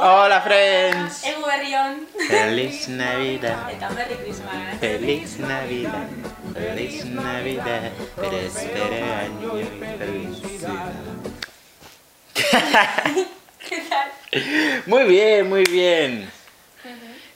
Hola, 0.00 0.40
friends! 0.42 1.24
Ego 1.24 1.44
berrion. 1.44 2.06
Feliz 2.28 2.88
Navidad. 2.88 3.66
Merry 3.96 4.14
Christmas. 4.14 4.78
Feliz 4.78 5.38
Navidad. 5.40 6.06
Feliz 6.54 7.04
Navidad. 7.04 7.90
Próspero 8.14 8.94
año 8.94 9.58
y 9.58 9.64
felicidad. 9.98 10.92
¿Qué 13.68 13.78
tal? 13.88 14.12
Muy 14.86 15.02
bien, 15.02 15.48
muy 15.48 15.64
bien. 15.64 16.30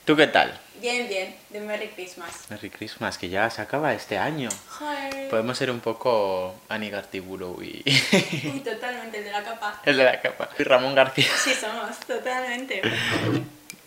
¿Tú 0.04 0.14
qué 0.14 0.29
tal? 0.29 0.61
Bien, 0.82 1.06
bien. 1.06 1.36
De 1.50 1.60
Merry 1.60 1.90
Christmas. 1.90 2.50
Merry 2.50 2.68
Christmas, 2.68 3.16
que 3.16 3.28
ya 3.28 3.48
se 3.50 3.62
acaba 3.62 3.94
este 3.94 4.18
año. 4.18 4.48
Joder. 4.68 5.30
Podemos 5.30 5.56
ser 5.56 5.70
un 5.70 5.78
poco 5.78 6.56
Ani 6.68 6.90
Gartiburu 6.90 7.62
y 7.62 7.84
Uy, 8.52 8.60
totalmente, 8.64 9.18
el 9.18 9.24
de 9.24 9.30
la 9.30 9.44
capa. 9.44 9.80
el 9.84 9.96
de 9.96 10.02
la 10.02 10.20
capa. 10.20 10.50
Y 10.58 10.64
Ramón 10.64 10.96
García. 10.96 11.29
Sí, 11.38 11.54
somos, 11.54 11.96
totalmente. 12.00 12.82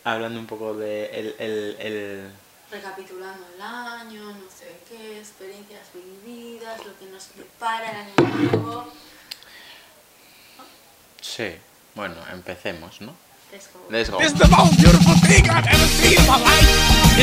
Hablando 0.05 0.39
un 0.39 0.47
poco 0.47 0.73
de 0.73 1.07
el, 1.07 1.35
el, 1.37 1.77
el... 1.79 2.31
Recapitulando 2.71 3.45
el 3.53 3.61
año, 3.61 4.31
no 4.31 4.49
sé 4.49 4.77
qué, 4.87 5.19
experiencias 5.19 5.89
vividas, 5.93 6.77
lo 6.85 6.97
que 6.97 7.07
nos 7.07 7.25
prepara 7.25 7.91
el 7.91 7.97
año 7.97 8.49
nuevo. 8.51 8.93
Sí, 11.19 11.57
bueno, 11.93 12.15
empecemos, 12.31 13.01
¿no? 13.01 13.24
Let's 13.55 13.67
go. 13.67 13.79
Let's 13.89 14.09
go. 14.09 14.19
It's 14.19 14.33
the 14.33 14.47
most 14.49 14.75
beautiful 14.77 15.15
thing 15.23 15.49
I've 15.49 15.65
ever 15.65 15.87
seen 15.95 16.19
in 16.19 16.27
my 16.27 16.35
life. 16.43 16.67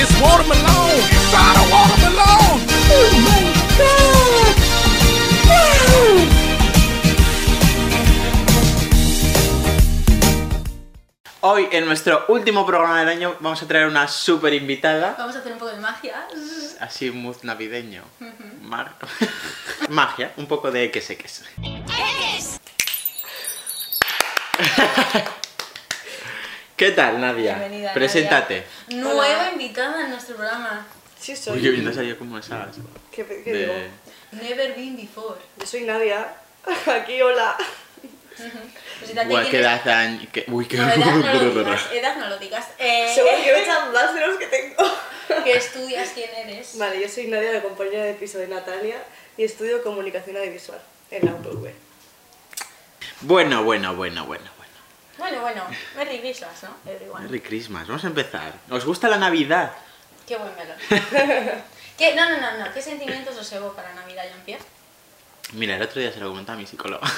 It's 0.01 0.09
watermelon. 0.17 0.97
Inside 1.13 1.57
a 1.61 1.65
watermelon. 1.69 2.57
Oh 2.89 3.13
my 3.27 3.41
God. 3.77 5.63
Hoy, 11.45 11.69
en 11.73 11.87
nuestro 11.87 12.25
último 12.29 12.65
programa 12.65 13.01
del 13.01 13.09
año, 13.09 13.35
vamos 13.41 13.61
a 13.63 13.67
traer 13.67 13.87
una 13.89 14.07
super 14.07 14.55
invitada. 14.55 15.17
Vamos 15.19 15.35
a 15.35 15.41
hacer 15.41 15.53
un 15.53 15.59
poco 15.59 15.73
de 15.73 15.81
magia. 15.81 16.29
Así, 16.79 17.09
un 17.09 17.21
mood 17.23 17.37
navideño. 17.43 18.03
Mar- 18.63 18.95
Magia, 19.89 20.33
un 20.37 20.47
poco 20.47 20.71
de 20.71 20.91
que 20.93 21.01
sé 21.01 21.17
que 21.17 21.27
es. 21.27 21.43
¿Qué 26.83 26.91
tal, 26.91 27.21
Nadia? 27.21 27.55
Bienvenida. 27.59 27.93
Preséntate. 27.95 28.65
Nadia. 28.89 29.03
Nueva 29.05 29.53
invitada 29.53 30.03
en 30.05 30.11
nuestro 30.11 30.35
programa. 30.35 30.85
Sí, 31.21 31.37
soy. 31.37 31.65
Uy, 31.69 31.79
no 31.81 31.93
salió 31.95 32.19
como 32.19 32.39
esas. 32.39 32.75
¿Qué, 33.13 33.25
qué 33.25 33.53
de- 33.53 33.59
digo? 33.61 33.75
Never 34.33 34.75
been 34.75 34.97
before. 34.97 35.41
Yo 35.61 35.65
soy 35.65 35.83
Nadia. 35.83 36.27
Aquí, 36.87 37.23
hola. 37.23 37.57
Preséntate 38.99 39.29
Igual 39.29 39.49
que 39.49 39.61
edad 39.61 39.89
año- 39.89 40.27
que- 40.33 40.45
Uy, 40.49 40.67
qué... 40.67 40.77
No, 40.79 40.89
edad 40.91 41.07
no 41.15 41.33
lo 41.45 41.51
digas. 41.55 41.83
Edad 41.93 42.17
no 42.17 42.29
lo 42.29 42.39
digas. 42.39 42.67
Eh, 42.81 43.13
Seguro 43.15 43.35
que 43.45 43.53
me 43.53 43.61
echan 43.63 43.93
más 43.93 44.13
de 44.13 44.21
los 44.27 44.37
que 44.39 44.47
tengo. 44.49 44.83
¿Qué 45.45 45.53
estudias? 45.53 46.09
¿Quién 46.15 46.31
eres? 46.35 46.77
Vale, 46.79 47.01
yo 47.01 47.09
soy 47.09 47.29
Nadia, 47.29 47.53
la 47.53 47.63
compañera 47.63 48.03
de 48.07 48.15
piso 48.15 48.39
de 48.39 48.49
Natalia, 48.49 48.97
y 49.37 49.45
estudio 49.45 49.85
comunicación 49.85 50.37
audiovisual 50.37 50.81
en 51.13 51.27
la 51.27 51.33
UPV. 51.35 51.71
Bueno, 53.21 53.63
bueno, 53.63 53.95
bueno, 53.95 54.27
bueno, 54.27 54.51
bueno. 55.23 55.41
Bueno, 55.41 55.65
Merry 55.97 56.21
Christmas, 56.21 56.63
¿no? 56.63 56.91
Everyone. 56.91 57.25
Merry 57.25 57.41
Christmas, 57.41 57.87
vamos 57.87 58.05
a 58.05 58.09
empezar. 58.09 58.53
¿Os 58.71 58.85
gusta 58.85 59.09
la 59.09 59.19
Navidad? 59.19 59.73
Qué 60.27 60.37
buen 60.37 60.55
melón. 60.57 60.77
¿Qué? 61.99 62.15
No, 62.15 62.29
no, 62.29 62.41
no, 62.41 62.59
no. 62.59 62.73
¿Qué 62.73 62.83
sentimientos 62.83 63.37
os 63.37 63.53
evoca 63.53 63.83
la 63.83 63.95
Navidad, 63.95 64.25
Jean-Pierre? 64.25 64.65
Mira, 65.53 65.77
el 65.77 65.83
otro 65.83 66.01
día 66.01 66.13
se 66.13 66.21
lo 66.21 66.29
comenté 66.29 66.53
a 66.53 66.57
mi 66.57 66.67
psicólogo. 66.67 67.05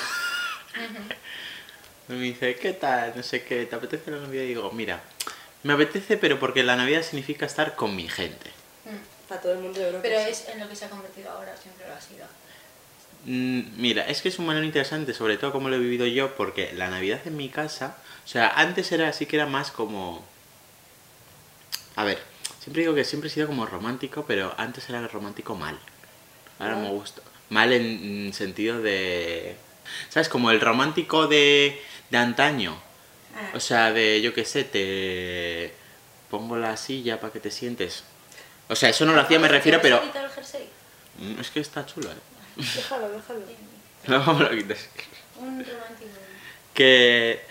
Me 2.08 2.16
dice, 2.16 2.56
¿qué 2.56 2.74
tal? 2.74 3.14
No 3.16 3.22
sé 3.22 3.44
qué, 3.44 3.64
¿te 3.64 3.76
apetece 3.76 4.10
la 4.10 4.18
Navidad? 4.18 4.42
Y 4.42 4.48
digo, 4.48 4.70
mira, 4.72 5.00
me 5.62 5.72
apetece, 5.72 6.18
pero 6.18 6.38
porque 6.38 6.62
la 6.62 6.76
Navidad 6.76 7.02
significa 7.02 7.46
estar 7.46 7.74
con 7.74 7.96
mi 7.96 8.08
gente. 8.08 8.50
Mm. 8.84 9.28
Para 9.28 9.40
todo 9.40 9.52
el 9.52 9.60
mundo 9.60 9.80
de 9.80 9.86
Europa. 9.86 10.02
Pero 10.02 10.18
es 10.18 10.48
en 10.48 10.60
lo 10.60 10.68
que 10.68 10.76
se 10.76 10.84
ha 10.84 10.90
convertido 10.90 11.30
ahora, 11.30 11.56
siempre 11.56 11.86
lo 11.88 11.94
ha 11.94 12.00
sido. 12.00 12.26
Mm, 13.24 13.80
Mira, 13.80 14.06
es 14.06 14.20
que 14.20 14.28
es 14.28 14.38
un 14.38 14.46
manera 14.46 14.66
interesante, 14.66 15.14
sobre 15.14 15.38
todo 15.38 15.52
como 15.52 15.70
lo 15.70 15.76
he 15.76 15.78
vivido 15.78 16.06
yo, 16.06 16.34
porque 16.34 16.72
la 16.74 16.90
Navidad 16.90 17.20
en 17.24 17.36
mi 17.38 17.48
casa, 17.48 17.96
o 18.24 18.28
sea, 18.28 18.48
antes 18.56 18.90
era 18.92 19.08
así 19.08 19.26
que 19.26 19.36
era 19.36 19.46
más 19.46 19.70
como... 19.70 20.24
A 21.96 22.04
ver, 22.04 22.18
siempre 22.60 22.82
digo 22.82 22.94
que 22.94 23.04
siempre 23.04 23.28
he 23.28 23.32
sido 23.32 23.46
como 23.46 23.66
romántico, 23.66 24.24
pero 24.26 24.54
antes 24.58 24.88
era 24.88 25.06
romántico 25.08 25.54
mal. 25.54 25.78
Ahora 26.58 26.76
me 26.76 26.88
gusta. 26.88 27.22
Mal 27.50 27.72
en, 27.72 28.26
en 28.26 28.32
sentido 28.32 28.80
de... 28.80 29.56
¿Sabes? 30.08 30.28
Como 30.28 30.50
el 30.50 30.60
romántico 30.60 31.26
de, 31.26 31.80
de 32.10 32.18
antaño. 32.18 32.76
Ah, 33.36 33.50
O 33.54 33.60
sea, 33.60 33.92
de, 33.92 34.20
yo 34.22 34.32
qué 34.32 34.44
sé, 34.44 34.64
te 34.64 35.74
pongo 36.30 36.56
la 36.56 36.76
silla 36.76 37.20
para 37.20 37.32
que 37.32 37.40
te 37.40 37.50
sientes. 37.50 38.04
O 38.68 38.74
sea, 38.74 38.88
eso 38.88 39.04
no 39.04 39.12
lo 39.12 39.20
hacía, 39.20 39.38
me 39.38 39.48
refiero, 39.48 39.80
¿Quieres 39.80 39.98
pero... 40.00 40.08
quitar 40.12 40.24
el 40.24 40.30
jersey? 40.30 40.68
Mm, 41.18 41.40
Es 41.40 41.50
que 41.50 41.60
está 41.60 41.84
chulo, 41.84 42.10
¿eh? 42.10 42.14
Déjalo, 42.56 43.08
déjalo. 43.10 43.40
No, 44.06 44.34
me 44.34 44.44
lo 44.44 44.50
quites. 44.50 44.88
Un 45.38 45.64
romántico. 45.64 46.10
que 46.74 47.44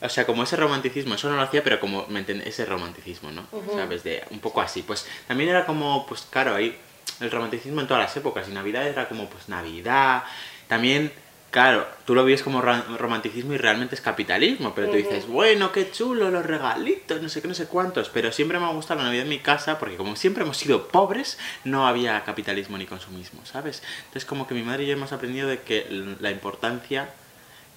o 0.00 0.08
sea 0.08 0.26
como 0.26 0.42
ese 0.42 0.56
romanticismo 0.56 1.14
eso 1.14 1.28
no 1.28 1.36
lo 1.36 1.42
hacía 1.42 1.62
pero 1.62 1.80
como 1.80 2.06
me 2.08 2.24
ese 2.44 2.64
romanticismo 2.64 3.30
no 3.30 3.46
sabes 3.74 4.02
de 4.02 4.24
un 4.30 4.40
poco 4.40 4.60
así. 4.60 4.82
Pues 4.82 5.06
también 5.26 5.50
era 5.50 5.66
como 5.66 6.06
pues 6.06 6.26
claro 6.30 6.54
ahí 6.54 6.76
el 7.20 7.30
romanticismo 7.30 7.80
en 7.80 7.86
todas 7.86 8.02
las 8.02 8.16
épocas. 8.16 8.48
Y 8.48 8.52
navidad 8.52 8.86
era 8.86 9.08
como 9.08 9.28
pues 9.28 9.48
navidad. 9.48 10.24
También 10.68 11.12
claro 11.50 11.86
tú 12.04 12.14
lo 12.14 12.24
vives 12.24 12.42
como 12.42 12.62
romanticismo 12.62 13.52
y 13.52 13.56
realmente 13.56 13.96
es 13.96 14.00
capitalismo 14.00 14.72
pero 14.72 14.88
tú 14.88 14.96
dices 14.96 15.26
bueno 15.26 15.72
qué 15.72 15.90
chulo 15.90 16.30
los 16.30 16.46
regalitos 16.46 17.20
no 17.20 17.28
sé 17.28 17.42
qué 17.42 17.48
no 17.48 17.54
sé 17.54 17.66
cuántos 17.66 18.08
pero 18.08 18.30
siempre 18.30 18.60
me 18.60 18.66
ha 18.66 18.68
gustado 18.68 19.00
la 19.00 19.06
navidad 19.06 19.24
en 19.24 19.30
mi 19.30 19.40
casa 19.40 19.80
porque 19.80 19.96
como 19.96 20.14
siempre 20.14 20.44
hemos 20.44 20.58
sido 20.58 20.86
pobres 20.86 21.38
no 21.64 21.88
había 21.88 22.22
capitalismo 22.22 22.78
ni 22.78 22.86
consumismo 22.86 23.44
sabes 23.46 23.82
entonces 23.98 24.24
como 24.26 24.46
que 24.46 24.54
mi 24.54 24.62
madre 24.62 24.84
y 24.84 24.86
yo 24.86 24.92
hemos 24.92 25.10
aprendido 25.10 25.48
de 25.48 25.62
que 25.62 25.88
la 26.20 26.30
importancia 26.30 27.08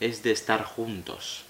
es 0.03 0.23
de 0.23 0.31
estar 0.31 0.63
juntos, 0.63 1.42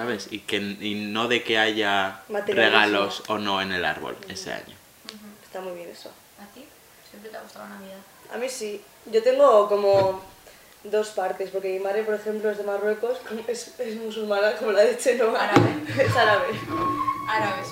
¿sabes? 0.00 0.28
Y, 0.30 0.38
que, 0.40 0.56
y 0.56 0.94
no 0.94 1.28
de 1.28 1.42
que 1.44 1.58
haya 1.58 2.22
Materialismo. 2.30 2.78
regalos 2.78 3.22
o 3.28 3.36
no 3.36 3.60
en 3.60 3.70
el 3.72 3.84
árbol 3.84 4.16
ese 4.28 4.50
año. 4.50 4.74
Está 5.44 5.60
muy 5.60 5.74
bien 5.74 5.90
eso. 5.90 6.10
¿A 6.40 6.46
ti? 6.54 6.64
Siempre 7.10 7.30
te 7.30 7.36
ha 7.36 7.42
gustado 7.42 7.68
la 7.68 7.74
Navidad. 7.74 7.98
A 8.32 8.38
mí 8.38 8.48
sí. 8.48 8.80
Yo 9.12 9.22
tengo 9.22 9.68
como 9.68 10.22
dos 10.84 11.08
partes, 11.10 11.50
porque 11.50 11.74
mi 11.74 11.80
madre, 11.80 12.02
por 12.04 12.14
ejemplo, 12.14 12.48
es 12.50 12.56
de 12.56 12.64
Marruecos, 12.64 13.18
es, 13.46 13.78
es 13.78 13.96
musulmana, 13.96 14.54
como 14.56 14.72
la 14.72 14.84
de 14.84 14.96
Chenoa. 14.96 15.38
Árabe. 15.38 15.68
Es 16.02 16.16
árabe. 16.16 16.46
Árabe, 17.28 17.62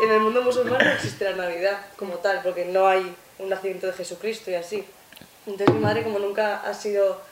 Y 0.00 0.04
en 0.04 0.12
el 0.12 0.20
mundo 0.20 0.42
musulmán 0.42 0.84
no 0.84 0.90
existe 0.90 1.24
la 1.24 1.36
Navidad 1.36 1.86
como 1.96 2.16
tal, 2.16 2.42
porque 2.42 2.66
no 2.66 2.86
hay 2.86 3.16
un 3.38 3.48
nacimiento 3.48 3.86
de 3.86 3.94
Jesucristo 3.94 4.50
y 4.50 4.56
así. 4.56 4.84
Entonces 5.46 5.74
mi 5.74 5.80
madre 5.80 6.02
como 6.02 6.18
nunca 6.18 6.60
ha 6.60 6.74
sido 6.74 7.22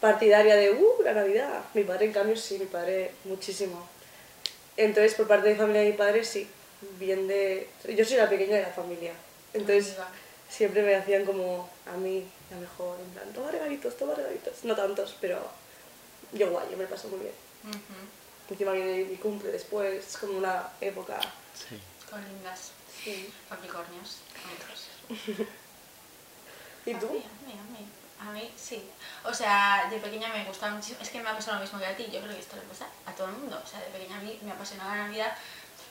partidaria 0.00 0.56
de, 0.56 0.70
uh, 0.72 1.02
la 1.02 1.12
Navidad. 1.14 1.64
Mi 1.74 1.84
padre 1.84 2.06
en 2.06 2.12
cambio 2.12 2.36
sí, 2.36 2.58
mi 2.58 2.66
padre 2.66 3.12
muchísimo. 3.24 3.88
Entonces 4.76 5.14
por 5.14 5.26
parte 5.26 5.48
de 5.48 5.54
mi 5.54 5.60
familia 5.60 5.82
de 5.82 5.90
mi 5.90 5.96
padre 5.96 6.24
sí, 6.24 6.46
bien 6.98 7.26
de... 7.28 7.68
Yo 7.96 8.04
soy 8.04 8.16
la 8.18 8.28
pequeña 8.28 8.56
de 8.56 8.62
la 8.62 8.72
familia. 8.72 9.12
Entonces 9.54 9.88
Amiga. 9.94 10.08
siempre 10.48 10.82
me 10.82 10.94
hacían 10.94 11.24
como 11.24 11.68
a 11.86 11.96
mí 11.96 12.26
la 12.50 12.56
mejor, 12.58 12.98
en 13.00 13.10
plan, 13.10 13.32
toma 13.32 13.50
regalitos, 13.50 13.96
toma 13.96 14.14
regalitos. 14.14 14.64
No 14.64 14.76
tantos, 14.76 15.16
pero 15.20 15.40
yo 16.32 16.50
guay, 16.50 16.66
yo 16.70 16.76
me 16.76 16.84
lo 16.84 16.90
paso 16.90 17.08
muy 17.08 17.20
bien. 17.20 17.32
Ujú. 17.68 18.50
Encima 18.50 18.72
viene 18.72 19.04
mi 19.04 19.16
cumple 19.16 19.50
después, 19.50 20.04
es 20.06 20.16
como 20.18 20.38
una 20.38 20.68
época... 20.80 21.18
Sí. 21.54 21.80
Con 22.10 22.22
lindas 22.22 22.70
Sí. 23.02 23.32
capricornios. 23.48 24.18
Otros. 24.54 24.86
¿Y 26.86 26.94
tú? 26.94 27.06
A 27.06 27.12
mí, 27.12 27.24
a 27.52 27.64
mí, 27.72 27.86
a 28.20 28.24
mí. 28.30 28.50
Sí. 28.56 28.88
O 29.24 29.32
sea, 29.34 29.86
de 29.90 29.98
pequeña 29.98 30.28
me 30.28 30.44
gustaba 30.44 30.72
muchísimo. 30.74 30.98
Es 31.02 31.10
que 31.10 31.20
me 31.20 31.28
ha 31.28 31.34
pasado 31.36 31.56
lo 31.56 31.62
mismo 31.62 31.78
que 31.78 31.86
a 31.86 31.96
ti. 31.96 32.04
Yo 32.12 32.20
creo 32.20 32.34
que 32.34 32.40
esto 32.40 32.56
le 32.56 32.62
pasa 32.62 32.86
a 33.06 33.12
todo 33.12 33.28
el 33.28 33.34
mundo. 33.34 33.60
O 33.62 33.66
sea, 33.68 33.80
de 33.80 33.86
pequeña 33.86 34.18
a 34.18 34.20
mí 34.20 34.38
me 34.42 34.52
apasionaba 34.52 34.96
la 34.96 35.04
Navidad 35.04 35.36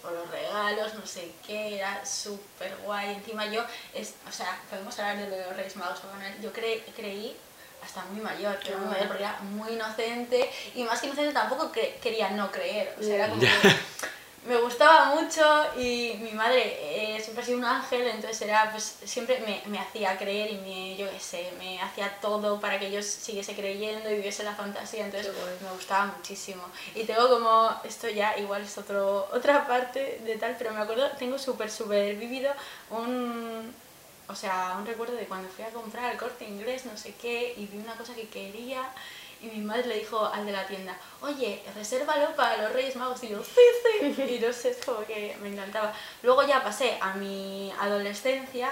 por 0.02 0.12
los 0.12 0.30
regalos, 0.30 0.94
no 0.94 1.06
sé 1.08 1.32
qué, 1.46 1.78
era 1.78 2.06
súper 2.06 2.76
guay. 2.84 3.16
Encima 3.16 3.46
yo, 3.48 3.64
es, 3.94 4.14
o 4.28 4.32
sea, 4.32 4.60
podemos 4.70 4.98
hablar 5.00 5.18
de 5.18 5.30
lo 5.30 5.36
de 5.36 5.46
los 5.48 5.56
Reyes 5.56 5.76
Magos. 5.78 6.00
Yo 6.44 6.54
cre- 6.54 6.84
creí 6.96 7.36
hasta 7.84 8.04
muy 8.06 8.22
mayor, 8.22 8.60
pero 8.64 8.78
muy 8.80 8.88
mayor 8.90 9.08
porque 9.08 9.24
era 9.24 9.40
muy 9.42 9.74
inocente 9.74 10.52
y 10.76 10.84
más 10.84 11.00
que 11.02 11.08
inocente 11.08 11.34
tampoco 11.34 11.72
cre- 11.72 12.00
quería 12.00 12.30
no 12.32 12.52
creer. 12.52 12.96
O 13.00 13.04
sea, 13.04 13.16
era 13.16 13.30
como 13.30 13.42
que 13.42 13.48
me 14.46 14.58
gustaba 14.58 15.16
mucho 15.16 15.44
y 15.78 16.18
mi 16.22 16.32
madre 16.32 17.16
eh, 17.16 17.20
siempre 17.20 17.44
ha 17.44 17.46
sido 17.46 17.58
un 17.58 17.66
ángel, 17.66 18.08
entonces 18.08 18.42
era, 18.44 18.72
pues 18.72 18.98
siempre 19.04 19.40
me, 19.40 19.62
me 19.72 19.80
hacía 19.80 20.18
creer 20.18 20.52
y 20.52 20.58
me, 20.58 20.96
yo 20.96 21.10
qué 21.10 21.20
sé, 21.20 21.52
me 21.58 21.82
hacía 21.82 22.20
todo 22.22 22.60
para 22.60 22.80
que 22.80 22.92
yo 22.92 23.02
siguiese 23.02 23.56
creyendo 23.56 24.10
y 24.10 24.16
viviese 24.16 24.44
la 24.44 24.54
fantasía, 24.54 25.06
entonces 25.06 25.34
me 25.62 25.72
gustaba 25.72 26.14
muchísimo. 26.18 26.64
Y 26.94 27.06
tengo 27.06 27.28
como, 27.28 27.72
esto 27.84 28.08
ya 28.08 28.38
igual 28.38 28.62
es 28.62 28.78
otro, 28.78 29.28
otra 29.34 29.66
parte 29.66 30.22
de 30.24 30.38
tal, 30.38 30.56
pero 30.58 30.74
me 30.74 30.82
acuerdo, 30.82 31.10
tengo 31.18 31.40
súper, 31.40 31.72
súper 31.72 32.16
vivido 32.16 32.54
un, 32.92 33.74
o 34.28 34.36
sea, 34.36 34.76
un 34.80 34.86
recuerdo 34.86 35.16
de 35.16 35.26
cuando 35.26 35.50
fui 35.50 35.64
a 35.64 35.70
comprar 35.70 36.06
al 36.06 36.18
corte 36.18 36.46
inglés, 36.46 36.86
no 36.86 36.96
sé 36.98 37.16
qué, 37.20 37.56
y 37.58 37.66
vi 37.66 37.80
una 37.80 37.96
cosa 37.96 38.14
que 38.14 38.28
quería 38.28 38.84
Y 39.42 39.48
mi 39.48 39.60
madre 39.60 39.88
le 39.88 40.00
dijo 40.00 40.26
al 40.26 40.46
de 40.46 40.52
la 40.52 40.66
tienda, 40.66 40.98
oye, 41.22 41.62
resérvalo 41.76 42.36
para 42.36 42.58
los 42.58 42.72
Reyes 42.72 42.96
Magos. 42.96 43.24
Y 43.24 43.30
yo, 43.30 43.44
sí, 43.44 43.62
sí. 43.84 44.36
Y 44.36 44.40
no 44.40 44.52
sé, 44.52 44.72
es 44.72 44.86
como 44.86 45.06
que 45.06 45.38
me 45.42 45.50
encantaba. 45.50 45.94
Luego 46.24 46.44
ya 46.44 46.64
pasé 46.64 46.98
a 47.02 47.14
mi 47.14 47.72
adolescencia, 47.80 48.72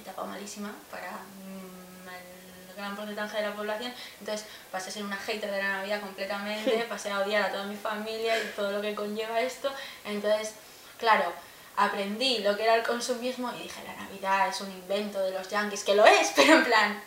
etapa 0.00 0.24
malísima 0.24 0.72
para 0.90 1.10
mm, 1.10 2.08
el 2.08 2.76
gran 2.76 2.96
porcentaje 2.96 3.38
de 3.38 3.48
la 3.48 3.54
población. 3.54 3.92
Entonces 4.20 4.46
pasé 4.70 4.90
a 4.90 4.92
ser 4.92 5.04
una 5.04 5.16
hater 5.16 5.50
de 5.50 5.58
la 5.58 5.76
Navidad 5.78 6.00
completamente, 6.00 6.86
pasé 6.88 7.10
a 7.10 7.20
odiar 7.20 7.42
a 7.42 7.52
toda 7.52 7.64
mi 7.64 7.76
familia 7.76 8.38
y 8.38 8.46
todo 8.56 8.72
lo 8.72 8.80
que 8.80 8.94
conlleva 8.94 9.40
esto. 9.40 9.70
Entonces, 10.04 10.54
claro, 10.98 11.32
aprendí 11.76 12.38
lo 12.38 12.56
que 12.56 12.64
era 12.64 12.76
el 12.76 12.82
consumismo 12.82 13.52
y 13.58 13.64
dije, 13.64 13.82
la 13.84 13.94
Navidad 13.94 14.48
es 14.48 14.60
un 14.60 14.70
invento 14.70 15.20
de 15.20 15.32
los 15.32 15.48
yankees, 15.48 15.84
que 15.84 15.94
lo 15.94 16.06
es, 16.06 16.32
pero 16.36 16.54
en 16.54 16.64
plan, 16.64 17.02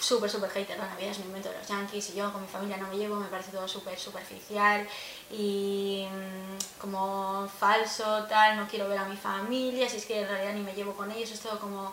súper, 0.00 0.30
súper 0.30 0.50
hater, 0.50 0.78
la 0.78 0.86
Navidad 0.86 1.10
es 1.10 1.18
un 1.18 1.24
invento 1.26 1.50
de 1.50 1.58
los 1.58 1.68
yankees 1.68 2.10
y 2.10 2.14
yo 2.14 2.32
con 2.32 2.42
mi 2.42 2.48
familia 2.48 2.78
no 2.78 2.88
me 2.88 2.96
llevo, 2.96 3.16
me 3.16 3.28
parece 3.28 3.50
todo 3.52 3.68
súper 3.68 3.98
superficial 3.98 4.88
y 5.30 6.06
mm, 6.10 6.80
como 6.80 7.48
falso, 7.48 8.24
tal, 8.24 8.56
no 8.56 8.66
quiero 8.66 8.88
ver 8.88 8.98
a 8.98 9.04
mi 9.04 9.16
familia, 9.16 9.88
si 9.88 9.98
es 9.98 10.06
que 10.06 10.20
en 10.22 10.28
realidad 10.28 10.54
ni 10.54 10.62
me 10.62 10.74
llevo 10.74 10.94
con 10.94 11.10
ellos, 11.10 11.30
es 11.30 11.40
todo 11.40 11.58
como, 11.60 11.92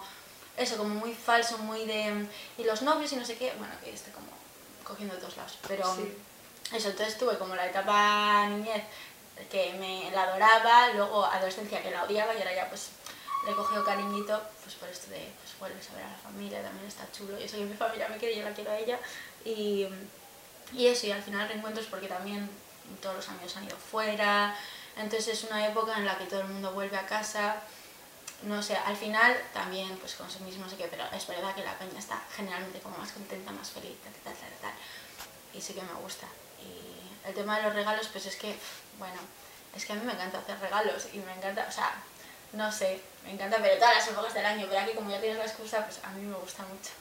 eso, 0.55 0.77
como 0.77 0.95
muy 0.95 1.13
falso, 1.13 1.57
muy 1.59 1.85
de... 1.85 2.27
y 2.57 2.63
los 2.63 2.81
novios 2.81 3.11
y 3.11 3.17
no 3.17 3.25
sé 3.25 3.37
qué, 3.37 3.53
bueno, 3.59 3.73
que 3.83 3.93
como 4.11 4.27
cogiendo 4.83 5.13
de 5.15 5.21
todos 5.21 5.35
lados, 5.37 5.57
pero 5.67 5.83
Sí. 5.93 6.17
eso, 6.73 6.89
entonces 6.89 7.17
tuve 7.17 7.37
como 7.37 7.55
la 7.55 7.67
etapa 7.67 8.47
niñez 8.47 8.83
que 9.51 9.73
me 9.73 10.09
la 10.11 10.23
adoraba, 10.23 10.89
luego 10.93 11.25
adolescencia 11.25 11.83
que 11.83 11.91
la 11.91 12.03
odiaba 12.03 12.33
y 12.33 12.37
ahora 12.39 12.55
ya 12.55 12.69
pues 12.69 12.89
le 13.45 13.51
he 13.51 13.55
cogido 13.55 13.83
cariñito 13.83 14.41
pues 14.63 14.75
por 14.75 14.89
esto 14.89 15.11
de 15.11 15.29
vuelves 15.59 15.89
a 15.89 15.95
ver 15.95 16.03
a 16.03 16.11
la 16.11 16.17
familia, 16.17 16.61
también 16.61 16.87
está 16.87 17.09
chulo, 17.11 17.37
yo 17.39 17.45
que 17.45 17.57
mi 17.57 17.73
familia 17.77 18.07
me 18.09 18.17
quiere 18.17 18.37
yo 18.37 18.43
la 18.43 18.53
quiero 18.53 18.71
a 18.71 18.77
ella. 18.77 18.99
Y, 19.45 19.87
y 20.73 20.87
eso, 20.87 21.07
y 21.07 21.11
al 21.11 21.23
final 21.23 21.47
reencuentros 21.47 21.87
porque 21.87 22.07
también 22.07 22.49
todos 23.01 23.15
los 23.15 23.29
amigos 23.29 23.55
han 23.57 23.65
ido 23.65 23.77
fuera, 23.77 24.55
entonces 24.95 25.27
es 25.27 25.43
una 25.49 25.65
época 25.67 25.97
en 25.97 26.05
la 26.05 26.17
que 26.17 26.25
todo 26.25 26.41
el 26.41 26.47
mundo 26.47 26.71
vuelve 26.71 26.97
a 26.97 27.05
casa, 27.05 27.61
no 28.43 28.61
sé, 28.61 28.75
al 28.75 28.95
final 28.95 29.35
también 29.53 29.97
pues 29.97 30.15
consumismo, 30.15 30.65
no 30.65 30.69
sé 30.69 30.77
qué, 30.77 30.87
pero 30.87 31.03
es 31.11 31.27
verdad 31.27 31.55
que 31.55 31.63
la 31.63 31.77
peña 31.77 31.99
está 31.99 32.21
generalmente 32.35 32.79
como 32.79 32.97
más 32.97 33.11
contenta, 33.11 33.51
más 33.51 33.69
feliz, 33.69 33.97
tal, 34.03 34.13
tal, 34.23 34.33
tal, 34.33 34.51
tal, 34.61 34.73
y 35.53 35.61
sí 35.61 35.73
que 35.73 35.81
me 35.81 35.93
gusta. 35.93 36.27
Y 36.61 37.27
el 37.27 37.33
tema 37.33 37.57
de 37.57 37.63
los 37.63 37.73
regalos, 37.73 38.07
pues 38.07 38.25
es 38.25 38.35
que, 38.35 38.55
bueno, 38.99 39.19
es 39.75 39.85
que 39.85 39.93
a 39.93 39.95
mí 39.95 40.05
me 40.05 40.13
encanta 40.13 40.39
hacer 40.39 40.59
regalos 40.59 41.07
y 41.13 41.19
me 41.19 41.33
encanta, 41.33 41.65
o 41.67 41.71
sea, 41.71 41.93
no 42.53 42.71
sé, 42.71 42.99
me 43.25 43.31
encanta, 43.33 43.57
pero 43.61 43.75
todas 43.77 43.95
las 43.95 44.07
épocas 44.07 44.33
del 44.33 44.45
año, 44.45 44.65
pero 44.69 44.81
aquí 44.81 44.91
como 44.95 45.09
ya 45.11 45.19
tienes 45.19 45.37
la 45.37 45.45
excusa, 45.45 45.85
pues 45.85 45.99
a 46.03 46.09
mí 46.11 46.21
me 46.25 46.35
gusta 46.35 46.63
mucho. 46.63 46.91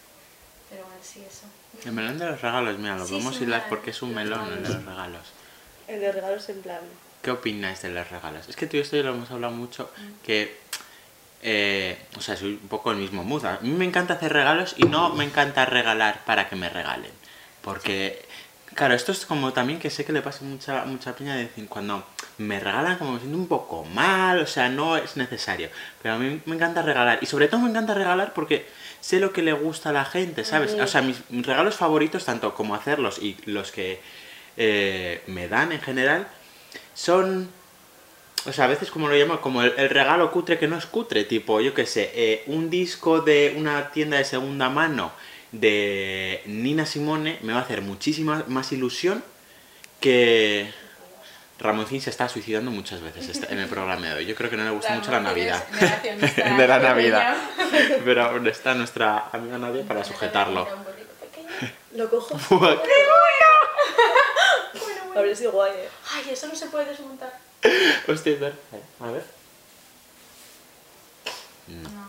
Pero 0.69 0.83
bueno, 0.85 0.99
sí, 1.03 1.25
eso. 1.25 1.47
El 1.87 1.93
melón 1.93 2.19
de 2.19 2.27
los 2.27 2.41
regalos, 2.41 2.79
mira, 2.79 2.97
lo 2.97 3.01
Sí, 3.01 3.05
es 3.05 3.11
podemos 3.13 3.37
un 3.37 3.43
hilar 3.45 3.59
melón. 3.61 3.69
porque 3.71 3.91
es 3.91 4.03
un 4.03 4.15
melón 4.15 4.53
el 4.53 4.63
de 4.63 4.69
los 4.69 4.85
regalos. 4.85 5.23
El 5.87 6.01
de 6.01 6.13
regalos 6.13 6.49
en 6.49 6.63
plan. 6.63 6.81
¿Qué 7.23 7.31
opináis 7.31 7.83
de 7.83 7.91
los 7.91 8.11
regalos? 8.11 8.49
Es 8.49 8.57
que 8.57 8.67
tú 8.67 8.77
y 8.77 8.81
esto 8.81 8.97
ya 8.97 9.03
lo 9.05 9.11
hemos 9.15 9.31
hablado 9.31 9.53
mucho, 9.53 9.91
que, 10.25 10.59
eh, 11.43 11.97
o 12.17 12.21
sea, 12.21 12.37
soy 12.37 12.55
un 12.61 12.69
poco 12.69 12.91
el 12.91 12.97
mismo 12.99 13.23
mood. 13.25 13.45
A 13.45 13.59
mí 13.61 13.71
me 13.71 13.85
encanta 13.85 14.15
hacer 14.15 14.33
regalos 14.33 14.75
y 14.77 14.85
no 14.85 15.11
me 15.11 15.25
encanta 15.25 15.65
regalar 15.67 16.25
para 16.25 16.49
que 16.49 16.57
me 16.57 16.69
regalen. 16.69 17.13
Porque, 17.63 18.25
claro, 18.77 18.95
esto 18.95 19.11
es 19.11 19.27
como 19.27 19.53
también 19.53 19.81
que 19.81 19.91
sé 19.91 20.05
que 20.05 20.13
le 20.13 20.23
pasa 20.23 20.45
mucha, 20.45 20.85
mucha 20.85 21.17
piña 21.17 21.35
de 21.35 21.45
decir, 21.45 21.67
cuando 21.69 22.07
me 22.39 22.61
regalan 22.61 22.99
como 22.99 23.15
me 23.15 23.19
siento 23.19 23.37
un 23.37 23.49
poco 23.49 23.85
mal, 23.85 24.39
o 24.39 24.47
sea, 24.47 24.69
no 24.69 24.97
es 24.97 25.17
necesario. 25.17 25.71
Pero 26.03 26.15
a 26.15 26.19
mí 26.19 26.41
me 26.45 26.55
encanta 26.55 26.83
regalar. 26.83 27.19
Y 27.23 27.27
sobre 27.27 27.49
todo 27.49 27.63
me 27.63 27.71
encanta 27.71 27.95
regalar 27.95 28.35
porque 28.35 28.67
sé 29.01 29.19
lo 29.19 29.33
que 29.33 29.43
le 29.43 29.53
gusta 29.53 29.91
a 29.91 29.93
la 29.93 30.05
gente, 30.05 30.45
¿sabes? 30.45 30.75
O 30.75 30.87
sea, 30.87 31.03
mis, 31.03 31.19
regalos 31.31 31.75
favoritos, 31.75 32.25
tanto 32.25 32.55
como 32.55 32.75
hacerlos 32.75 33.19
y 33.19 33.37
los 33.47 33.73
que 33.73 34.01
eh, 34.57 35.23
me 35.27 35.49
dan 35.49 35.73
en 35.73 35.81
general, 35.81 36.29
son 36.95 37.49
o 38.47 38.53
sea, 38.53 38.67
a 38.67 38.69
veces 38.69 38.93
como 38.93 39.09
lo 39.09 39.15
llamo, 39.17 39.41
como 39.41 39.63
el, 39.63 39.75
el 39.77 39.91
regalo 39.91 40.31
cutre 40.31 40.57
que 40.57 40.69
no 40.69 40.79
es 40.79 40.87
cutre, 40.87 41.25
tipo, 41.25 41.61
yo 41.61 41.75
qué 41.75 41.85
sé, 41.85 42.13
eh, 42.15 42.45
un 42.47 42.71
disco 42.71 43.21
de 43.21 43.55
una 43.59 43.91
tienda 43.91 44.19
de 44.19 44.25
segunda 44.25 44.71
mano 44.71 45.11
de 45.61 46.43
Nina 46.47 46.87
Simone 46.87 47.39
me 47.43 47.53
va 47.53 47.61
a 47.61 47.63
hacer 47.63 47.83
muchísima 47.83 48.45
más 48.49 48.73
ilusión 48.73 49.23
que 50.01 50.73
Ramoncín 51.59 52.01
se 52.03 52.11
está 52.11 52.29
suicidando 52.29 52.71
muchas 52.71 53.01
veces 53.01 53.43
en 53.49 53.59
el 53.59 53.69
programa 53.69 54.07
de 54.07 54.15
hoy. 54.15 54.27
Yo 54.27 54.35
creo 54.35 54.51
que 54.51 54.57
no 54.57 54.65
le 54.65 54.71
gusta 54.71 54.95
mucho 54.95 55.11
la 55.11 55.21
Navidad. 55.21 55.65
de 56.59 56.69
la 56.69 56.79
Navidad. 56.79 57.37
Pero 58.05 58.33
¿dónde 58.33 58.51
está 58.51 58.75
nuestra 58.75 59.31
amiga 59.33 59.57
Nadia 59.59 59.83
para 59.85 60.05
sujetarlo? 60.05 60.69
Lo 61.95 62.11
cojo. 62.11 62.39
Fuck. 62.39 62.83
Habría 65.17 65.35
sido 65.35 65.53
guay, 65.53 65.73
eh. 65.73 65.89
Ay, 66.13 66.31
eso 66.31 66.47
no 66.47 66.55
se 66.55 66.67
puede 66.67 66.85
desmontar. 66.91 67.33
Hostia, 68.07 68.33
es 68.35 68.41
verdad. 68.41 68.59
A 69.01 69.11
ver. 69.11 69.25
No. 71.69 72.06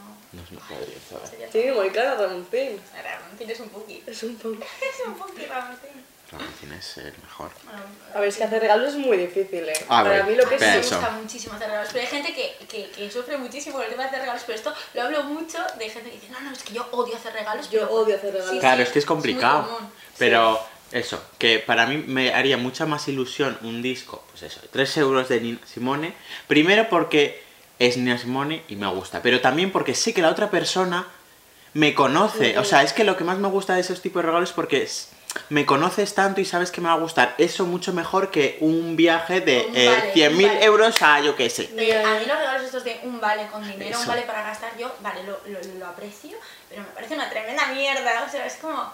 Es 0.51 1.51
Tiene 1.51 1.71
muy 1.73 1.89
cara 1.89 2.15
Ramoncín. 2.15 2.79
Ramoncín 3.03 3.38
tienes 3.38 3.59
un 3.59 3.69
poqui. 3.69 4.03
Es 4.05 4.23
un 4.23 4.35
poco. 4.38 4.55
Es 4.63 5.07
un 5.07 5.13
poqui, 5.15 5.45
Ramoncín. 5.49 6.05
Ramoncín 6.31 6.73
es 6.73 6.97
el 6.97 7.13
mejor. 7.23 7.51
Bueno, 7.63 7.79
A 8.13 8.19
ver, 8.19 8.29
es 8.29 8.38
que 8.38 8.44
hacer 8.44 8.61
regalos 8.61 8.89
es 8.94 8.95
muy 8.99 9.17
difícil, 9.17 9.67
eh. 9.69 9.73
A 9.85 10.03
Para 10.03 10.09
ver, 10.09 10.25
mí 10.25 10.35
lo 10.35 10.47
que 10.47 10.55
es. 10.55 10.61
me 10.61 10.77
Eso. 10.79 10.95
gusta 10.97 11.11
muchísimo 11.11 11.53
hacer 11.55 11.67
regalos, 11.69 11.89
pero 11.94 12.05
hay 12.05 12.11
gente 12.11 12.33
que, 12.33 12.65
que, 12.67 12.89
que 12.91 13.11
sufre 13.11 13.38
muchísimo 13.38 13.75
con 13.75 13.83
el 13.85 13.89
tema 13.91 14.03
de 14.03 14.09
hacer 14.09 14.19
regalos, 14.21 14.44
pero 14.45 14.57
esto 14.57 14.73
lo 14.94 15.01
hablo 15.03 15.23
mucho 15.23 15.57
de 15.77 15.89
gente 15.89 16.09
que 16.09 16.15
dice, 16.15 16.29
no, 16.31 16.39
no, 16.41 16.51
es 16.51 16.63
que 16.63 16.73
yo 16.73 16.88
odio 16.91 17.15
hacer 17.15 17.33
regalos. 17.33 17.69
Yo 17.69 17.81
pero- 17.81 17.91
odio 17.94 18.15
hacer 18.15 18.33
regalos. 18.33 18.59
Claro, 18.59 18.77
sí, 18.77 18.83
es 18.83 18.89
que 18.89 18.99
es 18.99 19.05
complicado. 19.05 19.79
pero 20.17 20.59
eso, 20.91 21.21
que 21.38 21.59
para 21.59 21.85
mí 21.85 21.97
me 22.07 22.33
haría 22.33 22.57
mucha 22.57 22.85
más 22.85 23.07
ilusión 23.07 23.57
un 23.61 23.81
disco, 23.81 24.23
pues 24.31 24.44
eso, 24.44 24.61
3 24.71 24.97
euros 24.97 25.27
de 25.29 25.39
Nina 25.41 25.59
Simone. 25.65 26.13
Primero 26.47 26.88
porque 26.89 27.44
es 27.79 27.97
Nina 27.97 28.18
Simone 28.18 28.63
y 28.68 28.75
me 28.75 28.88
gusta, 28.88 29.21
pero 29.21 29.41
también 29.41 29.71
porque 29.71 29.94
sé 29.95 30.13
que 30.13 30.21
la 30.21 30.29
otra 30.29 30.50
persona 30.50 31.07
me 31.74 31.94
conoce. 31.94 32.57
O 32.57 32.63
sea, 32.63 32.81
es 32.83 32.94
que 32.94 33.03
lo 33.03 33.18
que 33.18 33.24
más 33.24 33.38
me 33.38 33.47
gusta 33.50 33.75
de 33.75 33.81
esos 33.81 34.01
tipos 34.01 34.21
de 34.24 34.27
regalos 34.27 34.50
es 34.50 34.56
porque 34.56 34.83
es- 34.83 35.09
me 35.50 35.65
conoces 35.68 36.15
tanto 36.15 36.41
y 36.41 36.45
sabes 36.45 36.71
que 36.71 36.81
me 36.81 36.88
va 36.88 36.95
a 36.95 36.97
gustar. 36.97 37.35
Eso 37.38 37.65
mucho 37.65 37.94
mejor 37.94 38.31
que 38.31 38.57
un 38.62 38.95
viaje 38.95 39.41
de 39.41 39.69
eh, 39.75 39.88
vale, 39.89 40.13
100.000 40.13 40.45
un 40.50 40.53
vale. 40.56 40.65
euros 40.65 41.01
a 41.03 41.19
yo 41.19 41.35
qué 41.35 41.50
sé. 41.51 41.65
A 41.69 41.75
mí 42.19 42.25
los 42.25 42.38
regalos 42.39 42.63
estos 42.63 42.83
de 42.83 43.00
un 43.03 43.19
vale 43.21 43.45
con 43.47 43.62
dinero, 43.62 43.91
Eso. 43.91 44.00
un 44.01 44.07
vale 44.07 44.23
para 44.23 44.41
gastar 44.41 44.71
yo, 44.80 44.91
vale, 45.01 45.23
lo, 45.23 45.39
lo, 45.45 45.59
lo 45.77 45.85
aprecio, 45.85 46.35
pero 46.69 46.81
me 46.81 46.88
parece 46.88 47.13
una 47.13 47.30
tremenda 47.30 47.68
mierda, 47.68 48.23
o 48.27 48.31
sea, 48.31 48.47
es 48.47 48.56
como, 48.56 48.91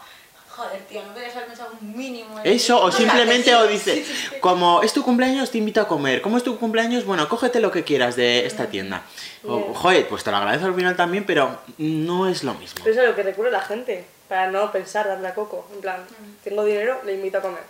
joder, 0.55 0.81
tío, 0.85 1.01
no 1.03 1.13
podrías 1.13 1.35
haber 1.35 1.47
pensado 1.47 1.71
un 1.81 1.95
mínimo. 1.97 2.39
en- 2.39 2.51
Eso, 2.53 2.81
o 2.81 2.91
simplemente 2.91 3.49
sí, 3.49 3.55
o 3.55 3.67
dice, 3.67 3.95
sí, 3.95 4.03
sí. 4.05 4.35
como 4.39 4.81
es 4.83 4.93
tu 4.93 5.03
cumpleaños, 5.03 5.51
te 5.51 5.57
invito 5.57 5.81
a 5.81 5.87
comer. 5.87 6.21
Como 6.21 6.37
es 6.37 6.43
tu 6.43 6.57
cumpleaños, 6.57 7.05
bueno, 7.05 7.27
cógete 7.27 7.59
lo 7.59 7.71
que 7.71 7.83
quieras 7.83 8.15
de 8.15 8.45
esta 8.45 8.67
tienda. 8.67 9.03
O, 9.45 9.73
joder, 9.73 10.07
pues 10.07 10.23
te 10.23 10.31
lo 10.31 10.37
agradezco 10.37 10.67
al 10.67 10.75
final 10.75 10.95
también, 10.95 11.25
pero 11.25 11.59
no 11.77 12.27
es 12.27 12.43
lo 12.43 12.53
mismo. 12.53 12.79
Pero 12.83 12.93
es 12.93 12.99
a 12.99 13.03
lo 13.09 13.15
que 13.15 13.23
recurre 13.23 13.51
la 13.51 13.61
gente. 13.61 14.05
Para 14.29 14.49
no 14.49 14.71
pensar, 14.71 15.07
darle 15.07 15.27
a 15.27 15.33
coco. 15.35 15.67
En 15.75 15.81
plan, 15.81 15.97
tengo 16.43 16.63
dinero, 16.63 16.99
le 17.05 17.13
invito 17.15 17.37
a 17.39 17.41
comer. 17.41 17.61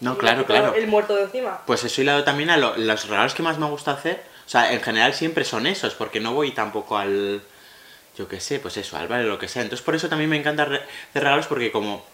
No, 0.00 0.14
Y 0.14 0.16
claro, 0.16 0.46
claro. 0.46 0.74
El 0.74 0.86
muerto 0.86 1.16
de 1.16 1.24
encima. 1.24 1.60
Pues 1.66 1.82
eso 1.82 2.00
y 2.00 2.04
lado 2.04 2.22
también 2.24 2.50
a 2.50 2.56
lo- 2.56 2.76
los 2.76 3.08
regalos 3.08 3.34
que 3.34 3.42
más 3.42 3.58
me 3.58 3.66
gusta 3.66 3.90
hacer. 3.92 4.22
O 4.46 4.48
sea, 4.48 4.72
en 4.72 4.80
general 4.80 5.12
siempre 5.12 5.44
son 5.44 5.66
esos, 5.66 5.94
porque 5.94 6.20
no 6.20 6.32
voy 6.34 6.52
tampoco 6.52 6.96
al. 6.96 7.42
Yo 8.16 8.26
qué 8.28 8.40
sé, 8.40 8.58
pues 8.60 8.76
eso, 8.76 8.96
al 8.96 9.06
vale, 9.08 9.24
lo 9.24 9.38
que 9.38 9.48
sea. 9.48 9.62
Entonces 9.62 9.84
por 9.84 9.94
eso 9.96 10.08
también 10.08 10.30
me 10.30 10.36
encanta 10.36 10.62
hacer 10.62 10.82
regalos, 11.14 11.46
porque 11.48 11.70
como. 11.72 12.04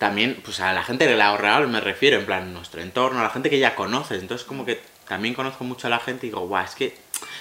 También, 0.00 0.40
pues 0.42 0.60
a 0.60 0.72
la 0.72 0.82
gente 0.82 1.04
le 1.14 1.22
hago 1.22 1.36
regalos 1.36 1.68
me 1.68 1.78
refiero, 1.78 2.16
en 2.16 2.24
plan, 2.24 2.54
nuestro 2.54 2.80
entorno, 2.80 3.20
a 3.20 3.24
la 3.24 3.28
gente 3.28 3.50
que 3.50 3.58
ya 3.58 3.74
conoces. 3.74 4.22
Entonces, 4.22 4.46
como 4.46 4.64
que 4.64 4.80
también 5.06 5.34
conozco 5.34 5.62
mucho 5.62 5.88
a 5.88 5.90
la 5.90 5.98
gente 5.98 6.26
y 6.26 6.30
digo, 6.30 6.46
guau, 6.46 6.64
es 6.64 6.74
que. 6.74 6.96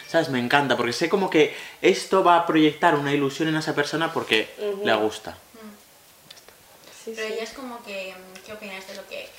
¿Sabes? 0.09 0.27
Me 0.27 0.39
encanta, 0.39 0.75
porque 0.75 0.91
sé 0.91 1.07
como 1.07 1.29
que 1.29 1.55
esto 1.81 2.21
va 2.21 2.35
a 2.35 2.45
proyectar 2.45 2.95
una 2.95 3.13
ilusión 3.13 3.47
en 3.47 3.55
esa 3.55 3.73
persona 3.73 4.11
porque 4.11 4.49
le 4.83 4.93
gusta. 4.95 5.37
Sí, 7.05 7.13
Pero 7.15 7.27
sí. 7.29 7.33
ella 7.35 7.43
es 7.43 7.51
como 7.51 7.81
que, 7.85 8.13
mm, 8.13 8.45
¿qué 8.45 8.51
opinas 8.51 8.85
de 8.87 8.95
lo 8.95 9.07
que, 9.07 9.29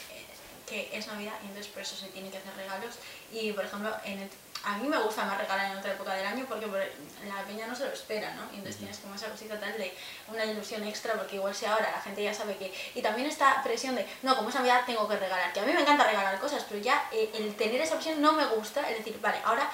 que 0.66 0.88
es 0.96 1.06
Navidad 1.08 1.34
y 1.42 1.48
entonces 1.48 1.70
por 1.70 1.82
eso 1.82 1.94
se 1.96 2.06
tienen 2.06 2.30
que 2.30 2.38
hacer 2.38 2.54
regalos? 2.56 2.94
Y 3.34 3.52
por 3.52 3.66
ejemplo, 3.66 3.94
en 4.06 4.20
el- 4.20 4.30
a 4.64 4.76
mí 4.76 4.88
me 4.88 4.98
gusta 4.98 5.24
más 5.24 5.38
regalar 5.38 5.70
en 5.72 5.78
otra 5.78 5.92
época 5.92 6.14
del 6.14 6.26
año 6.26 6.44
porque 6.48 6.66
por- 6.66 6.78
la 6.78 7.42
peña 7.46 7.66
no 7.66 7.74
se 7.74 7.84
lo 7.86 7.92
espera, 7.92 8.34
¿no? 8.34 8.42
Y 8.52 8.56
entonces 8.56 8.76
tienes 8.76 8.98
como 8.98 9.14
esa 9.14 9.28
cosita 9.28 9.58
tal 9.58 9.72
de 9.78 9.94
una 10.28 10.44
ilusión 10.44 10.82
extra 10.84 11.14
porque 11.14 11.36
igual 11.36 11.54
si 11.54 11.66
ahora 11.66 11.90
la 11.90 12.00
gente 12.00 12.22
ya 12.22 12.34
sabe 12.34 12.56
que... 12.56 12.72
Y 12.94 13.00
también 13.02 13.26
esta 13.28 13.62
presión 13.62 13.94
de, 13.94 14.06
no, 14.22 14.36
como 14.36 14.48
es 14.50 14.54
Navidad 14.54 14.82
tengo 14.86 15.08
que 15.08 15.16
regalar, 15.16 15.52
que 15.52 15.60
a 15.60 15.64
mí 15.64 15.72
me 15.72 15.80
encanta 15.80 16.04
regalar 16.04 16.38
cosas, 16.38 16.64
pero 16.68 16.80
ya 16.80 17.08
eh, 17.12 17.30
el 17.34 17.54
tener 17.56 17.80
esa 17.80 17.94
presión 17.94 18.20
no 18.20 18.32
me 18.32 18.44
gusta, 18.46 18.88
es 18.90 18.98
decir, 18.98 19.18
vale, 19.20 19.38
ahora 19.44 19.70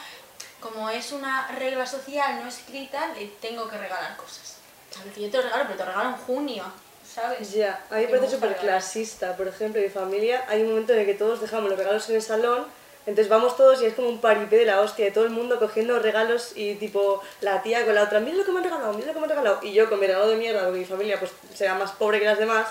como 0.61 0.89
es 0.91 1.13
una 1.13 1.49
regla 1.49 1.87
social 1.87 2.41
no 2.43 2.49
escrita, 2.49 3.09
le 3.09 3.27
tengo 3.41 3.69
que 3.69 3.79
regalar 3.79 4.17
cosas. 4.17 4.57
¿Sabes? 4.91 5.15
Que 5.15 5.23
yo 5.23 5.31
te 5.31 5.37
lo 5.39 5.43
regalo, 5.45 5.65
pero 5.65 5.77
te 5.79 5.85
lo 5.85 5.91
regalo 5.93 6.09
en 6.11 6.17
junio, 6.17 6.65
¿sabes? 7.05 7.53
Ya, 7.53 7.85
a 7.91 7.95
mí 7.97 8.03
me 8.03 8.09
parece 8.09 8.31
súper 8.35 8.57
clasista. 8.57 9.37
Por 9.37 9.47
ejemplo, 9.49 9.81
en 9.81 9.87
mi 9.89 9.93
familia 9.93 10.45
hay 10.49 10.63
un 10.63 10.71
momento 10.71 10.93
en 10.95 11.01
el 11.01 11.07
que 11.07 11.15
todos 11.15 11.41
dejamos 11.41 11.69
los 11.71 11.79
regalos 11.79 12.09
en 12.09 12.17
el 12.17 12.23
salón, 12.23 12.67
entonces 13.07 13.29
vamos 13.29 13.57
todos 13.57 13.81
y 13.83 13.87
es 13.87 13.95
como 13.95 14.09
un 14.09 14.21
paripé 14.21 14.57
de 14.57 14.65
la 14.67 14.81
hostia, 14.81 15.05
de 15.07 15.11
todo 15.13 15.25
el 15.25 15.31
mundo 15.31 15.59
cogiendo 15.59 15.99
regalos 16.01 16.53
y 16.57 16.75
tipo 16.75 17.23
la 17.41 17.63
tía 17.63 17.85
con 17.85 17.95
la 17.95 18.03
otra, 18.03 18.21
mira 18.21 18.37
lo 18.37 18.45
que 18.45 18.51
me 18.53 18.59
han 18.59 18.65
regalado, 18.65 18.93
mira 18.95 19.07
lo 19.07 19.13
que 19.15 19.19
me 19.21 19.25
han 19.25 19.31
regalado. 19.31 19.61
Y 19.63 19.73
yo 19.73 19.89
con 19.89 20.01
mi 20.01 20.07
regalo 20.07 20.29
de 20.29 20.37
mierda, 20.37 20.65
porque 20.65 20.81
mi 20.81 20.85
familia 20.85 21.19
pues 21.19 21.31
será 21.55 21.75
más 21.75 21.93
pobre 21.93 22.19
que 22.19 22.25
las 22.27 22.39
demás, 22.39 22.67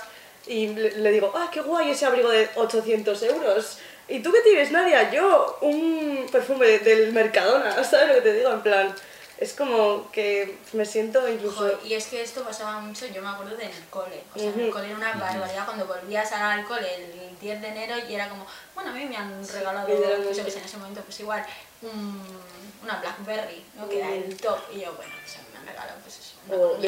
Y 0.48 0.68
le, 0.68 1.12
digo, 1.12 1.32
ah, 1.36 1.50
qué 1.52 1.62
guay 1.62 1.90
ese 1.90 2.06
abrigo 2.06 2.30
de 2.30 2.48
800 2.56 3.24
euros. 3.24 3.80
¿Y 4.08 4.20
tú 4.20 4.32
qué 4.32 4.42
tienes, 4.42 4.72
Nadia? 4.72 5.10
Yo, 5.12 5.58
un 5.62 6.28
perfume 6.32 6.68
de- 6.68 6.80
del 6.80 7.14
Mercadona, 7.14 7.84
¿sabes 7.84 8.10
lo 8.10 8.14
que 8.16 8.22
te 8.22 8.34
digo? 8.34 8.52
En 8.52 8.62
plan, 8.62 8.94
es 9.38 9.54
como 9.54 10.10
que 10.12 10.58
me 10.74 10.86
siento 10.86 11.28
incluso... 11.28 11.58
Joder, 11.58 11.78
y 11.84 11.94
es 11.94 12.08
que 12.08 12.22
esto 12.22 12.44
pasaba 12.44 12.80
mucho, 12.80 13.06
yo 13.08 13.22
me 13.22 13.30
acuerdo 13.30 13.56
de 13.58 13.66
en 13.66 13.72
el 13.72 13.86
cole. 13.90 14.24
O 14.36 14.40
sea, 14.40 14.50
en 14.50 14.60
el 14.60 14.72
cole 14.72 14.88
era 14.88 14.96
una 14.98 15.14
barbaridad 15.14 15.66
cuando 15.66 15.86
volvías 15.86 16.32
al 16.32 16.66
cole 16.66 16.96
el 16.96 17.38
10 17.40 17.62
de 17.62 17.68
enero 17.68 17.96
y 18.10 18.16
era 18.16 18.30
como, 18.30 18.46
bueno, 18.74 18.92
a 18.92 18.94
mí 18.94 19.06
me 19.06 19.18
han 19.18 19.46
regalado, 19.48 19.88
pues 20.24 20.38
yo 20.38 20.46
que 20.46 20.52
sé, 20.52 20.60
en 20.60 20.66
ese 20.66 20.78
momento, 20.78 21.02
pues 21.02 21.20
igual, 21.20 21.46
un- 21.82 22.40
una 22.84 22.98
Blackberry, 23.00 23.66
¿no? 23.76 23.90
Que 23.90 23.98
era 24.00 24.10
el 24.14 24.38
top. 24.38 24.60
Y 24.74 24.80
yo, 24.82 24.94
bueno, 24.94 25.14
pues 25.22 25.36
a 25.36 25.40
mí 25.40 25.46
me 25.54 25.60
han 25.60 25.66
regalado, 25.68 26.00
pues 26.02 26.20
eso. 26.20 26.36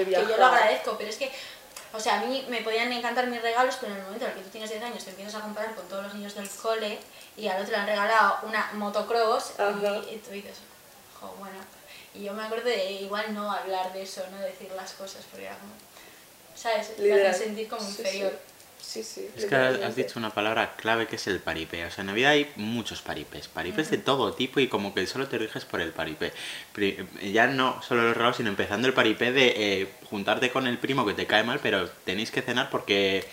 que 0.06 0.12
yo 0.32 0.38
lo 0.38 0.46
agradezco, 0.46 0.96
pero 0.98 1.10
es 1.10 1.18
que. 1.18 1.32
O 1.94 2.00
sea, 2.00 2.20
a 2.20 2.26
mí 2.26 2.46
me 2.50 2.62
podían 2.62 2.92
encantar 2.92 3.26
mis 3.28 3.42
regalos, 3.42 3.78
pero 3.80 3.94
en 3.94 4.00
el 4.00 4.04
momento 4.04 4.26
en 4.26 4.32
el 4.32 4.38
que 4.38 4.44
tú 4.44 4.50
tienes 4.50 4.70
10 4.70 4.84
años 4.84 5.04
te 5.04 5.10
empiezas 5.12 5.36
a 5.36 5.40
comparar 5.42 5.74
con 5.74 5.88
todos 5.88 6.04
los 6.04 6.14
niños 6.16 6.36
del 6.36 6.48
cole 6.50 7.00
y 7.38 7.48
al 7.48 7.62
otro 7.62 7.72
le 7.72 7.78
han 7.78 7.88
regalado 7.88 8.40
una 8.44 8.70
motocross 8.74 9.54
y 10.12 10.18
tú 10.18 10.32
dices, 10.32 10.58
jo, 11.20 11.34
bueno. 11.40 11.58
Y 12.20 12.24
yo 12.24 12.34
me 12.34 12.44
acuerdo 12.44 12.66
de 12.70 12.94
igual 12.94 13.34
no 13.34 13.52
hablar 13.52 13.94
de 13.94 14.02
eso, 14.04 14.24
no 14.32 14.38
decir 14.40 14.70
las 14.76 14.94
cosas, 14.94 15.24
porque 15.30 15.46
era 15.46 15.58
como, 15.58 15.74
¿sabes? 16.56 16.96
Te 16.96 17.28
hacen 17.28 17.48
sentir 17.48 17.68
como 17.68 17.82
Sí, 17.82 17.92
sí. 17.94 18.02
inferior. 18.02 18.40
Sí, 18.82 19.04
sí. 19.04 19.28
Es 19.36 19.46
que 19.46 19.56
has- 19.56 19.96
dicho 19.96 20.18
una 20.18 20.30
palabra 20.34 20.76
clave 20.78 21.08
que 21.08 21.18
es 21.18 21.28
el 21.28 21.40
paripé. 21.40 21.86
O 21.86 21.92
sea, 21.92 22.02
en 22.04 22.08
Navidad 22.08 22.32
hay 22.32 22.50
muchos 22.56 23.02
paripés. 23.02 23.48
Paripés 23.48 23.90
de 23.92 23.98
todo 23.98 24.34
tipo 24.34 24.60
y 24.60 24.68
como 24.70 24.94
que 24.94 25.06
solo 25.08 25.28
te 25.28 25.38
riges 25.38 25.66
por 25.66 25.82
el 25.82 25.92
paripé. 25.92 26.32
Ya 27.22 27.48
no 27.48 27.82
solo 27.82 28.04
los 28.04 28.16
regalos, 28.16 28.38
sino 28.38 28.50
empezando 28.50 28.88
el 28.88 28.94
paripé 28.94 29.32
de 29.32 29.54
eh, 29.82 29.90
juntarte 30.10 30.52
con 30.52 30.68
el 30.68 30.78
primo 30.78 31.06
que 31.06 31.14
te 31.14 31.26
cae 31.28 31.44
mal, 31.44 31.60
pero 31.62 31.90
tenéis 32.06 32.32
que 32.32 32.42
cenar 32.42 32.70
porque 32.70 33.26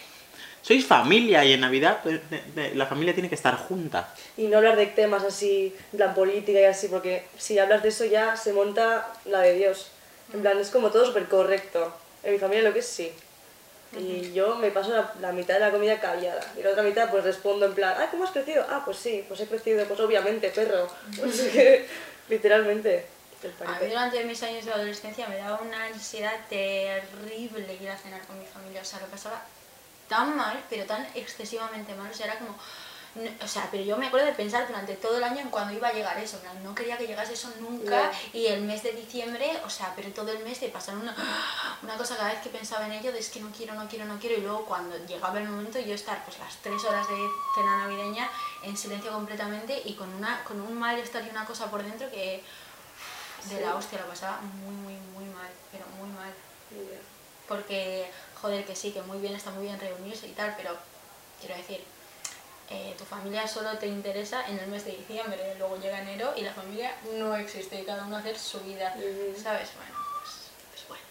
sois 0.67 0.85
familia 0.87 1.45
y 1.45 1.53
en 1.53 1.61
Navidad 1.61 2.01
pues, 2.03 2.19
de- 2.31 2.43
de- 2.57 2.75
la 2.75 2.87
familia 2.87 3.13
tiene 3.13 3.29
que 3.29 3.35
estar 3.37 3.55
junta. 3.57 4.09
Y 4.37 4.47
no 4.49 4.57
hablar 4.57 4.77
de 4.77 4.87
temas 4.87 5.23
así, 5.23 5.77
en 5.93 5.99
plan 5.99 6.15
política 6.15 6.59
y 6.59 6.65
así, 6.65 6.89
porque 6.89 7.27
si 7.39 7.59
hablas 7.59 7.83
de 7.83 7.91
eso 7.91 8.05
ya 8.07 8.35
se 8.37 8.53
monta 8.55 9.13
la 9.27 9.41
de 9.41 9.53
Dios. 9.55 9.91
En 10.33 10.41
plan, 10.41 10.59
es 10.59 10.71
como 10.71 10.91
todo 10.91 11.05
súper 11.05 11.27
correcto. 11.29 11.95
En 12.23 12.33
mi 12.33 12.39
familia 12.39 12.65
lo 12.65 12.73
que 12.73 12.79
es 12.81 12.87
sí. 12.89 13.13
Y 13.97 14.33
yo 14.33 14.57
me 14.57 14.71
paso 14.73 14.91
la, 14.91 15.13
la 15.21 15.31
mitad 15.33 15.55
de 15.55 15.61
la 15.61 15.71
comida 15.71 16.01
callada. 16.01 16.41
Y 16.59 16.63
la 16.63 16.71
otra 16.71 16.83
mitad 16.83 17.11
pues 17.11 17.23
respondo 17.23 17.67
en 17.67 17.75
plan, 17.75 17.95
ah, 17.99 18.09
¿cómo 18.11 18.25
has 18.25 18.31
crecido? 18.31 18.65
Ah, 18.69 18.83
pues 18.85 18.97
sí, 18.97 19.23
pues 19.29 19.39
he 19.41 19.47
crecido, 19.47 19.85
pues 19.87 20.01
obviamente, 20.01 20.49
perro. 20.49 20.89
Pues 21.21 21.41
que, 21.43 21.87
literalmente, 22.29 23.07
A 23.67 23.79
mí 23.79 23.87
durante 23.91 24.25
mis 24.25 24.43
años 24.43 24.65
de 24.65 24.73
adolescencia 24.73 25.29
me 25.29 25.37
daba 25.37 25.61
una 25.61 25.85
ansiedad 25.85 26.33
terrible 26.49 27.75
ir 27.81 27.91
a 27.91 27.97
cenar 27.99 28.23
con 28.23 28.39
mi 28.39 28.47
familia. 28.47 28.81
O 28.81 28.85
sea, 28.85 28.99
lo 29.01 29.07
pasaba 29.07 29.45
tan 30.09 30.37
mal, 30.37 30.63
pero 30.71 30.85
tan 30.87 31.07
excesivamente 31.15 31.95
mal. 31.95 32.11
O 32.11 32.15
sea, 32.15 32.27
era 32.27 32.39
como... 32.39 32.57
no- 33.15 33.31
o 33.45 33.47
sea, 33.49 33.69
pero 33.71 33.85
yo 33.85 33.97
me 33.97 34.09
acuerdo 34.09 34.27
de 34.27 34.33
pensar 34.33 34.67
durante 34.67 34.95
todo 34.97 35.19
el 35.19 35.25
año 35.25 35.41
en 35.41 35.49
cuándo 35.51 35.73
iba 35.73 35.87
a 35.89 35.93
llegar 35.93 36.19
eso. 36.19 36.39
plan, 36.41 36.63
no 36.65 36.75
quería 36.75 36.99
que 36.99 37.07
llegase 37.07 37.35
eso 37.35 37.49
nunca. 37.61 38.11
Y 38.33 38.47
el 38.47 38.63
mes 38.63 38.83
de 38.83 38.91
diciembre, 38.93 39.61
o 39.65 39.71
sea, 39.71 39.93
pero 39.95 40.11
todo 40.11 40.33
el 40.33 40.41
mes 40.43 40.61
de 40.61 40.69
pasar 40.69 40.97
una, 40.97 41.15
una 41.83 41.97
cosa 41.97 42.17
cada 42.17 42.31
vez 42.33 42.41
que 42.43 42.49
pensaba 42.51 42.87
en 42.87 42.93
ello, 42.93 43.13
de 43.13 43.21
es 43.21 43.31
que 43.31 43.41
no 43.41 43.51
quiero, 43.57 43.75
no 43.75 43.87
quiero, 43.89 44.05
no 44.07 44.19
quiero. 44.19 44.37
Y 44.37 44.41
luego 44.41 44.65
cuando 44.65 44.97
llegaba 45.07 45.39
el 45.39 45.49
momento 45.49 45.79
yo 45.79 45.95
estar 45.95 46.25
pues 46.25 46.39
las 46.41 46.57
tres 46.57 46.83
horas 46.85 47.07
de 47.09 47.17
cena 47.55 47.79
navideña 47.79 48.29
en 48.65 48.77
silencio 48.77 49.13
completamente 49.13 49.81
y 49.85 49.95
con, 49.95 50.13
una, 50.13 50.43
con 50.45 50.61
un 50.61 50.75
malestar 50.77 51.25
y 51.25 51.31
una 51.31 51.45
cosa 51.47 51.71
por 51.71 51.83
dentro 51.85 52.11
que 52.11 52.43
de 53.45 53.61
la 53.61 53.75
hostia 53.77 54.01
lo 54.01 54.07
pasaba 54.09 54.41
muy, 54.41 54.75
muy, 54.75 54.95
muy 55.15 55.25
mal, 55.35 55.51
pero 55.71 55.85
muy 55.99 56.09
mal. 56.11 56.33
Porque, 57.49 58.11
joder, 58.41 58.65
que 58.65 58.75
sí, 58.75 58.93
que 58.93 59.03
muy 59.03 59.19
bien, 59.19 59.35
está 59.35 59.51
muy 59.51 59.65
bien 59.65 59.79
reunirse 59.79 60.27
y 60.27 60.33
tal, 60.33 60.55
pero 60.57 60.77
quiero 61.41 61.57
decir, 61.57 61.85
eh, 62.71 62.95
tu 62.97 63.05
familia 63.05 63.47
solo 63.47 63.77
te 63.79 63.87
interesa 63.87 64.49
en 64.49 64.59
el 64.59 64.67
mes 64.69 64.85
de 64.85 64.93
diciembre, 64.93 65.55
luego 65.59 65.77
llega 65.77 66.01
enero 66.01 66.33
y 66.37 66.41
la 66.41 66.53
familia 66.53 66.95
no 67.19 67.37
existe 67.37 67.81
y 67.81 67.85
cada 67.85 68.05
uno 68.05 68.17
hacer 68.17 68.39
su 68.39 68.61
vida. 68.61 68.95
¿sabes? 69.43 69.69
Bueno, 69.77 69.95
pues, 70.21 70.33
pues 70.71 70.89
bueno, 70.89 71.05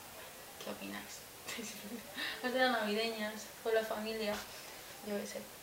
¿qué 0.64 0.72
opináis? 0.72 1.20
Las 2.44 2.54
de 2.54 2.60
las 2.60 2.72
navideñas, 2.72 3.34
con 3.64 3.74
la 3.74 3.84
familia, 3.84 4.34
yo 5.08 5.16
qué 5.18 5.28
sé. 5.28 5.63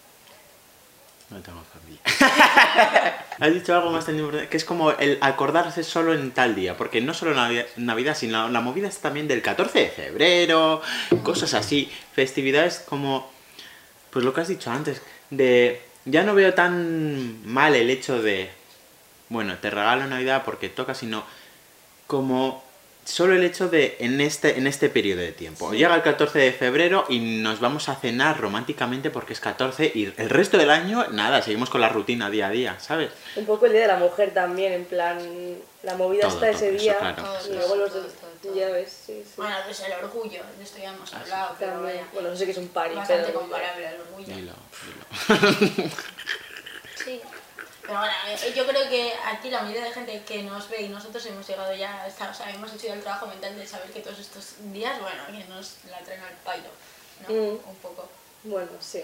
No 1.31 1.39
tengo 1.41 1.63
familia. 1.73 2.01
Has 3.39 3.55
dicho 3.55 3.75
algo 3.75 3.91
más 3.91 4.05
tan 4.05 4.17
importante, 4.17 4.49
que 4.49 4.57
es 4.57 4.65
como 4.65 4.91
el 4.91 5.17
acordarse 5.21 5.85
solo 5.85 6.13
en 6.13 6.33
tal 6.33 6.57
día, 6.57 6.77
porque 6.77 7.01
no 7.01 7.15
solo 7.15 7.35
Navidad, 7.77 8.17
sino 8.17 8.49
la 8.49 8.61
movida 8.61 8.89
es 8.89 8.99
también 8.99 9.29
del 9.29 9.41
14 9.41 9.79
de 9.79 9.89
febrero, 9.89 10.83
cosas 11.23 11.55
así, 11.55 11.91
festividades 12.13 12.81
como, 12.81 13.31
pues 14.11 14.25
lo 14.25 14.35
que 14.35 14.41
has 14.41 14.49
dicho 14.49 14.71
antes, 14.71 15.03
de, 15.31 15.81
ya 16.05 16.25
no 16.25 16.35
veo 16.35 16.53
tan 16.53 17.47
mal 17.47 17.77
el 17.77 17.91
hecho 17.91 18.21
de, 18.21 18.51
bueno, 19.29 19.57
te 19.59 19.71
regalo 19.71 20.07
Navidad 20.07 20.43
porque 20.45 20.69
toca, 20.69 20.95
sino 20.95 21.25
como 22.09 22.65
solo 23.11 23.35
el 23.35 23.45
hecho 23.45 23.69
de 23.69 23.97
en 24.01 24.21
este, 24.21 24.57
en 24.59 24.67
este 24.67 24.89
periodo 24.89 25.21
de 25.21 25.33
tiempo. 25.33 25.73
Llega 25.73 25.95
el 25.95 26.03
14 26.03 26.39
de 26.39 26.53
febrero 26.53 27.05
y 27.09 27.19
nos 27.21 27.61
vamos 27.61 27.89
a 27.89 27.97
cenar 27.97 28.41
románticamente 28.41 29.11
porque 29.11 29.33
es 29.33 29.41
14 29.41 29.93
y 29.95 30.13
el 30.17 30.31
resto 30.31 30.57
del 30.59 30.71
año, 30.71 31.07
nada, 31.11 31.43
seguimos 31.43 31.71
con 31.71 31.81
la 31.81 31.89
rutina 31.89 32.31
día 32.31 32.47
a 32.49 32.51
día, 32.51 32.81
¿sabes? 32.81 33.11
Un 33.37 33.47
poco 33.47 33.67
el 33.67 33.73
Día 33.73 33.83
de 33.83 33.89
la 33.89 33.97
Mujer 33.99 34.33
también, 34.33 34.73
en 34.73 34.85
plan, 34.85 35.19
la 35.83 35.95
movida 35.97 36.23
Todo, 36.29 36.35
está 36.35 36.47
todo 36.47 36.57
ese 36.57 36.75
eso, 36.75 36.83
día. 36.85 36.99
claro. 36.99 37.23
Todo, 37.23 37.51
Y 37.51 37.55
luego 37.55 37.77
los. 37.77 37.93
Ya 38.55 38.71
ves, 38.71 38.91
sí, 39.07 39.23
sí. 39.23 39.33
Bueno, 39.37 39.55
pues 39.67 39.81
el 39.81 39.93
orgullo, 40.03 40.41
de 40.57 40.65
esto 40.65 40.79
ya 40.79 40.95
hemos 40.95 41.13
hablado, 41.13 41.57
pero 41.59 41.73
También. 41.73 41.97
vaya, 41.97 42.09
Bueno, 42.15 42.31
no 42.31 42.37
sé 42.37 42.47
qué 42.47 42.53
es 42.53 42.57
un 42.57 42.69
party, 42.69 42.95
bastante 42.95 43.27
pero... 43.27 43.41
comparable 43.41 43.87
al 43.87 43.97
orgullo. 44.01 44.35
Dilo, 44.35 44.53
dilo. 45.29 45.91
Sí. 47.05 47.21
Pero 47.91 47.99
bueno, 48.03 48.15
eh, 48.29 48.53
yo 48.55 48.65
creo 48.69 48.89
que 48.89 49.13
aquí 49.27 49.51
la 49.51 49.63
mayoría 49.63 49.83
de 49.85 49.91
gente 49.93 50.23
que 50.23 50.45
nos 50.45 50.69
ve 50.71 50.83
y 50.83 50.89
nosotros 50.91 51.27
hemos 51.27 51.45
llegado 51.49 51.75
ya, 51.75 52.03
a 52.03 52.07
estar- 52.09 52.31
o 52.31 52.35
sea, 52.35 52.49
hemos 52.49 52.73
hecho 52.73 52.87
ya 52.87 52.95
el 52.95 53.03
trabajo 53.03 53.27
mental 53.27 53.57
de 53.59 53.67
saber 53.67 53.91
que 53.91 53.99
todos 53.99 54.21
estos 54.21 54.55
días, 54.73 55.01
bueno, 55.01 55.25
que 55.27 55.45
nos 55.53 55.75
la 55.91 55.99
traen 55.99 56.21
al 56.23 56.35
pairo, 56.45 56.71
¿no? 57.27 57.35
Mm. 57.35 57.69
Un 57.69 57.77
poco. 57.83 58.09
Bueno, 58.45 58.71
sí. 58.79 59.03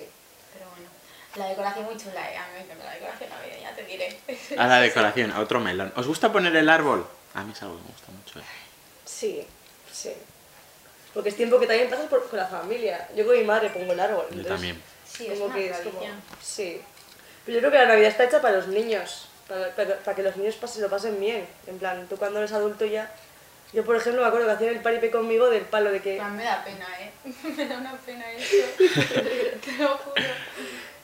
Pero 0.52 0.70
bueno. 0.70 0.88
La 1.34 1.48
decoración 1.48 1.84
muy 1.84 1.96
chula, 1.96 2.30
¿eh? 2.32 2.36
A 2.36 2.46
mí 2.46 2.52
me 2.58 2.60
encanta 2.60 2.84
la 2.84 2.92
decoración 2.94 3.28
navideña, 3.30 3.74
te 3.74 3.82
diré. 3.84 4.20
A 4.56 4.66
la 4.68 4.80
decoración, 4.80 5.32
a 5.32 5.40
otro 5.40 5.58
melón. 5.58 5.92
¿Os 5.96 6.06
gusta 6.06 6.30
poner 6.30 6.54
el 6.54 6.68
árbol? 6.68 7.04
A 7.34 7.42
mí 7.42 7.52
es 7.52 7.62
algo 7.62 7.76
que 7.78 7.82
me 7.82 7.88
gusta 7.88 8.12
mucho. 8.12 8.38
eh. 8.38 8.42
Sí, 9.04 9.44
sí. 9.92 10.12
Porque 11.12 11.30
es 11.30 11.36
tiempo 11.36 11.58
que 11.58 11.66
también 11.66 11.90
pasas 11.90 12.06
por, 12.06 12.28
con 12.30 12.38
la 12.38 12.46
familia. 12.46 13.08
Yo 13.16 13.26
con 13.26 13.36
mi 13.36 13.42
madre 13.42 13.68
pongo 13.70 13.92
el 13.94 13.98
árbol. 14.00 14.26
Yo 14.30 14.36
entonces, 14.36 14.48
también. 14.52 14.82
Sí, 15.10 15.26
es 15.26 15.32
como 15.32 15.46
una 15.46 15.54
que 15.56 15.70
es 15.70 15.76
como... 15.78 16.00
Sí. 16.40 16.80
Pero 17.46 17.54
yo 17.54 17.60
creo 17.60 17.70
que 17.72 17.78
la 17.78 17.86
Navidad 17.86 18.08
está 18.10 18.24
hecha 18.24 18.42
para 18.42 18.56
los 18.56 18.66
niños. 18.68 19.28
Para, 19.48 19.70
para- 19.74 19.96
para 19.98 20.14
que 20.16 20.22
los 20.22 20.36
niños 20.36 20.56
pasen, 20.56 20.82
lo 20.82 20.90
pasen 20.90 21.18
bien. 21.20 21.46
En 21.66 21.78
plan, 21.78 22.06
tú 22.08 22.16
cuando 22.16 22.38
eres 22.40 22.52
adulto 22.52 22.84
ya... 22.84 23.10
Yo, 23.72 23.84
por 23.84 23.96
ejemplo, 23.96 24.22
me 24.22 24.28
acuerdo 24.28 24.46
que 24.46 24.52
hacían 24.52 24.74
el 24.74 24.80
paripé 24.80 25.10
conmigo 25.10 25.48
del 25.50 25.62
palo 25.62 25.90
de 25.90 26.00
que... 26.00 26.20
Me 26.22 26.44
da 26.44 26.64
pena, 26.64 26.86
¿eh? 27.00 27.10
me 27.56 27.66
da 27.66 27.78
una 27.78 27.92
pena 27.98 28.30
eso. 28.32 28.66
te 29.64 29.72
lo 29.78 29.88
juro. 29.98 30.14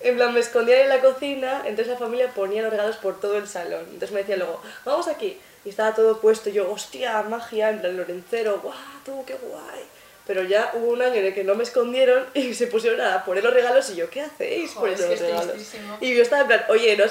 En 0.00 0.16
plan, 0.16 0.32
me 0.34 0.40
escondían 0.40 0.80
en 0.80 0.88
la 0.88 1.00
cocina, 1.00 1.58
entonces 1.64 1.88
la 1.88 1.96
familia 1.98 2.28
ponía 2.30 2.62
los 2.62 2.70
regalos 2.72 2.96
por 2.96 3.20
todo 3.20 3.36
el 3.38 3.46
salón. 3.48 3.82
Entonces 3.84 4.10
me 4.12 4.20
decían 4.20 4.40
luego, 4.40 4.60
vamos 4.84 5.06
aquí. 5.08 5.40
Y 5.64 5.68
estaba 5.68 5.94
todo 5.94 6.20
puesto, 6.20 6.48
y 6.48 6.52
yo, 6.54 6.70
hostia, 6.70 7.22
magia, 7.22 7.70
en 7.70 7.80
plan, 7.80 7.96
Lorencero, 7.96 8.60
guau, 8.60 8.74
tú, 9.04 9.24
qué 9.24 9.34
guay. 9.34 9.84
Pero 10.26 10.44
ya 10.44 10.70
hubo 10.74 10.92
un 10.92 11.02
año 11.02 11.14
en 11.14 11.26
el 11.26 11.34
que 11.34 11.42
no 11.42 11.56
me 11.56 11.64
escondieron 11.64 12.26
y 12.32 12.54
se 12.54 12.68
pusieron 12.68 13.00
a 13.00 13.24
poner 13.24 13.42
los 13.42 13.52
regalos 13.52 13.90
y 13.90 13.96
yo, 13.96 14.08
¿qué 14.08 14.22
hacéis 14.22 14.72
Joder, 14.72 14.94
poniendo 14.94 15.14
es 15.14 15.20
que 15.20 15.24
los 15.26 15.30
es 15.32 15.36
regalos? 15.46 15.54
tristísimo. 15.54 15.98
Y 16.00 16.14
yo 16.14 16.22
estaba 16.22 16.42
en 16.42 16.46
plan, 16.48 16.64
oye, 16.68 16.96
no, 16.96 17.04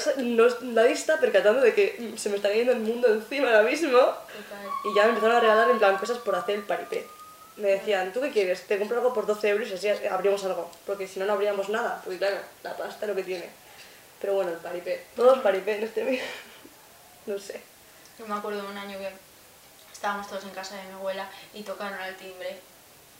no- 0.46 0.56
nadie 0.72 0.92
está 0.92 1.20
percatando 1.20 1.60
de 1.60 1.74
que 1.74 1.96
mm, 1.98 2.16
se 2.16 2.30
me 2.30 2.36
está 2.36 2.48
cayendo 2.48 2.72
el 2.72 2.78
mundo 2.80 3.08
encima 3.12 3.48
ahora 3.48 3.62
mismo. 3.68 3.98
Y 4.84 4.94
ya 4.96 5.02
me 5.04 5.08
empezaron 5.10 5.36
a 5.36 5.40
regalar 5.40 5.70
en 5.70 5.78
plan 5.78 5.96
cosas 5.98 6.18
por 6.18 6.34
hacer 6.34 6.54
el 6.56 6.62
paripé. 6.62 7.06
Me 7.56 7.68
decían, 7.72 8.14
¿tú 8.14 8.22
qué 8.22 8.30
quieres? 8.30 8.62
Te 8.66 8.78
compro 8.78 8.96
algo 8.96 9.12
por 9.12 9.26
12 9.26 9.46
euros 9.50 9.68
y 9.68 9.74
así 9.74 9.88
abrimos 10.06 10.42
algo. 10.44 10.70
Porque 10.86 11.06
si 11.06 11.20
no, 11.20 11.26
no 11.26 11.34
abríamos 11.34 11.68
nada. 11.68 12.00
Porque 12.02 12.18
claro, 12.18 12.38
la 12.62 12.74
pasta 12.78 13.04
es 13.04 13.08
lo 13.10 13.14
que 13.14 13.24
tiene. 13.24 13.44
Pero 14.22 14.32
bueno, 14.34 14.52
el 14.52 14.56
paripé. 14.56 15.04
Todos 15.14 15.38
paripé 15.40 15.76
en 15.76 15.82
este 15.84 16.02
mes. 16.04 16.22
No 17.26 17.38
sé. 17.38 17.60
Yo 18.18 18.26
me 18.26 18.34
acuerdo 18.36 18.62
de 18.62 18.68
un 18.68 18.78
año 18.78 18.98
que 18.98 19.10
estábamos 19.92 20.26
todos 20.28 20.44
en 20.44 20.50
casa 20.50 20.76
de 20.76 20.84
mi 20.84 20.92
abuela 20.94 21.28
y 21.52 21.62
tocaron 21.62 21.98
al 22.00 22.16
timbre. 22.16 22.58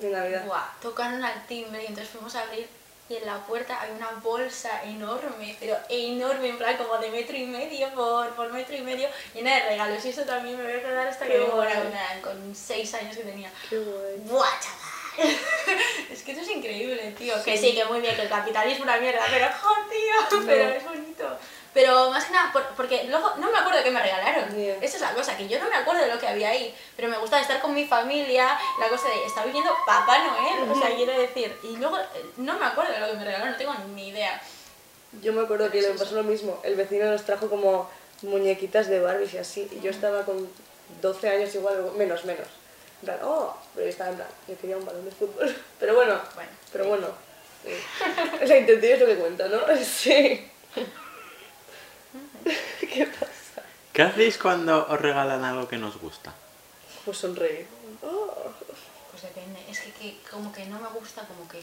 En 0.02 0.12
Navidad. 0.12 0.44
Buah, 0.46 0.66
tocaron 0.80 1.24
al 1.24 1.46
timbre 1.46 1.82
y 1.82 1.86
entonces 1.86 2.08
fuimos 2.10 2.34
a 2.34 2.42
abrir 2.42 2.66
y 3.08 3.16
en 3.16 3.26
la 3.26 3.38
puerta 3.38 3.80
había 3.80 3.94
una 3.94 4.10
bolsa 4.22 4.82
enorme, 4.84 5.56
pero 5.60 5.76
enorme, 5.88 6.48
en 6.48 6.56
plan 6.58 6.76
como 6.76 6.96
de 6.98 7.10
metro 7.10 7.36
y 7.36 7.44
medio 7.44 7.90
por, 7.90 8.30
por 8.30 8.50
metro 8.52 8.74
y 8.76 8.80
medio, 8.80 9.08
llena 9.34 9.54
de 9.56 9.68
regalos. 9.70 10.04
Y 10.04 10.08
eso 10.08 10.22
también 10.22 10.56
me 10.56 10.64
voy 10.64 10.72
a 10.72 10.78
acordar 10.78 11.08
hasta 11.08 11.26
Qué 11.26 11.32
que 11.32 11.38
me 11.40 11.46
muera, 11.46 11.82
con 12.22 12.54
seis 12.54 12.94
años 12.94 13.16
que 13.16 13.24
tenía. 13.24 13.50
Qué 13.68 13.78
guay. 13.78 14.16
¡Buah, 14.24 14.60
chaval! 14.60 14.92
es 16.10 16.22
que 16.22 16.32
eso 16.32 16.40
es 16.40 16.48
increíble, 16.48 17.14
tío. 17.18 17.34
Que 17.44 17.58
sí, 17.58 17.74
que 17.74 17.84
muy 17.84 18.00
bien, 18.00 18.16
que 18.16 18.22
el 18.22 18.28
capitalismo 18.30 18.84
es 18.84 18.90
una 18.90 18.96
mierda, 18.98 19.20
pero 19.30 19.46
¡jo, 19.60 19.74
tío! 19.90 20.40
Pero 20.46 20.68
No. 20.68 20.74
es 20.74 20.84
bonito. 20.84 20.91
Pero 21.74 22.10
más 22.10 22.24
que 22.26 22.32
nada, 22.32 22.52
por- 22.52 22.66
porque 22.76 23.04
luego 23.04 23.32
no 23.38 23.50
me 23.50 23.58
acuerdo 23.58 23.82
qué 23.82 23.90
me 23.90 24.02
regalaron. 24.02 24.54
Yeah. 24.54 24.76
Esa 24.82 24.96
es 24.96 25.00
la 25.00 25.12
cosa, 25.14 25.36
que 25.36 25.48
yo 25.48 25.58
no 25.58 25.68
me 25.70 25.76
acuerdo 25.76 26.02
de 26.02 26.08
lo 26.12 26.18
que 26.18 26.28
había 26.28 26.50
ahí. 26.50 26.74
Pero 26.96 27.08
me 27.08 27.16
gusta 27.18 27.40
estar 27.40 27.60
con 27.60 27.72
mi 27.72 27.86
familia, 27.86 28.58
la 28.78 28.88
cosa 28.88 29.08
de 29.08 29.24
estar 29.24 29.46
viniendo 29.46 29.74
Papá 29.86 30.18
Noel. 30.18 30.70
O 30.70 30.74
sea, 30.78 30.94
quiero 30.94 31.18
decir. 31.18 31.56
Y 31.62 31.76
luego 31.78 31.98
eh, 31.98 32.04
no 32.36 32.58
me 32.58 32.66
acuerdo 32.66 32.92
de 32.92 33.00
lo 33.00 33.06
que 33.06 33.12
me 33.14 33.24
regalaron, 33.24 33.52
no 33.52 33.56
tengo 33.56 33.74
ni 33.94 34.08
idea. 34.08 34.40
Yo 35.22 35.32
me 35.32 35.42
acuerdo 35.42 35.70
que 35.70 35.80
le 35.80 35.88
pasó 35.90 36.14
lo 36.14 36.22
mismo. 36.24 36.60
El 36.62 36.74
vecino 36.76 37.06
nos 37.10 37.24
trajo 37.24 37.48
como 37.48 37.90
muñequitas 38.22 38.88
de 38.88 39.00
Barbies 39.00 39.32
y 39.34 39.38
así. 39.38 39.68
Y 39.72 39.80
yo 39.80 39.90
estaba 39.90 40.24
con 40.24 40.48
12 41.00 41.28
años 41.30 41.54
igual, 41.54 41.90
menos, 41.96 42.24
menos. 42.26 42.46
En 43.00 43.06
plan, 43.06 43.18
oh, 43.24 43.56
pero 43.74 43.86
yo 43.86 43.90
estaba 43.90 44.10
en 44.10 44.16
plan, 44.16 44.28
yo 44.46 44.56
quería 44.58 44.76
un 44.76 44.84
balón 44.84 45.04
de 45.04 45.10
fútbol. 45.10 45.56
Pero 45.80 45.94
bueno, 45.96 46.20
Bueno. 46.34 46.50
pero 46.70 46.84
bueno. 46.86 47.06
sí. 47.64 47.70
La 48.46 48.56
intención 48.58 48.92
es 48.92 49.00
lo 49.00 49.06
que 49.06 49.16
cuenta, 49.16 49.48
¿no? 49.48 49.58
Sí. 49.84 50.48
¿Qué 52.80 53.06
pasa? 53.06 53.62
¿Qué 53.92 54.02
hacéis 54.02 54.38
cuando 54.38 54.86
os 54.88 55.00
regalan 55.00 55.44
algo 55.44 55.68
que 55.68 55.76
nos 55.78 55.98
gusta? 55.98 56.32
Pues 57.04 57.18
sonreír. 57.18 57.66
Oh. 58.02 58.52
Pues 59.10 59.22
depende. 59.22 59.60
Es 59.68 59.80
que, 59.80 59.92
que 59.92 60.18
como 60.30 60.52
que 60.52 60.64
no 60.66 60.78
me 60.80 60.88
gusta, 60.88 61.22
como 61.26 61.46
que. 61.48 61.58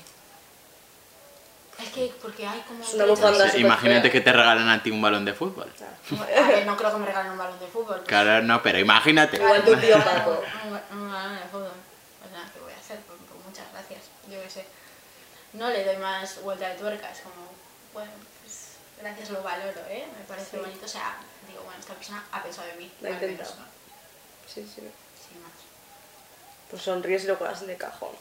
Es 1.84 1.90
que 1.94 2.12
porque 2.22 2.46
hay 2.46 2.60
como. 2.68 2.84
Es 2.84 2.94
una 2.94 3.06
bufanda 3.06 3.46
Sí, 3.46 3.52
súper 3.52 3.62
imagínate 3.62 4.02
fea. 4.04 4.12
que 4.12 4.22
te 4.22 4.34
regalan 4.34 4.68
a 4.70 4.84
ti 4.84 4.92
un 4.92 5.02
balón 5.02 5.24
de 5.26 5.34
fútbol. 5.34 5.72
A 6.12 6.48
ver, 6.48 6.66
no 6.66 6.76
creo 6.76 6.92
que 6.92 6.98
me 6.98 7.06
regalen 7.06 7.32
un 7.32 7.38
balón 7.38 7.60
de 7.60 7.68
fútbol. 7.68 7.96
pues, 7.98 8.08
Claro, 8.08 8.44
no, 8.44 8.62
pero 8.62 8.80
imagínate. 8.80 9.38
Igual 9.38 9.64
tu 9.64 9.76
tío 9.78 9.98
Paco. 10.04 10.44
Un, 10.92 10.98
un 11.00 11.12
balón 11.12 11.36
de 11.36 11.46
fútbol. 11.46 11.72
Pues 12.20 12.32
nada, 12.34 12.50
¿qué 12.54 12.60
voy 12.60 12.74
a 12.74 12.78
hacer? 12.78 13.00
Pues, 13.08 13.18
pues 13.32 13.46
muchas 13.46 13.66
gracias. 13.72 14.02
Yo 14.30 14.42
qué 14.44 14.50
sé. 14.50 14.66
No 15.54 15.70
le 15.70 15.84
doy 15.86 15.98
más 15.98 16.42
vuelta 16.44 16.68
de 16.70 16.76
tuerca. 16.76 17.10
Es 17.12 17.22
como, 17.22 17.48
bueno, 17.94 18.12
pues 18.44 18.69
gracias, 19.02 19.30
lo 19.30 19.42
valoro, 19.44 19.82
¿eh? 19.90 20.06
Me 20.18 20.26
parece 20.26 20.52
Sí. 20.52 20.58
bonito. 20.58 20.86
O 20.86 20.90
sea, 20.90 21.18
digo, 21.48 21.64
bueno, 21.64 21.80
esta 21.80 21.94
persona 21.94 22.24
ha 22.32 22.44
pensado 22.44 22.68
en 22.70 22.78
mí. 22.78 22.92
Lo 23.02 23.08
ha 23.10 23.12
al 23.14 23.20
menos, 23.22 23.32
intentado. 23.32 23.66
Sí, 24.48 24.62
sí. 24.64 24.82
Sin 24.82 25.42
más. 25.44 25.52
Pues 26.70 26.82
sonríes 26.82 27.24
y 27.24 27.28
lo 27.28 27.38
cuelgas 27.38 27.66
de 27.66 27.78
cajón. 27.78 28.12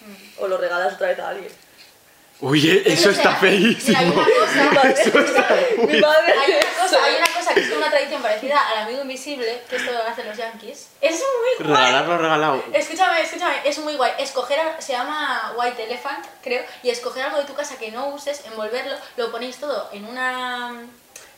Mm. 0.00 0.42
O 0.42 0.48
lo 0.48 0.56
regalas 0.58 0.94
otra 0.94 1.08
vez 1.08 1.18
a 1.18 1.28
alguien. 1.28 1.52
Uy, 2.40 2.82
eso 2.84 3.10
O 3.10 3.12
sea, 3.12 3.22
está 3.22 3.36
feísimo. 3.36 3.98
Hay 3.98 4.06
una 4.08 4.24
cosa. 4.24 5.48
Mi 5.86 6.00
madre. 6.00 6.32
Hay 6.32 6.52
una 6.52 6.82
cosa, 6.82 7.04
hay 7.04 7.14
una 7.16 7.31
cosa 7.54 7.66
que 7.68 7.72
es 7.72 7.76
una 7.76 7.90
tradición 7.90 8.22
parecida 8.22 8.68
al 8.70 8.78
amigo 8.78 9.02
invisible, 9.02 9.62
que 9.68 9.76
esto 9.76 9.92
lo 9.92 10.02
hacen 10.02 10.26
los 10.28 10.36
yankees. 10.36 10.88
Es 11.00 11.12
muy 11.58 11.66
guay. 11.68 11.76
Regalarlo 11.86 12.18
regalado. 12.18 12.64
Escúchame, 12.72 13.20
escúchame, 13.22 13.60
es 13.64 13.78
muy 13.78 13.94
guay. 13.96 14.12
Escoger, 14.18 14.60
a- 14.60 14.80
se 14.80 14.92
llama 14.92 15.52
White 15.56 15.84
Elephant, 15.84 16.26
creo, 16.42 16.64
y 16.82 16.90
escoger 16.90 17.24
algo 17.24 17.38
de 17.38 17.44
tu 17.44 17.54
casa 17.54 17.76
que 17.78 17.90
no 17.90 18.08
uses, 18.08 18.44
envolverlo, 18.46 18.96
lo 19.16 19.30
ponéis 19.30 19.56
todo 19.58 19.88
en 19.92 20.04
una 20.04 20.72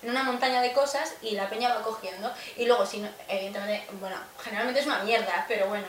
en 0.03 0.11
una 0.11 0.23
montaña 0.23 0.61
de 0.61 0.73
cosas 0.75 1.15
y 1.23 1.31
la 1.31 1.49
peña 1.49 1.75
va 1.75 1.81
cogiendo. 1.81 2.31
Y 2.59 2.67
luego, 2.67 2.85
si 2.85 2.99
no, 2.99 3.09
evidentemente, 3.27 3.87
bueno, 4.01 4.17
generalmente 4.43 4.81
es 4.81 4.87
una 4.87 4.99
mierda, 4.99 5.47
pero 5.49 5.67
bueno. 5.69 5.87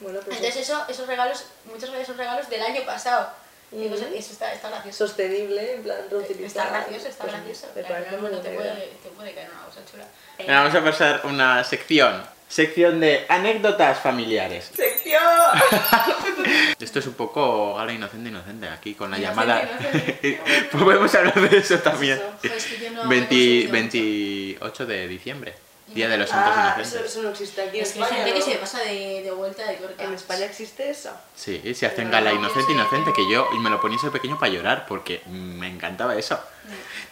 Bueno, 0.00 0.18
pues 0.24 0.38
Entonces 0.38 0.62
eso, 0.62 0.82
esos 0.88 1.06
regalos, 1.06 1.44
muchos 1.66 1.92
de 1.92 2.00
esos 2.00 2.16
regalos 2.16 2.48
del 2.48 2.62
año 2.62 2.80
pasado. 2.86 3.28
Y 3.72 3.88
pues 3.88 4.00
eso 4.00 4.32
está, 4.32 4.52
está 4.52 4.68
gracioso. 4.68 5.06
sostenible, 5.06 5.74
en 5.76 5.82
plan 5.82 5.96
Está 6.02 6.16
reutilizar. 6.16 6.68
gracioso, 6.70 7.08
está 7.08 7.24
Pues, 7.24 7.34
gracioso. 7.36 7.66
Me 7.76 7.82
Claro, 7.82 8.04
parece 8.04 8.16
muy 8.22 8.30
te, 8.40 8.50
puede, 8.50 8.70
te 9.02 9.08
puede 9.10 9.32
caer 9.32 9.50
una 9.50 9.64
cosa 9.64 9.80
chula. 9.90 10.04
Venga, 10.38 10.58
Vamos 10.60 10.74
a 10.74 10.84
pasar 10.84 11.20
una 11.24 11.62
sección. 11.64 12.22
Sección 12.48 12.98
de 12.98 13.26
anécdotas 13.28 14.00
familiares. 14.00 14.72
¡Sección! 14.74 15.22
Esto 16.80 16.98
es 16.98 17.06
un 17.06 17.14
poco 17.14 17.78
ahora 17.78 17.92
inocente, 17.92 18.28
inocente. 18.28 18.66
Aquí 18.68 18.94
con 18.94 19.12
la 19.12 19.18
Inocente, 19.18 19.40
llamada. 19.46 19.62
inocente. 19.62 20.40
pues 20.72 20.82
podemos 20.82 21.14
hablar 21.14 21.48
de 21.48 21.56
eso 21.58 21.78
también. 21.78 22.18
Eso. 22.18 22.32
Joder, 22.42 22.56
es 22.56 22.66
que 22.66 22.78
yo 22.84 22.90
no 22.90 23.04
me 23.04 23.20
20 23.20 23.28
consulto 23.36 23.72
28 23.72 24.86
de 24.86 25.06
diciembre, 25.08 25.54
Día 25.94 26.08
de 26.08 26.18
los 26.18 26.30
Santos 26.30 26.54
Inocentes. 26.54 27.00
Ah, 27.00 27.04
eso, 27.04 27.22
no 27.22 27.30
existe 27.30 27.62
aquí. 27.62 27.80
Es 27.80 27.92
que 27.92 28.04
gente 28.04 28.32
que 28.32 28.42
se 28.42 28.54
pasa 28.56 28.78
de, 28.80 29.32
vuelta 29.36 29.66
de 29.66 29.76
corta. 29.76 30.04
¿En 30.04 30.14
España 30.14 30.44
existe 30.44 30.88
eso? 30.88 31.10
Sí, 31.34 31.60
se 31.74 31.86
hacen 31.86 32.10
gala 32.10 32.32
inocente, 32.32 32.72
inocente, 32.72 33.12
que 33.14 33.28
yo 33.30 33.48
y 33.54 33.58
me 33.58 33.70
lo 33.70 33.80
ponía 33.80 33.96
ese 33.96 34.10
pequeño 34.10 34.38
para 34.38 34.52
llorar 34.52 34.86
porque 34.86 35.22
me 35.26 35.68
encantaba 35.68 36.16
eso. 36.16 36.38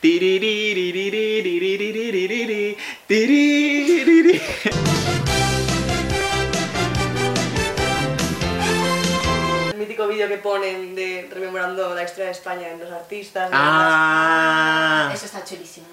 El 0.00 0.20
mítico 9.76 10.06
vídeo 10.06 10.28
que 10.28 10.38
ponen 10.38 10.94
de 10.94 11.28
rememorando 11.32 11.96
la 11.96 12.04
historia 12.04 12.26
de 12.26 12.32
España 12.32 12.68
en 12.68 12.78
los 12.78 12.92
artistas. 12.92 13.50
Ah. 13.52 15.10
Está 15.12 15.44
chulísimo. 15.44 15.88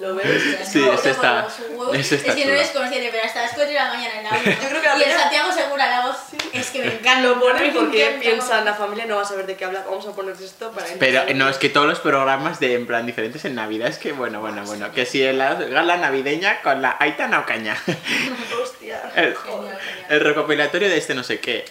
¿Lo 0.00 0.14
ves? 0.14 0.26
Sí, 0.70 0.78
No, 0.80 0.92
está- 0.92 1.46
Es 1.92 2.08
que 2.22 2.44
no 2.46 2.52
eres 2.52 2.68
consciente, 2.70 3.08
pero 3.10 3.24
hasta 3.24 3.42
las 3.42 3.50
4 3.52 3.66
de 3.68 3.74
la 3.74 3.88
mañana 3.88 4.18
en 4.18 4.24
la 4.24 4.30
uno. 4.30 4.40
Yo 4.62 4.68
creo 4.68 4.80
que 4.82 4.86
la 4.88 4.94
Y 4.94 4.98
el 4.98 5.02
primera- 5.04 5.20
Santiago 5.22 5.52
Segura, 5.52 5.86
la 5.88 6.06
voz. 6.06 6.16
Es 6.52 6.66
que 6.70 6.78
me 6.80 6.86
encanta. 6.98 7.20
Lo 7.28 7.40
ponen 7.40 7.72
porque 7.74 8.02
encanta. 8.06 8.20
piensan, 8.20 8.64
la 8.64 8.74
familia 8.74 9.06
no 9.06 9.16
va 9.16 9.22
a 9.22 9.24
saber 9.24 9.46
de 9.46 9.56
qué 9.56 9.64
habla, 9.64 9.84
vamos 9.88 10.06
a 10.06 10.12
poner 10.12 10.36
esto 10.40 10.70
para 10.72 10.86
pero 10.98 11.22
no, 11.34 11.48
es 11.48 11.56
que 11.58 11.68
todos 11.68 11.86
los 11.86 11.98
programas 12.00 12.60
de 12.60 12.74
en 12.74 12.86
plan 12.86 13.06
diferentes 13.06 13.44
en 13.44 13.54
Navidad 13.54 13.88
es 13.88 13.98
que 13.98 14.12
bueno, 14.12 14.40
bueno, 14.40 14.64
bueno, 14.64 14.92
que 14.92 15.04
si 15.06 15.22
en 15.24 15.38
la 15.38 15.54
gala 15.54 15.96
navideña 15.96 16.62
con 16.62 16.80
la 16.82 16.96
Aitana 17.00 17.40
Ocaña, 17.40 17.76
Hostia. 18.62 19.00
el, 19.16 19.34
Genial, 19.36 19.78
genial. 19.80 20.06
el 20.10 20.20
recopilatorio 20.20 20.88
de 20.88 20.96
este 20.96 21.14
no 21.14 21.22
sé 21.24 21.40
qué, 21.40 21.64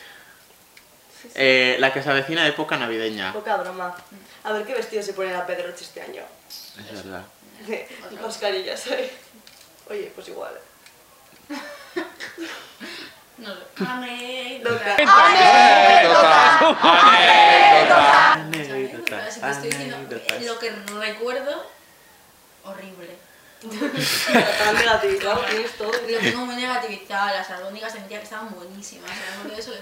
eh, 1.35 1.77
la 1.79 1.93
que 1.93 2.01
se 2.03 2.09
avecina 2.09 2.43
de 2.43 2.49
época 2.49 2.77
navideña, 2.77 3.33
Poca 3.33 3.57
broma. 3.57 3.95
A 4.43 4.51
ver 4.53 4.63
qué 4.65 4.73
vestido 4.73 5.03
se 5.03 5.13
pone 5.13 5.31
la 5.33 5.45
Pedroche 5.45 5.83
este 5.83 6.01
año. 6.01 6.21
es 6.79 7.03
verdad. 7.03 7.23
Mascarillas, 8.21 8.79
¿sabes? 8.79 9.11
Oye, 9.89 10.11
pues 10.13 10.27
igual. 10.27 10.53
No 13.37 13.53
sé. 13.53 14.61
Loca. 14.63 14.95
Anécdotas, 18.33 19.27
Así 19.27 19.41
que 19.41 19.49
estoy 19.51 19.69
diciendo 19.69 19.95
anécdotas. 19.97 20.41
lo 20.43 20.59
que 20.59 20.71
recuerdo, 20.71 21.69
horrible. 22.63 23.15
Tan 23.61 24.75
negativizado 24.75 25.41
tienes 25.45 25.71
todo. 25.77 25.91
Lo 25.91 26.19
tengo 26.19 26.45
muy 26.45 26.55
negativizado, 26.55 27.27
las 27.27 27.49
albóndigas 27.49 27.93
de 27.93 27.99
mi 28.01 28.07
tía 28.07 28.17
que 28.19 28.23
estaban 28.23 28.53
buenísimas. 28.53 29.11
Era 29.11 29.53
de 29.53 29.59
eso. 29.59 29.73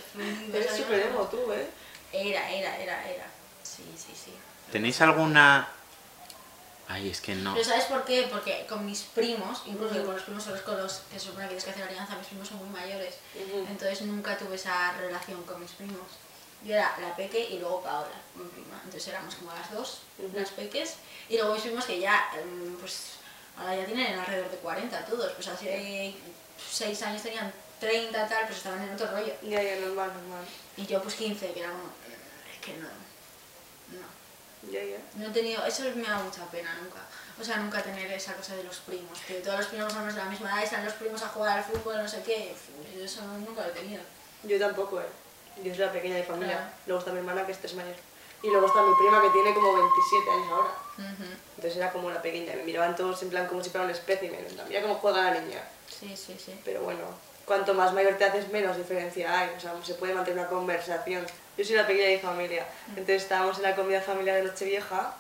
Eres 0.54 0.76
súper 0.76 1.00
emo 1.08 1.24
tú, 1.28 1.52
¿eh? 1.54 1.68
Era, 2.12 2.50
era, 2.52 2.78
era, 2.78 3.10
era. 3.10 3.26
Sí, 3.64 3.84
sí, 3.98 4.14
sí. 4.16 4.34
¿Tenéis 4.72 5.02
alguna...? 5.02 5.68
Ay, 6.88 7.10
es 7.10 7.20
que 7.20 7.34
no. 7.36 7.54
Pero 7.54 7.66
¿sabes 7.66 7.86
por 7.86 8.06
qué? 8.06 8.28
Porque 8.30 8.66
con 8.70 8.86
mis 8.86 9.02
primos, 9.02 9.64
incluso 9.66 10.04
con 10.06 10.14
los 10.14 10.24
primos 10.24 10.44
son 10.44 10.54
los 10.54 10.62
con 10.62 10.78
los 10.78 11.02
que 11.12 11.20
se 11.20 11.26
supone 11.26 11.46
que 11.46 11.50
tienes 11.50 11.64
que 11.64 11.72
hacer 11.72 11.84
alianza, 11.84 12.16
mis 12.16 12.28
primos 12.28 12.48
son 12.48 12.58
muy 12.58 12.70
mayores. 12.70 13.16
Entonces 13.70 14.02
nunca 14.04 14.38
tuve 14.38 14.56
esa 14.56 14.94
relación 14.94 15.42
con 15.44 15.60
mis 15.60 15.72
primos. 15.72 16.08
Yo 16.64 16.74
era 16.74 16.96
la 17.00 17.16
peque 17.16 17.50
y 17.50 17.60
luego 17.60 17.82
Paola, 17.82 18.16
mi 18.36 18.46
prima. 18.50 18.80
Entonces 18.84 19.08
éramos 19.08 19.36
como 19.36 19.52
las 19.52 19.72
dos, 19.72 20.02
las 20.34 20.50
peques. 20.52 20.96
Y 21.30 21.38
luego 21.38 21.54
mis 21.54 21.64
primos 21.64 21.86
que 21.86 22.00
ya, 22.00 22.30
em, 22.38 22.76
pues, 22.78 23.14
ahora 23.58 23.76
ya 23.76 23.86
tienen 23.86 24.18
alrededor 24.20 24.50
de 24.50 24.58
40 24.58 25.06
todos. 25.06 25.32
Pues 25.34 25.48
hace 25.48 26.16
6 26.72 27.02
años 27.04 27.22
tenían 27.24 27.52
30 27.80 28.28
tal, 28.28 28.46
pues 28.46 28.58
estaban 28.58 28.82
en 28.84 28.94
otro 28.94 29.12
rollo. 29.12 29.34
Ya, 29.42 29.62
ya, 29.62 29.76
normal, 29.78 30.12
normal. 30.14 30.46
Y 30.78 30.86
yo 30.86 31.02
pues 31.02 31.16
15, 31.16 31.52
que 31.52 31.60
era 31.60 31.70
como, 31.70 31.84
es 32.54 32.60
que 32.66 32.74
no, 32.78 32.88
no. 34.00 34.15
Ya, 34.72 34.84
ya. 34.84 34.98
No 35.16 35.28
he 35.28 35.32
tenido, 35.32 35.66
eso 35.66 35.84
me 35.96 36.04
da 36.04 36.20
mucha 36.20 36.46
pena 36.46 36.74
nunca. 36.82 37.00
O 37.40 37.44
sea, 37.44 37.58
nunca 37.58 37.84
tener 37.84 38.12
esa 38.12 38.34
cosa 38.34 38.56
de 38.56 38.64
los 38.64 38.78
primos, 38.78 39.20
que 39.28 39.36
todos 39.36 39.60
los 39.60 39.68
primos 39.68 39.92
son 39.92 40.08
de 40.08 40.14
la 40.14 40.26
misma 40.26 40.52
edad 40.54 40.64
y 40.64 40.68
salen 40.68 40.86
los 40.86 40.96
primos 40.96 41.22
a 41.22 41.28
jugar 41.28 41.58
al 41.58 41.64
fútbol, 41.64 41.98
no 41.98 42.08
sé 42.08 42.24
qué. 42.24 42.56
Eso 42.98 43.22
nunca 43.24 43.62
lo 43.62 43.68
he 43.68 43.72
tenido. 43.72 44.02
Yo 44.44 44.58
tampoco, 44.60 45.02
¿eh? 45.02 45.06
Yo 45.64 45.74
soy 45.74 45.86
la 45.86 45.92
pequeña 45.92 46.16
de 46.16 46.24
familia. 46.24 46.58
Claro. 46.58 46.72
Luego 46.86 47.00
está 47.00 47.12
mi 47.12 47.20
hermana, 47.20 47.46
que 47.46 47.52
es 47.52 47.60
tres 47.60 47.74
mayor. 47.76 47.96
Y 48.44 48.48
luego 48.48 48.68
está 48.68 48.82
mi 48.84 48.94
prima, 48.96 49.22
que 49.22 49.30
tiene 49.30 49.54
como 49.54 49.74
27 49.74 50.32
años 50.32 50.48
ahora. 50.52 50.70
Entonces 51.56 51.78
era 51.78 51.92
como 51.92 52.10
la 52.12 52.22
pequeña. 52.22 52.56
Me 52.56 52.64
miraban 52.64 52.96
todos 52.96 53.22
en 53.24 53.30
plan 53.30 53.48
como 53.48 53.64
si 53.64 53.70
fuera 53.70 53.86
un 53.86 53.92
espécimen. 53.92 54.46
Mira 54.68 54.82
cómo 54.82 54.96
juega 54.96 55.32
la 55.32 55.40
niña. 55.40 55.64
Sí, 55.90 56.16
sí, 56.16 56.38
sí. 56.44 56.60
Pero 56.64 56.82
bueno, 56.82 57.02
cuanto 57.46 57.74
más 57.74 57.94
mayor 57.94 58.18
te 58.18 58.26
haces, 58.26 58.50
menos 58.50 58.78
diferencia 58.78 59.40
hay. 59.40 59.50
O 59.58 59.60
sea, 59.60 59.74
se 59.84 59.96
puede 59.96 60.14
mantener 60.14 60.40
una 60.40 60.50
conversación. 60.50 61.26
Yo 61.58 61.64
soy 61.66 61.76
la 61.76 61.88
pequeña 61.88 62.08
de 62.10 62.16
mi 62.16 62.22
familia. 62.22 62.66
Entonces 62.90 63.24
estábamos 63.24 63.58
en 63.58 63.64
la 63.64 63.76
comida 63.76 64.02
familiar 64.02 64.36
de 64.38 64.44
Nochevieja. 64.44 65.16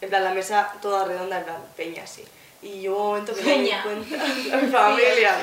En 0.00 0.08
plan, 0.08 0.22
la 0.24 0.30
mesa 0.34 0.72
toda 0.82 1.04
redonda, 1.04 1.38
en 1.38 1.44
plan, 1.44 1.56
peña, 1.76 2.06
sí. 2.06 2.24
Y 2.62 2.88
hubo 2.88 2.98
un 3.02 3.06
momento 3.08 3.34
que 3.34 3.42
me 3.42 3.58
di 3.58 3.70
cuenta, 3.82 4.16
la 4.50 4.56
mi 4.56 4.70
familia. 4.70 5.36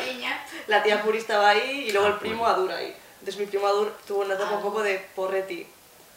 La 0.68 0.84
tía 0.84 1.02
Puri 1.02 1.18
estaba 1.18 1.50
ahí 1.50 1.86
y 1.88 1.92
luego 1.92 2.08
el 2.08 2.14
Ah, 2.14 2.20
primo. 2.20 2.48
Adur 2.48 2.72
ahí. 2.72 2.96
Entonces 3.20 3.38
mi 3.40 3.46
primo 3.46 3.68
Adur 3.68 3.96
tuvo 4.08 4.22
una 4.22 4.36
etapa 4.36 4.52
un 4.52 4.60
Ah. 4.60 4.62
poco 4.62 4.82
de 4.84 4.98
porreti, 5.16 5.68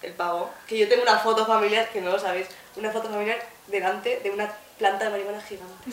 el 0.02 0.12
pavo. 0.12 0.50
Que 0.66 0.78
yo 0.78 0.88
tengo 0.88 1.02
una 1.02 1.18
foto 1.18 1.44
familiar, 1.46 1.88
que 1.90 2.00
no 2.00 2.10
lo 2.10 2.18
sabéis, 2.18 2.46
una 2.76 2.90
foto 2.90 3.08
familiar 3.08 3.38
delante 3.66 4.20
de 4.20 4.30
una 4.30 4.50
planta 4.78 5.04
de 5.04 5.10
marihuana 5.10 5.40
gigante. 5.42 5.90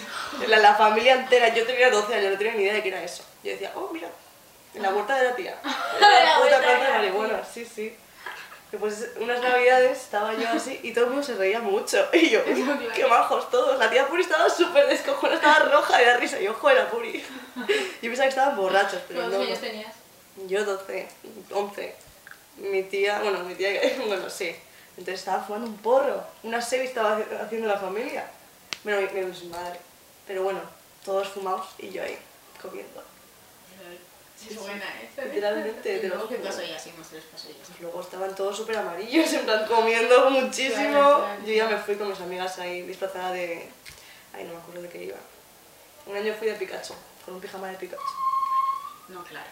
La, 0.48 0.58
la 0.60 0.76
familia 0.76 1.14
entera, 1.16 1.50
yo 1.54 1.66
tenía 1.66 1.90
12 1.90 2.16
años, 2.16 2.32
no 2.32 2.38
tenía 2.38 2.54
ni 2.54 2.64
idea 2.64 2.74
de 2.74 2.82
qué 2.84 2.90
era 2.90 3.04
eso. 3.04 3.24
Yo 3.44 3.52
decía, 3.52 3.72
oh, 3.76 3.90
mira, 3.94 4.08
en 4.74 4.82
la 4.82 4.90
huerta 4.94 5.16
de 5.18 5.24
la 5.30 5.36
tía. 5.36 5.58
La 6.00 6.08
Una 6.08 6.36
puta 6.42 6.60
planta 6.60 6.84
de 6.86 6.90
la 6.90 6.98
marihuana, 6.98 7.42
sí, 7.44 7.66
sí. 7.66 7.96
Pues 8.80 9.10
unas 9.20 9.42
navidades 9.42 10.02
estaba 10.02 10.34
yo 10.34 10.48
así 10.48 10.80
y 10.82 10.94
todo 10.94 11.04
el 11.06 11.10
mundo 11.12 11.26
se 11.26 11.36
reía 11.36 11.60
mucho. 11.60 12.08
Y 12.14 12.30
yo, 12.30 12.42
uy, 12.48 12.88
qué 12.96 13.06
majos 13.06 13.50
todos. 13.50 13.78
La 13.78 13.90
tía 13.90 14.08
Puri 14.08 14.22
estaba 14.24 14.50
súper 14.50 14.88
descojonada, 14.88 15.36
estaba 15.36 15.72
roja 15.72 15.98
de 15.98 16.06
la 16.06 16.18
risa. 16.18 16.40
Y 16.40 16.46
yo, 16.46 16.54
joder, 16.54 16.78
la 16.78 16.90
Puri. 16.90 17.22
Yo 18.02 18.10
pensaba 18.10 18.24
que 18.24 18.30
estaban 18.30 18.56
borrachos, 18.56 19.02
pero 19.08 19.20
¿Cuántos 19.22 19.40
no. 19.40 19.46
años 19.46 19.60
tenías? 19.60 19.94
Yo 20.48 20.64
12, 20.66 21.08
11. 21.52 21.96
Mi 22.58 22.84
tía, 22.84 23.20
bueno, 23.22 23.40
mi 23.44 23.56
tía, 23.56 23.72
bueno, 24.08 24.30
sí. 24.30 24.56
Entonces 24.98 25.20
estaba 25.20 25.44
fumando 25.44 25.68
un 25.68 25.78
porro. 25.78 26.24
Una 26.44 26.62
serie 26.62 26.86
estaba 26.86 27.18
haci- 27.18 27.42
haciendo 27.46 27.68
la 27.68 27.78
familia. 27.78 28.26
Bueno, 28.84 29.02
mi, 29.14 29.22
mi 29.22 29.48
madre. 29.50 29.80
Pero 30.28 30.44
bueno, 30.44 30.62
todos 31.04 31.28
fumados 31.28 31.68
y 31.78 31.90
yo 31.90 32.04
ahí, 32.04 32.18
comiendo. 32.62 33.04
Sí, 34.42 34.48
es 34.54 34.60
buena, 34.60 34.86
¿eh? 34.86 35.10
Literalmente, 35.24 36.08
Luego, 36.08 36.28
¿qué 36.28 36.36
pasó 36.38 36.62
ya? 36.64 36.80
Sí, 36.80 36.92
tres 37.10 37.24
pasillos. 37.32 37.58
Pues 37.68 37.80
luego 37.80 38.02
estaban 38.02 38.34
todos 38.36 38.58
súper 38.58 38.78
amarillos, 38.78 39.32
en 39.34 39.46
plan 39.46 39.66
comiendo 39.68 40.30
muchísimo. 40.32 40.90
Claro, 40.90 41.18
claro. 41.20 41.46
Yo 41.46 41.54
ya 41.54 41.68
me 41.68 41.78
fui 41.78 41.96
con 41.96 42.10
mis 42.10 42.20
amigas 42.20 42.58
ahí 42.60 42.82
disfrazada 42.82 43.32
de... 43.34 43.70
Ay, 44.34 44.46
no 44.46 44.54
me 44.54 44.60
acuerdo 44.60 44.82
de 44.82 44.90
qué 44.90 45.04
iba. 45.04 45.18
Un 46.08 46.16
año 46.18 46.34
fui 46.34 46.48
de 46.48 46.56
Pikachu, 46.56 46.94
con 47.26 47.36
un 47.36 47.42
pijama 47.42 47.68
de 47.68 47.76
Pikachu. 47.76 48.02
No, 49.10 49.24
claro. 49.24 49.50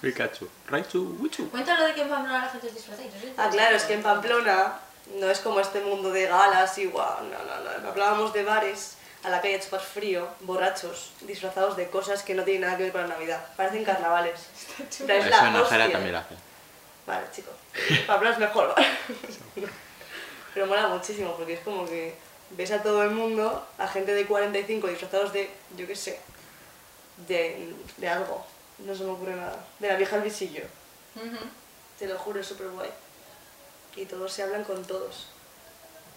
Pikachu. 0.00 0.48
Raichu, 0.66 1.16
Wichu. 1.20 1.48
Cuéntalo 1.50 1.86
de 1.86 1.94
que 1.94 2.02
en 2.02 2.08
Pamplona 2.08 2.42
la 2.44 2.48
gente 2.48 2.68
se 2.68 2.74
disfraza. 2.74 3.02
y 3.02 3.06
yo 3.06 3.20
soy 3.20 3.32
Ah, 3.36 3.48
claro, 3.50 3.76
es 3.76 3.84
que 3.84 3.94
en 3.94 4.02
Pamplona 4.02 4.80
no 5.14 5.30
es 5.30 5.38
como 5.40 5.60
este 5.60 5.80
mundo 5.80 6.10
de 6.10 6.26
galas 6.26 6.76
y 6.78 6.86
guau, 6.86 7.22
no, 7.24 7.38
no, 7.44 7.78
no. 7.80 7.88
Hablábamos 7.88 8.32
de 8.32 8.42
bares 8.42 8.95
a 9.26 9.30
la 9.30 9.40
calle 9.40 9.56
a 9.56 9.60
chupar 9.60 9.80
frío, 9.80 10.28
borrachos, 10.40 11.10
disfrazados 11.22 11.76
de 11.76 11.90
cosas 11.90 12.22
que 12.22 12.32
no 12.32 12.44
tienen 12.44 12.62
nada 12.62 12.76
que 12.76 12.84
ver 12.84 12.92
con 12.92 13.00
la 13.02 13.08
Navidad. 13.08 13.44
Parecen 13.56 13.84
carnavales. 13.84 14.38
Plan, 15.04 15.18
es 15.18 15.26
la 15.28 15.36
Eso 15.36 15.46
en 15.46 15.56
Ojera 15.56 15.90
también 15.90 16.12
lo 16.12 16.18
hacen. 16.20 16.38
Vale, 17.08 17.26
chicos. 17.32 17.54
Pamplona 18.06 18.34
es 18.34 18.40
mejor, 18.40 18.72
¿vale? 18.74 18.86
Pero 20.54 20.66
mola 20.66 20.86
muchísimo 20.86 21.34
porque 21.36 21.54
es 21.54 21.60
como 21.60 21.84
que 21.86 22.14
ves 22.50 22.70
a 22.70 22.84
todo 22.84 23.02
el 23.02 23.10
mundo, 23.10 23.66
a 23.78 23.88
gente 23.88 24.14
de 24.14 24.26
45 24.26 24.86
disfrazados 24.86 25.32
de, 25.32 25.50
yo 25.76 25.88
qué 25.88 25.96
sé, 25.96 26.20
de, 27.26 27.74
de 27.96 28.08
algo. 28.08 28.46
No 28.78 28.94
se 28.94 29.02
me 29.02 29.10
ocurre 29.10 29.34
nada. 29.34 29.58
De 29.80 29.88
la 29.88 29.96
vieja 29.96 30.16
al 30.16 30.22
visillo. 30.22 30.62
Ujú. 31.16 31.38
Te 31.98 32.06
lo 32.06 32.16
juro, 32.16 32.38
es 32.38 32.46
súper 32.46 32.68
guay. 32.68 32.90
Y 33.96 34.04
todos 34.04 34.32
se 34.32 34.44
hablan 34.44 34.62
con 34.62 34.84
todos. 34.84 35.26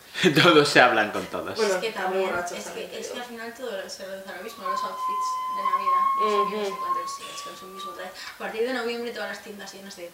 Todos 0.43 0.67
se 0.67 0.81
hablan 0.81 1.11
con 1.11 1.25
todos. 1.27 1.55
Bueno, 1.55 1.75
es 1.75 1.81
que 1.81 1.91
también, 1.91 2.29
es 2.35 2.67
que, 2.67 2.99
es 2.99 3.07
que 3.07 3.19
al 3.19 3.25
final 3.25 3.53
todo 3.53 3.71
se 3.89 4.05
reduce 4.05 4.29
a 4.29 4.37
lo 4.37 4.43
mismo, 4.43 4.67
los 4.67 4.83
outfits 4.83 5.27
de 5.55 5.63
Navidad, 5.63 6.03
no 6.19 6.29
sé 6.29 6.49
qué, 6.51 6.57
no 6.57 6.65
sé 6.65 6.71
Ujú. 6.71 6.79
cuántos, 6.79 7.15
sí, 7.15 7.23
es 7.35 7.41
que 7.41 7.53
es 7.53 7.61
un 7.61 7.73
mismo 7.75 7.91
otra 7.91 8.03
vez. 8.03 8.13
A 8.35 8.37
partir 8.37 8.61
de 8.67 8.73
noviembre 8.73 9.11
todas 9.11 9.29
las 9.29 9.43
tiendas 9.43 9.73
llenas 9.73 9.95
de 9.95 10.11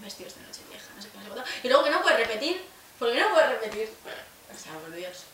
vestidos 0.00 0.34
de 0.34 0.42
noche 0.42 0.60
vieja, 0.68 0.86
no 0.96 1.02
sé 1.02 1.08
qué, 1.10 1.18
no 1.18 1.24
sé 1.24 1.28
cuánto. 1.30 1.50
Y 1.62 1.68
luego 1.68 1.84
que 1.84 1.90
no 1.90 2.02
puedes 2.02 2.18
repetir, 2.18 2.64
porque 2.98 3.20
no 3.20 3.30
puedes 3.30 3.50
repetir. 3.50 3.92
O 4.52 4.58
sea, 4.58 4.72
por 4.72 4.90
Dios. 4.92 5.24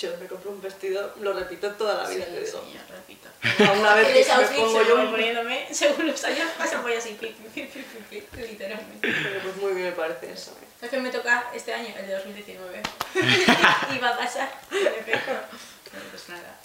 Yo 0.00 0.10
me 0.20 0.26
compro 0.26 0.52
un 0.52 0.62
vestido, 0.62 1.12
lo 1.20 1.32
repito 1.32 1.72
toda 1.72 2.04
la 2.04 2.08
vida, 2.08 2.24
sí, 2.24 2.30
te 2.30 2.44
digo. 2.44 2.64
sí, 2.64 2.72
yo 2.74 2.94
repito. 2.94 3.28
Una 3.80 3.94
vez 3.94 4.26
que 4.26 4.36
me 4.36 4.60
pongo 4.60 4.82
yo 4.84 4.96
voy 4.96 5.04
un... 5.06 5.10
poniéndome, 5.10 5.66
según 5.72 6.06
los 6.06 6.22
años 6.24 6.48
pasan 6.56 6.82
voy 6.82 6.92
así, 6.92 7.18
literalmente. 8.36 8.98
Pero 9.00 9.40
pues 9.42 9.56
muy 9.56 9.72
bien 9.72 9.86
me 9.86 9.92
parece 9.92 10.30
eso. 10.30 10.52
¿eh? 10.62 10.66
Es 10.82 10.88
que 10.90 11.00
me 11.00 11.10
toca 11.10 11.50
este 11.52 11.74
año, 11.74 11.92
el 11.98 12.06
de 12.06 12.12
2019. 12.14 12.82
y 13.96 13.98
va 13.98 14.10
a 14.10 14.18
pasar. 14.18 14.48
Pero 14.70 16.04
pues 16.10 16.28
nada. 16.28 16.56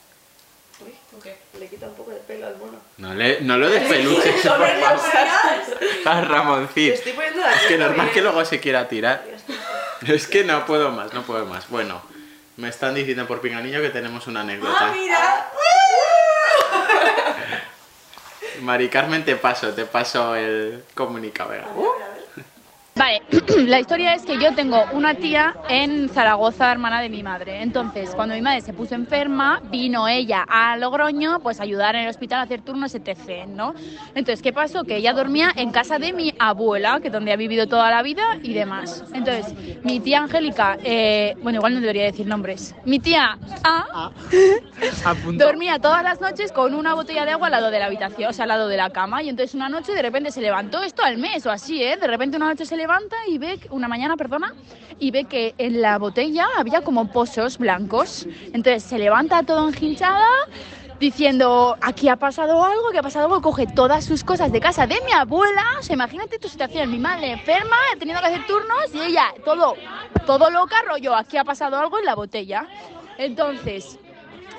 Uy, 0.81 0.93
¿Tú 1.09 1.19
qué? 1.19 1.35
le 1.59 1.67
quita 1.67 1.87
un 1.87 1.95
poco 1.95 2.11
de 2.11 2.17
pelo 2.17 2.45
al 2.45 2.57
mono. 2.57 2.79
No, 2.97 3.15
le, 3.15 3.41
no 3.41 3.57
lo 3.57 3.69
despeluches, 3.69 4.45
pañales. 4.45 5.01
Ah, 6.05 6.21
Ramoncín. 6.21 6.91
estoy 6.93 7.13
poniendo 7.13 7.41
la 7.41 7.53
Es 7.53 7.61
que 7.63 7.77
normal 7.77 8.07
bien. 8.07 8.13
que 8.13 8.21
luego 8.21 8.45
se 8.45 8.59
quiera 8.59 8.87
tirar. 8.87 9.23
Es 10.07 10.27
que 10.27 10.43
no 10.43 10.65
puedo 10.65 10.91
más, 10.91 11.13
no 11.13 11.23
puedo 11.23 11.45
más. 11.45 11.69
Bueno, 11.69 12.03
me 12.57 12.69
están 12.69 12.93
diciendo 12.93 13.27
por 13.27 13.41
pinganillo 13.41 13.81
que 13.81 13.89
tenemos 13.89 14.27
una 14.27 14.41
¡Ah, 14.41 14.43
anécdota. 14.43 14.91
mira! 14.93 15.49
Mari 18.61 18.89
Carmen, 18.89 19.25
te 19.25 19.35
paso, 19.35 19.73
te 19.73 19.85
paso 19.85 20.35
el 20.35 20.83
comunicado. 20.93 21.51
Vale, 22.95 23.23
la 23.67 23.79
historia 23.79 24.13
es 24.13 24.23
que 24.23 24.37
yo 24.37 24.53
tengo 24.53 24.83
una 24.93 25.15
tía 25.15 25.55
en 25.67 26.09
Zaragoza, 26.09 26.71
hermana 26.71 27.01
de 27.01 27.09
mi 27.09 27.23
madre. 27.23 27.63
Entonces, 27.63 28.13
cuando 28.13 28.35
mi 28.35 28.41
madre 28.41 28.61
se 28.61 28.71
puso 28.71 28.93
enferma, 28.93 29.61
vino 29.71 30.07
ella 30.07 30.45
a 30.47 30.77
Logroño, 30.77 31.39
pues 31.39 31.59
a 31.59 31.63
ayudar 31.63 31.95
en 31.95 32.03
el 32.03 32.09
hospital 32.09 32.41
a 32.41 32.43
hacer 32.43 32.61
turnos, 32.61 32.93
etc., 32.93 33.47
¿no? 33.47 33.73
Entonces, 34.13 34.43
¿qué 34.43 34.53
pasó? 34.53 34.83
Que 34.83 34.97
ella 34.97 35.13
dormía 35.13 35.51
en 35.55 35.71
casa 35.71 35.97
de 35.97 36.13
mi 36.13 36.35
abuela, 36.37 36.99
que 36.99 37.07
es 37.07 37.13
donde 37.13 37.31
ha 37.31 37.35
vivido 37.35 37.65
toda 37.65 37.89
la 37.89 38.03
vida 38.03 38.37
y 38.43 38.53
demás. 38.53 39.03
Entonces, 39.11 39.55
mi 39.83 39.99
tía 39.99 40.19
Angélica, 40.19 40.77
eh, 40.83 41.35
bueno, 41.41 41.57
igual 41.57 41.73
no 41.73 41.79
debería 41.81 42.03
decir 42.03 42.27
nombres. 42.27 42.75
Mi 42.85 42.99
tía 42.99 43.39
A 43.63 44.11
dormía 45.33 45.79
todas 45.79 46.03
las 46.03 46.21
noches 46.21 46.51
con 46.51 46.75
una 46.75 46.93
botella 46.93 47.25
de 47.25 47.31
agua 47.31 47.47
al 47.47 47.53
lado 47.53 47.71
de 47.71 47.79
la 47.79 47.85
habitación, 47.85 48.29
o 48.29 48.33
sea, 48.33 48.43
al 48.43 48.49
lado 48.49 48.67
de 48.67 48.77
la 48.77 48.91
cama. 48.91 49.23
Y 49.23 49.29
entonces 49.29 49.55
una 49.55 49.67
noche 49.67 49.93
de 49.93 50.01
repente 50.03 50.29
se 50.29 50.41
levantó, 50.41 50.83
esto 50.83 51.03
al 51.03 51.17
mes 51.17 51.43
o 51.47 51.51
así, 51.51 51.81
¿eh? 51.81 51.97
De 51.97 52.05
repente 52.05 52.37
una 52.37 52.49
noche 52.49 52.65
se 52.65 52.82
levanta 52.83 53.15
y 53.27 53.37
ve, 53.37 53.59
una 53.69 53.87
mañana, 53.87 54.17
perdona, 54.17 54.53
y 54.99 55.11
ve 55.11 55.23
que 55.23 55.55
en 55.57 55.81
la 55.81 55.97
botella 55.97 56.47
había 56.57 56.81
como 56.81 57.09
pozos 57.11 57.57
blancos. 57.57 58.27
Entonces 58.47 58.83
se 58.83 58.97
levanta 58.97 59.43
todo 59.43 59.69
enginchada 59.69 60.27
diciendo, 60.99 61.77
aquí 61.81 62.09
ha 62.09 62.17
pasado 62.17 62.63
algo, 62.63 62.91
que 62.91 62.99
ha 62.99 63.01
pasado 63.01 63.25
algo, 63.27 63.41
coge 63.41 63.67
todas 63.67 64.03
sus 64.03 64.25
cosas 64.25 64.51
de 64.51 64.59
casa 64.59 64.85
de 64.85 64.99
mi 65.05 65.13
abuela, 65.13 65.63
imagínate 65.89 66.39
tu 66.39 66.49
situación, 66.49 66.91
mi 66.91 66.99
madre 66.99 67.31
enferma, 67.31 67.77
teniendo 67.97 68.21
que 68.21 68.27
hacer 68.27 68.45
turnos 68.47 68.93
y 68.93 68.99
ella 68.99 69.33
todo, 69.45 69.75
todo 70.25 70.49
loca, 70.49 70.75
rollo, 70.85 71.15
aquí 71.15 71.37
ha 71.37 71.45
pasado 71.45 71.77
algo 71.79 71.99
en 71.99 72.05
la 72.05 72.15
botella. 72.15 72.67
Entonces, 73.17 73.97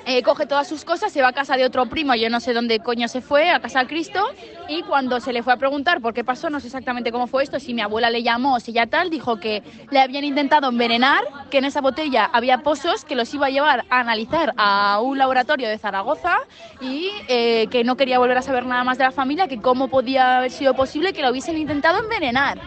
eh, 0.05 0.21
coge 0.23 0.45
todas 0.45 0.67
sus 0.67 0.85
cosas, 0.85 1.11
se 1.11 1.21
va 1.21 1.29
a 1.29 1.33
casa 1.33 1.57
de 1.57 1.65
otro 1.65 1.85
primo, 1.87 2.13
yo 2.15 2.29
no 2.29 2.39
sé 2.39 2.53
dónde 2.53 2.79
coño 2.79 3.07
se 3.07 3.21
fue, 3.21 3.49
a 3.49 3.59
casa 3.59 3.79
de 3.79 3.87
Cristo, 3.87 4.23
y 4.67 4.83
cuando 4.83 5.19
se 5.19 5.33
le 5.33 5.43
fue 5.43 5.53
a 5.53 5.57
preguntar 5.57 6.01
por 6.01 6.13
qué 6.13 6.23
pasó, 6.23 6.49
no 6.49 6.59
sé 6.59 6.67
exactamente 6.67 7.11
cómo 7.11 7.27
fue 7.27 7.43
esto, 7.43 7.59
si 7.59 7.73
mi 7.73 7.81
abuela 7.81 8.09
le 8.09 8.23
llamó, 8.23 8.59
si 8.59 8.71
ya 8.71 8.87
tal, 8.87 9.09
dijo 9.09 9.39
que 9.39 9.63
le 9.89 9.99
habían 9.99 10.23
intentado 10.23 10.69
envenenar, 10.69 11.23
que 11.49 11.57
en 11.57 11.65
esa 11.65 11.81
botella 11.81 12.29
había 12.31 12.59
pozos, 12.59 13.03
que 13.03 13.15
los 13.15 13.33
iba 13.33 13.47
a 13.47 13.49
llevar 13.49 13.85
a 13.89 13.99
analizar 13.99 14.53
a 14.57 14.99
un 15.01 15.17
laboratorio 15.17 15.67
de 15.67 15.77
Zaragoza 15.77 16.37
y 16.81 17.09
eh, 17.27 17.67
que 17.71 17.83
no 17.83 17.97
quería 17.97 18.19
volver 18.19 18.37
a 18.37 18.41
saber 18.41 18.65
nada 18.65 18.83
más 18.83 18.97
de 18.97 19.05
la 19.05 19.11
familia, 19.11 19.47
que 19.47 19.59
cómo 19.59 19.87
podía 19.87 20.37
haber 20.37 20.51
sido 20.51 20.75
posible 20.75 21.13
que 21.13 21.21
lo 21.21 21.31
hubiesen 21.31 21.57
intentado 21.57 21.99
envenenar. 21.99 22.59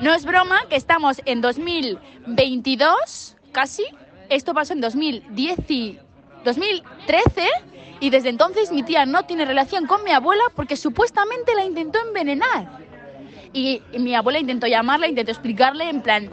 No 0.00 0.12
es 0.12 0.24
broma 0.24 0.60
que 0.68 0.76
estamos 0.76 1.22
en 1.24 1.40
2022, 1.40 3.36
casi. 3.52 3.84
Esto 4.28 4.54
pasó 4.54 4.72
en 4.72 4.80
2010 4.80 5.70
y 5.70 5.98
2013 6.44 7.48
y 8.00 8.10
desde 8.10 8.28
entonces 8.28 8.70
mi 8.70 8.82
tía 8.82 9.06
no 9.06 9.24
tiene 9.24 9.44
relación 9.44 9.86
con 9.86 10.04
mi 10.04 10.10
abuela 10.10 10.42
porque 10.54 10.76
supuestamente 10.76 11.54
la 11.54 11.64
intentó 11.64 11.98
envenenar. 12.06 12.84
Y 13.52 13.80
mi 13.98 14.14
abuela 14.14 14.40
intentó 14.40 14.66
llamarla, 14.66 15.08
intentó 15.08 15.30
explicarle 15.30 15.88
en 15.88 16.02
plan, 16.02 16.28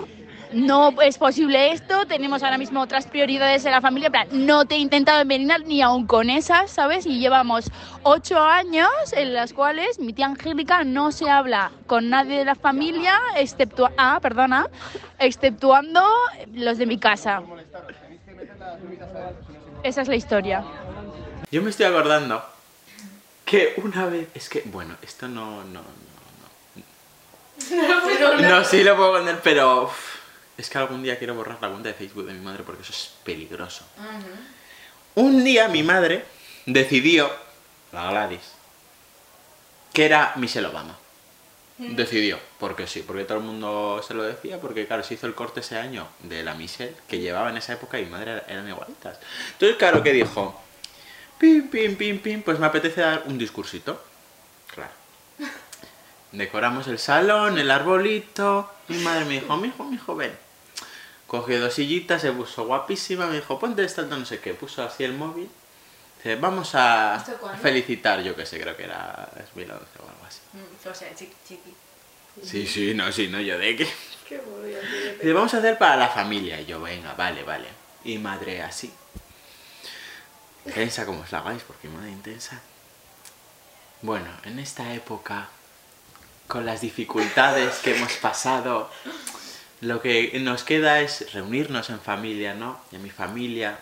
no 0.54 1.02
es 1.02 1.17
posible 1.17 1.71
esto, 1.71 2.06
tenemos 2.06 2.43
ahora 2.43 2.58
mismo 2.58 2.82
otras 2.82 3.08
prioridades 3.08 3.63
en 3.65 3.71
la 3.71 3.80
familia, 3.80 4.08
en 4.08 4.12
plan, 4.12 4.28
no 4.32 4.65
te 4.65 4.76
he 4.76 4.80
intentado 4.80 5.21
envenenar 5.21 5.62
ni 5.65 5.82
aun 5.82 6.06
con 6.06 6.30
esas, 6.30 6.71
¿sabes? 6.71 7.06
Y 7.06 7.19
llevamos 7.19 7.71
ocho 8.04 8.39
años 8.39 8.89
en 9.13 9.34
las 9.34 9.54
cuales 9.54 10.00
mi 10.00 10.13
tía 10.13 10.26
Angélica 10.26 10.84
no 10.84 11.12
se 11.12 11.30
habla 11.30 11.71
con 11.88 12.10
nadie 12.10 12.39
de 12.39 12.45
la 12.45 12.56
familia, 12.56 13.17
excepto, 13.38 13.89
ah, 13.97 14.19
perdona, 14.21 14.67
exceptuando 15.19 16.04
los 16.54 16.78
de 16.78 16.86
mi 16.86 16.97
casa. 16.97 17.43
Esa 19.84 20.02
es 20.02 20.08
la 20.08 20.15
historia. 20.15 20.63
Yo 21.52 21.62
me 21.62 21.70
estoy 21.70 21.86
acordando 21.88 22.44
que 23.46 23.74
una 23.78 24.06
vez. 24.06 24.30
Es 24.34 24.50
que, 24.50 24.63
bueno, 24.65 24.96
esto 25.02 25.28
no. 25.28 25.63
No, 25.63 25.82
no, 25.82 25.84
no. 28.32 28.50
No, 28.50 28.63
sí 28.63 28.84
lo 28.84 28.96
puedo 28.96 29.13
poner, 29.13 29.39
pero. 29.41 29.84
uf, 29.84 30.12
es 30.58 30.70
que 30.70 30.78
algún 30.78 31.02
día 31.02 31.17
quiero 31.17 31.34
borrar 31.34 31.58
la 31.62 31.70
cuenta 31.70 31.89
de 31.89 31.96
Facebook 31.96 32.26
de 32.26 32.34
mi 32.34 32.41
madre 32.41 32.63
porque 32.63 32.84
eso 32.84 32.91
es 32.91 33.13
peligroso. 33.24 33.86
Un 35.15 35.44
día 35.44 35.67
mi 35.67 35.84
madre 35.84 36.26
decidió, 36.65 37.30
la 37.91 38.10
Gladys, 38.12 38.54
que 39.91 40.06
era 40.06 40.34
Michelle 40.36 40.67
Obama. 40.67 40.98
Decidió, 41.89 42.39
porque 42.60 42.86
sí, 42.86 43.02
porque 43.06 43.24
todo 43.24 43.39
el 43.39 43.44
mundo 43.44 44.04
se 44.08 44.13
lo 44.13 44.22
decía, 44.24 44.62
porque 44.62 44.86
claro, 44.86 45.02
se 45.04 45.15
hizo 45.15 45.26
el 45.26 45.34
corte 45.34 45.62
ese 45.62 45.78
año 45.78 46.08
de 46.20 46.44
la 46.44 46.54
Michelle 46.54 46.94
que 47.08 47.17
llevaba 47.20 47.50
en 47.50 47.58
esa 47.58 47.74
época 47.74 48.00
y 48.00 48.06
madre 48.06 48.34
era- 48.34 48.46
eran 48.48 48.70
igualitas. 48.70 49.17
Entonces, 49.54 49.78
claro, 49.78 50.04
que 50.04 50.13
dijo? 50.13 50.62
Pim, 51.39 51.70
pim, 51.70 51.96
pim, 51.96 52.20
pim, 52.20 52.41
pues 52.44 52.60
me 52.60 52.67
apetece 52.67 53.02
dar 53.02 53.24
un 53.26 53.38
discursito. 53.38 54.00
Claro. 54.74 54.91
Decoramos 56.32 56.88
el 56.88 57.00
salón, 57.00 57.58
el 57.58 57.72
arbolito. 57.72 58.70
Mi 58.88 58.98
madre 59.00 59.26
me 59.26 59.34
dijo, 59.41 59.58
mijo, 59.58 59.84
mijo, 59.84 60.15
ven. 60.15 60.38
Cogió 61.28 61.60
dos 61.60 61.74
sillitas, 61.74 62.22
se 62.22 62.32
puso 62.32 62.65
guapísima, 62.65 63.26
me 63.26 63.36
dijo, 63.36 63.58
ponte 63.60 63.84
esta 63.84 64.04
no 64.04 64.24
sé 64.26 64.39
qué. 64.39 64.54
Puso 64.54 64.84
así 64.84 65.04
el 65.04 65.13
móvil. 65.13 65.50
Dice, 66.23 66.36
vamos 66.36 66.75
a 66.75 67.23
felicitar, 67.60 68.21
yo 68.21 68.36
que 68.36 68.45
sé, 68.45 68.62
creo 68.62 68.77
que 68.77 68.84
era 68.84 69.27
2011 69.36 69.73
o 69.73 70.07
algo 70.07 70.25
así. 70.27 70.39
Mm, 70.53 70.88
O 70.88 70.93
sea, 70.93 71.15
chiqui, 71.15 71.34
chiqui. 71.47 71.73
Sí, 72.43 72.67
sí, 72.67 72.93
no, 72.93 73.12
sí, 73.12 73.27
no, 73.27 73.41
yo 73.41 73.57
de. 73.57 73.75
Qué 73.75 73.88
ya 74.29 74.79
tiene 74.79 75.13
Dice, 75.13 75.34
vamos 75.34 75.51
a 75.55 75.57
hacer 75.57 75.79
para 75.79 75.97
la 75.97 76.10
familia. 76.10 76.62
Y 76.62 76.67
yo, 76.67 76.79
venga, 76.79 77.15
vale, 77.15 77.41
vale. 77.43 77.67
Y 78.03 78.19
madre 78.19 78.62
así. 78.62 78.93
Intensa 80.67 81.07
como 81.07 81.21
os 81.21 81.31
la 81.31 81.39
hagáis, 81.39 81.63
porque 81.63 81.89
madre 81.89 82.12
intensa. 82.12 82.62
Bueno, 84.03 84.29
en 84.43 84.60
esta 84.60 84.93
época, 84.93 85.49
con 86.47 86.67
las 86.67 86.81
dificultades 86.81 87.79
que 87.79 87.95
hemos 87.95 88.13
pasado, 88.13 88.91
lo 89.81 90.01
que 90.03 90.39
nos 90.39 90.63
queda 90.63 90.99
es 90.99 91.34
reunirnos 91.34 91.89
en 91.89 91.99
familia, 91.99 92.53
¿no? 92.53 92.79
Y 92.91 92.97
a 92.97 92.99
mi 92.99 93.10
familia, 93.10 93.79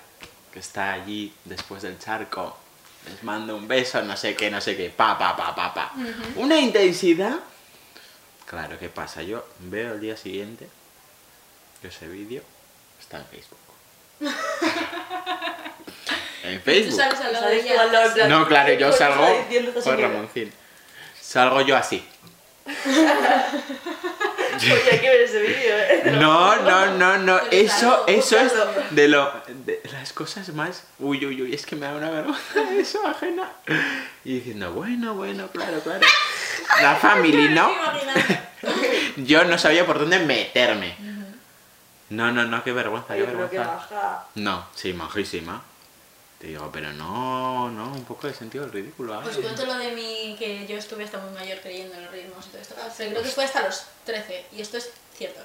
que 0.60 0.63
está 0.63 0.91
allí 0.91 1.34
después 1.45 1.82
del 1.84 1.98
charco, 2.00 2.58
les 3.10 3.24
mando 3.24 3.56
un 3.56 3.65
beso, 3.65 4.02
no 4.02 4.17
sé 4.17 4.36
qué, 4.36 4.52
no 4.52 4.60
sé 4.60 4.76
qué, 4.76 4.89
pa, 4.89 5.17
pa, 5.17 5.34
pa, 5.38 5.56
pa, 5.56 5.74
pa. 5.74 5.93
Una 6.36 6.60
intensidad. 6.60 7.39
Claro, 8.45 8.78
¿qué 8.78 8.89
pasa? 8.89 9.22
Yo 9.24 9.48
veo 9.60 9.93
el 9.93 10.02
día 10.02 10.17
siguiente 10.17 10.67
que 11.82 11.88
ese 11.88 12.10
vídeo 12.10 12.43
está 13.00 13.19
en 13.19 13.26
Facebook. 13.28 13.58
en 16.43 16.58
Tú 16.60 16.65
Facebook. 16.65 16.98
sales 16.98 17.19
al 17.22 17.32
lado 17.32 17.45
de 17.48 17.52
¿Sabes 17.62 17.65
tú 17.65 17.72
ella. 17.72 17.82
al 17.82 17.91
lado 17.93 18.08
en 18.08 18.13
plan, 18.15 18.30
No, 18.30 18.45
claro, 18.48 18.74
yo 18.74 18.91
¿qué 18.91 18.98
salgo 18.98 19.28
señora? 19.82 20.08
Ramoncín. 20.10 20.52
Salgo 21.22 21.62
yo 21.62 21.78
así. 21.78 22.06
Oye, 24.63 24.91
hay 24.91 25.00
que 25.00 25.10
ver 25.10 25.22
ese 25.22 25.41
vídeo, 25.41 25.78
¿eh? 25.78 26.04
No, 26.19 26.56
no, 26.58 26.98
no, 26.98 27.17
no. 27.17 27.39
Eso, 27.52 28.06
eso 28.08 28.38
es 28.38 28.54
de 28.91 29.08
lo 29.08 29.32
de 29.48 29.82
las 29.91 30.13
cosas 30.13 30.50
más. 30.50 30.84
Uy, 31.00 31.26
uy, 31.26 31.41
uy, 31.41 31.54
es 31.54 31.65
que 31.65 31.76
me 31.76 31.86
da 31.86 31.95
una 31.95 32.10
vergüenza 32.10 32.74
eso 32.78 33.06
ajena. 33.08 33.50
Y 34.26 34.36
diciendo, 34.36 34.74
bueno, 34.74 35.13
bueno, 35.13 35.48
claro, 35.50 35.80
claro. 35.80 36.06
La 36.82 36.95
family, 37.02 37.50
¿no? 37.50 37.72
Yo 39.17 39.45
no 39.45 39.58
sabía 39.58 39.86
por 39.86 40.00
dónde 40.00 40.19
meterme. 40.19 40.95
No, 42.10 42.32
no, 42.32 42.43
no, 42.45 42.63
qué 42.63 42.72
vergüenza, 42.72 43.15
qué 43.15 43.24
vergüenza. 43.24 44.26
No, 44.36 44.67
sí, 44.76 44.93
majísima. 44.93 45.63
Te 46.39 46.47
digo, 46.47 46.69
pero 46.71 46.93
no, 46.93 47.69
no, 47.69 47.91
un 47.91 48.06
poco 48.06 48.28
de 48.28 48.34
sentido 48.34 48.63
del 48.63 48.71
ridículo. 48.73 49.13
¿eh? 49.13 49.28
Os 49.28 49.38
cuento 49.38 49.65
lo 49.65 49.73
de 49.78 49.91
mí, 49.91 50.36
que 50.39 50.65
yo 50.65 50.78
estuve 50.78 51.04
hasta 51.04 51.17
muy 51.17 51.38
mayor 51.38 51.60
creyendo 51.60 51.95
en 51.95 52.04
los 52.06 52.12
ritmos 52.13 52.45
y 52.45 52.49
todo 52.49 52.62
esto. 52.62 52.75
Pero 52.97 53.12
creo 53.12 53.23
que 53.23 53.30
fue 53.30 53.43
hasta 53.43 53.62
los 53.63 53.84
13, 54.06 54.45
y 54.54 54.62
esto 54.62 54.78
es 54.78 54.89
cierto. 55.17 55.41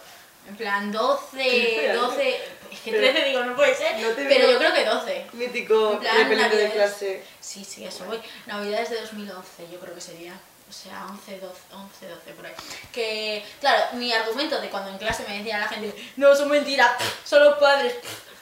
En 0.49 0.57
plan, 0.57 0.93
12, 0.93 1.73
Espera, 1.75 1.95
12. 1.97 2.37
Es 2.71 2.81
que 2.81 2.91
pero- 2.93 3.13
13 3.13 3.25
digo, 3.29 3.45
no 3.45 3.57
puede 3.57 3.75
ser. 3.75 3.99
no 3.99 4.11
te 4.11 4.25
pero 4.27 4.51
yo 4.51 4.59
creo 4.59 4.75
que 4.75 4.85
12. 4.85 5.27
Mítico 5.33 5.99
plan, 5.99 6.17
repelente 6.17 6.57
de 6.59 6.71
clase. 6.71 7.25
Sí, 7.41 7.65
sí, 7.65 7.85
eso 7.85 8.05
voy. 8.05 8.21
Navidades 8.47 8.91
de 8.91 9.01
2011, 9.01 9.69
yo 9.73 9.81
creo 9.81 9.95
que 9.95 10.01
sería. 10.01 10.35
O 10.69 10.73
sea, 10.73 11.07
11, 11.09 11.39
12, 11.41 11.61
11, 11.73 12.09
12 12.09 12.31
por 12.33 12.47
ahí. 12.47 12.53
Que, 12.93 13.45
claro, 13.61 13.85
mi 13.95 14.13
argumento 14.13 14.61
de 14.61 14.69
cuando 14.71 14.91
en 14.91 14.99
clase 14.99 15.25
me 15.29 15.39
decía 15.39 15.59
la 15.59 15.69
gente, 15.69 15.95
no, 16.17 16.35
son 16.37 16.51
mentiras, 16.51 16.93
son 17.25 17.43
los 17.45 17.59
padres. 17.59 17.95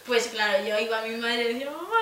Pues 0.06 0.26
claro, 0.28 0.64
yo 0.64 0.78
iba 0.80 0.98
a 0.98 1.02
mi 1.02 1.16
madre 1.16 1.42
y 1.50 1.54
decía, 1.54 1.70
mamá, 1.70 2.01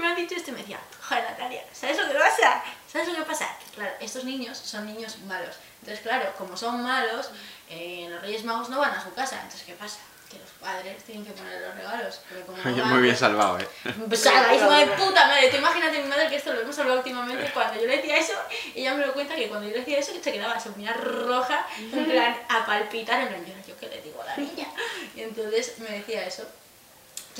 me 0.00 0.08
han 0.08 0.16
dicho 0.16 0.34
esto. 0.34 0.50
Y 0.50 0.54
me 0.54 0.60
decía, 0.60 0.80
joder, 1.02 1.24
Natalia, 1.24 1.64
¿sabes 1.72 1.98
lo 1.98 2.08
que 2.08 2.18
pasa? 2.18 2.62
¿Sabes 2.90 3.08
lo 3.08 3.14
que 3.14 3.22
pasa? 3.22 3.48
Que, 3.64 3.70
claro, 3.76 3.92
estos 4.00 4.24
niños 4.24 4.58
son 4.58 4.86
niños 4.86 5.18
malos. 5.20 5.56
Entonces, 5.80 6.00
claro, 6.00 6.32
como 6.36 6.56
son 6.56 6.82
malos, 6.82 7.30
eh, 7.68 8.06
los 8.10 8.20
Reyes 8.20 8.44
Magos 8.44 8.68
no 8.68 8.80
van 8.80 8.92
a 8.92 9.02
su 9.02 9.12
casa. 9.14 9.36
Entonces, 9.36 9.62
¿qué 9.64 9.74
pasa? 9.74 9.98
Que 10.30 10.38
los 10.38 10.50
padres 10.60 11.02
tienen 11.02 11.24
que 11.24 11.32
poner 11.32 11.60
los 11.60 11.74
regalos. 11.74 12.20
Pero 12.28 12.46
como 12.46 12.58
no 12.64 12.76
van, 12.76 12.90
Muy 12.92 13.02
bien 13.02 13.16
salvado, 13.16 13.58
eh. 13.58 13.68
pues 14.08 14.20
salvadísima 14.20 14.78
de 14.78 14.86
puta 14.96 15.26
madre. 15.26 15.48
Tú 15.48 15.56
imagínate 15.56 16.02
mi 16.02 16.08
madre 16.08 16.28
que 16.28 16.36
esto 16.36 16.52
lo 16.52 16.60
hemos 16.60 16.78
hablado 16.78 16.98
últimamente. 16.98 17.50
Cuando 17.52 17.80
yo 17.80 17.86
le 17.86 17.96
decía 17.96 18.16
eso, 18.16 18.34
ella 18.74 18.94
me 18.94 19.06
lo 19.06 19.12
cuenta 19.12 19.34
que 19.34 19.48
cuando 19.48 19.66
yo 19.66 19.72
le 19.72 19.80
decía 19.80 19.98
eso, 19.98 20.12
se 20.12 20.32
quedaba 20.32 20.60
se 20.60 20.70
ponía 20.70 20.92
roja, 20.92 21.66
en 21.78 22.04
plan 22.04 22.36
a 22.48 22.66
palpitar, 22.66 23.20
en 23.22 23.28
plan, 23.28 23.44
yo, 23.44 23.54
yo 23.66 23.76
qué 23.78 23.88
le 23.88 24.02
digo 24.02 24.22
a 24.22 24.26
la 24.26 24.36
niña. 24.38 24.68
Y 25.16 25.22
entonces 25.22 25.78
me 25.78 25.90
decía 25.90 26.24
eso, 26.26 26.46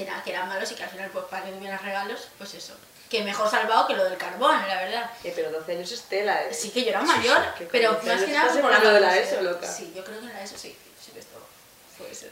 que, 0.04 0.10
era, 0.10 0.22
que 0.22 0.30
eran 0.30 0.48
malos 0.48 0.70
y 0.72 0.74
que 0.74 0.82
al 0.82 0.90
final, 0.90 1.10
pues 1.10 1.24
para 1.26 1.44
que 1.44 1.52
tuvieras 1.52 1.82
regalos, 1.82 2.28
pues 2.38 2.54
eso. 2.54 2.74
Que 3.08 3.22
mejor 3.24 3.50
salvado 3.50 3.86
que 3.86 3.94
lo 3.94 4.04
del 4.04 4.16
carbón, 4.16 4.56
la 4.68 4.76
verdad. 4.82 5.10
Eh, 5.24 5.32
pero 5.34 5.50
12 5.50 5.72
años 5.72 5.90
es 5.92 6.02
tela, 6.02 6.44
¿eh? 6.44 6.54
Sí 6.54 6.70
que 6.70 6.82
yo 6.82 6.90
era 6.90 7.02
mayor, 7.02 7.54
que 7.54 7.64
con 7.64 7.72
pero 7.72 7.92
12 7.94 8.06
más 8.06 8.22
que 8.22 8.32
nada 8.32 8.60
por 8.60 8.84
lo 8.84 8.92
de 8.92 9.00
la. 9.00 9.18
ESO, 9.18 9.42
loca. 9.42 9.66
Sí, 9.66 9.92
yo 9.94 10.04
creo 10.04 10.20
que 10.20 10.26
en 10.26 10.32
la 10.32 10.42
ESO 10.42 10.56
sí, 10.56 10.76
sí 11.04 11.12
que 11.12 11.18
esto 11.18 11.38
puede 11.98 12.14
ser. 12.14 12.30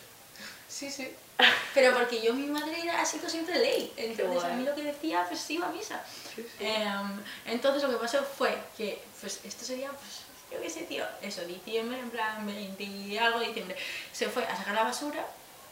Sí, 0.69 0.91
sí. 0.91 1.15
Pero 1.75 1.95
porque 1.95 2.21
yo, 2.21 2.35
mi 2.35 2.47
madre 2.47 2.81
era, 2.81 3.01
ha 3.01 3.05
sido 3.05 3.29
siempre 3.29 3.59
ley. 3.59 3.93
Entonces 3.97 4.45
a 4.45 4.49
mí 4.51 4.65
lo 4.65 4.75
que 4.75 4.83
decía, 4.83 5.25
pues 5.29 5.49
iba 5.51 5.67
a 5.67 5.73
misa. 5.73 6.01
Sí, 6.35 6.43
sí. 6.43 6.65
Em, 6.65 7.21
entonces 7.47 7.83
lo 7.83 7.91
que 7.91 7.97
pasó 7.97 8.23
fue 8.23 8.57
que, 8.77 9.03
pues 9.21 9.41
esto 9.45 9.65
sería, 9.65 9.91
pues, 9.91 10.23
yo 10.51 10.61
qué 10.61 10.71
sé, 10.71 10.83
tío, 10.83 11.05
eso, 11.23 11.45
diciembre, 11.45 11.99
en 11.99 12.11
plan 12.11 12.47
20 12.47 12.83
y 12.83 13.19
algo 13.19 13.41
de 13.41 13.47
diciembre, 13.47 13.77
se 14.13 14.29
fue 14.29 14.45
a 14.45 14.57
sacar 14.57 14.75
la 14.75 14.85
basura. 14.85 15.27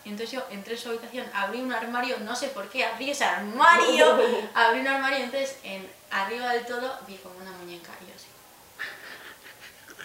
Y 0.07 0.11
entonces 0.11 0.31
yo 0.31 0.47
entré 0.51 0.75
en 0.75 0.79
su 0.81 0.89
habitación, 0.91 1.29
abrí 1.35 1.61
un 1.61 1.73
armario, 1.73 2.17
no 2.21 2.37
sé 2.37 2.47
por 2.51 2.69
qué, 2.69 2.85
abrí 2.85 3.11
ese 3.11 3.25
armario, 3.25 4.17
abrí 4.55 4.79
un 4.79 4.87
armario, 4.87 5.19
entonces 5.19 5.57
en, 5.65 5.91
arriba 6.13 6.53
del 6.53 6.65
todo 6.65 6.97
vi 7.09 7.17
como 7.17 7.37
una 7.39 7.51
muñeca 7.51 7.91
y 8.01 8.07
yo 8.07 8.15
así. 8.15 8.27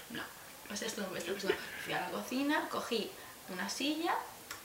No, 0.09 0.23
pues 0.67 0.81
esto 0.81 1.01
no 1.01 1.07
puede 1.09 1.21
pasando. 1.31 1.55
Fui 1.85 1.93
a 1.93 2.01
la 2.01 2.09
cocina, 2.09 2.67
cogí 2.71 3.11
una 3.49 3.69
silla, 3.69 4.15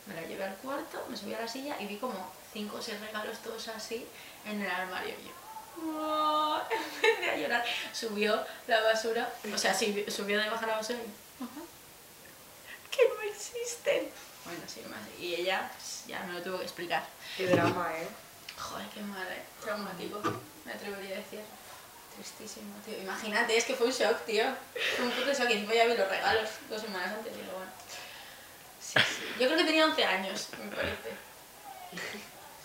me 0.06 0.14
la 0.14 0.22
llevé 0.22 0.44
al 0.44 0.54
cuarto, 0.56 1.04
me 1.10 1.16
subí 1.18 1.34
a 1.34 1.40
la 1.42 1.48
silla 1.48 1.76
y 1.80 1.86
vi 1.86 1.98
como 1.98 2.32
cinco 2.54 2.78
o 2.78 2.82
seis 2.82 2.98
regalos 2.98 3.36
todos 3.40 3.68
así 3.68 4.06
en 4.46 4.62
el 4.62 4.70
armario. 4.70 5.14
Y 5.20 5.26
yo, 5.26 5.92
"Oh", 6.00 6.62
empecé 6.70 7.30
a 7.30 7.36
llorar. 7.36 7.64
Subió 7.92 8.42
la 8.68 8.80
basura, 8.80 9.30
o 9.52 9.58
sea, 9.58 9.74
sí, 9.74 10.06
subió 10.08 10.40
de 10.40 10.48
bajar 10.48 10.68
la 10.68 10.76
basura 10.76 10.98
y, 10.98 11.42
"Mamá, 11.44 11.60
que 12.90 13.02
no 13.06 13.20
existen. 13.30 14.10
Bueno, 14.46 14.60
sí, 14.66 14.82
más. 14.88 15.00
Y 15.20 15.34
ella 15.34 15.68
pues, 15.72 16.04
ya 16.06 16.22
me 16.22 16.34
lo 16.34 16.42
tuvo 16.42 16.58
que 16.58 16.64
explicar. 16.64 17.04
Qué 17.36 17.48
drama, 17.48 17.90
¿eh? 17.94 18.08
Joder, 18.56 18.86
qué 18.88 19.00
mal, 19.02 19.26
¿eh? 19.26 19.42
Traumático, 19.62 20.22
me 20.64 20.72
atrevería 20.72 21.16
a 21.16 21.18
decir. 21.18 21.40
Tristísimo, 22.14 22.74
tío. 22.84 22.96
Imagínate, 23.02 23.56
es 23.56 23.64
que 23.64 23.74
fue 23.74 23.88
un 23.88 23.92
shock, 23.92 24.24
tío. 24.24 24.44
Fue 24.96 25.04
un 25.04 25.10
puto 25.10 25.32
shock. 25.32 25.50
Y 25.50 25.54
encima 25.54 25.74
ya 25.74 25.86
vi 25.86 25.96
los 25.96 26.08
regalos 26.08 26.48
dos 26.70 26.80
semanas 26.80 27.08
antes. 27.08 27.32
Y 27.34 27.36
digo, 27.36 27.52
bueno. 27.52 27.72
Sí, 28.80 28.98
sí. 29.00 29.24
Yo 29.40 29.46
creo 29.48 29.58
que 29.58 29.64
tenía 29.64 29.84
11 29.84 30.04
años, 30.04 30.48
me 30.62 30.74
parece. 30.74 31.10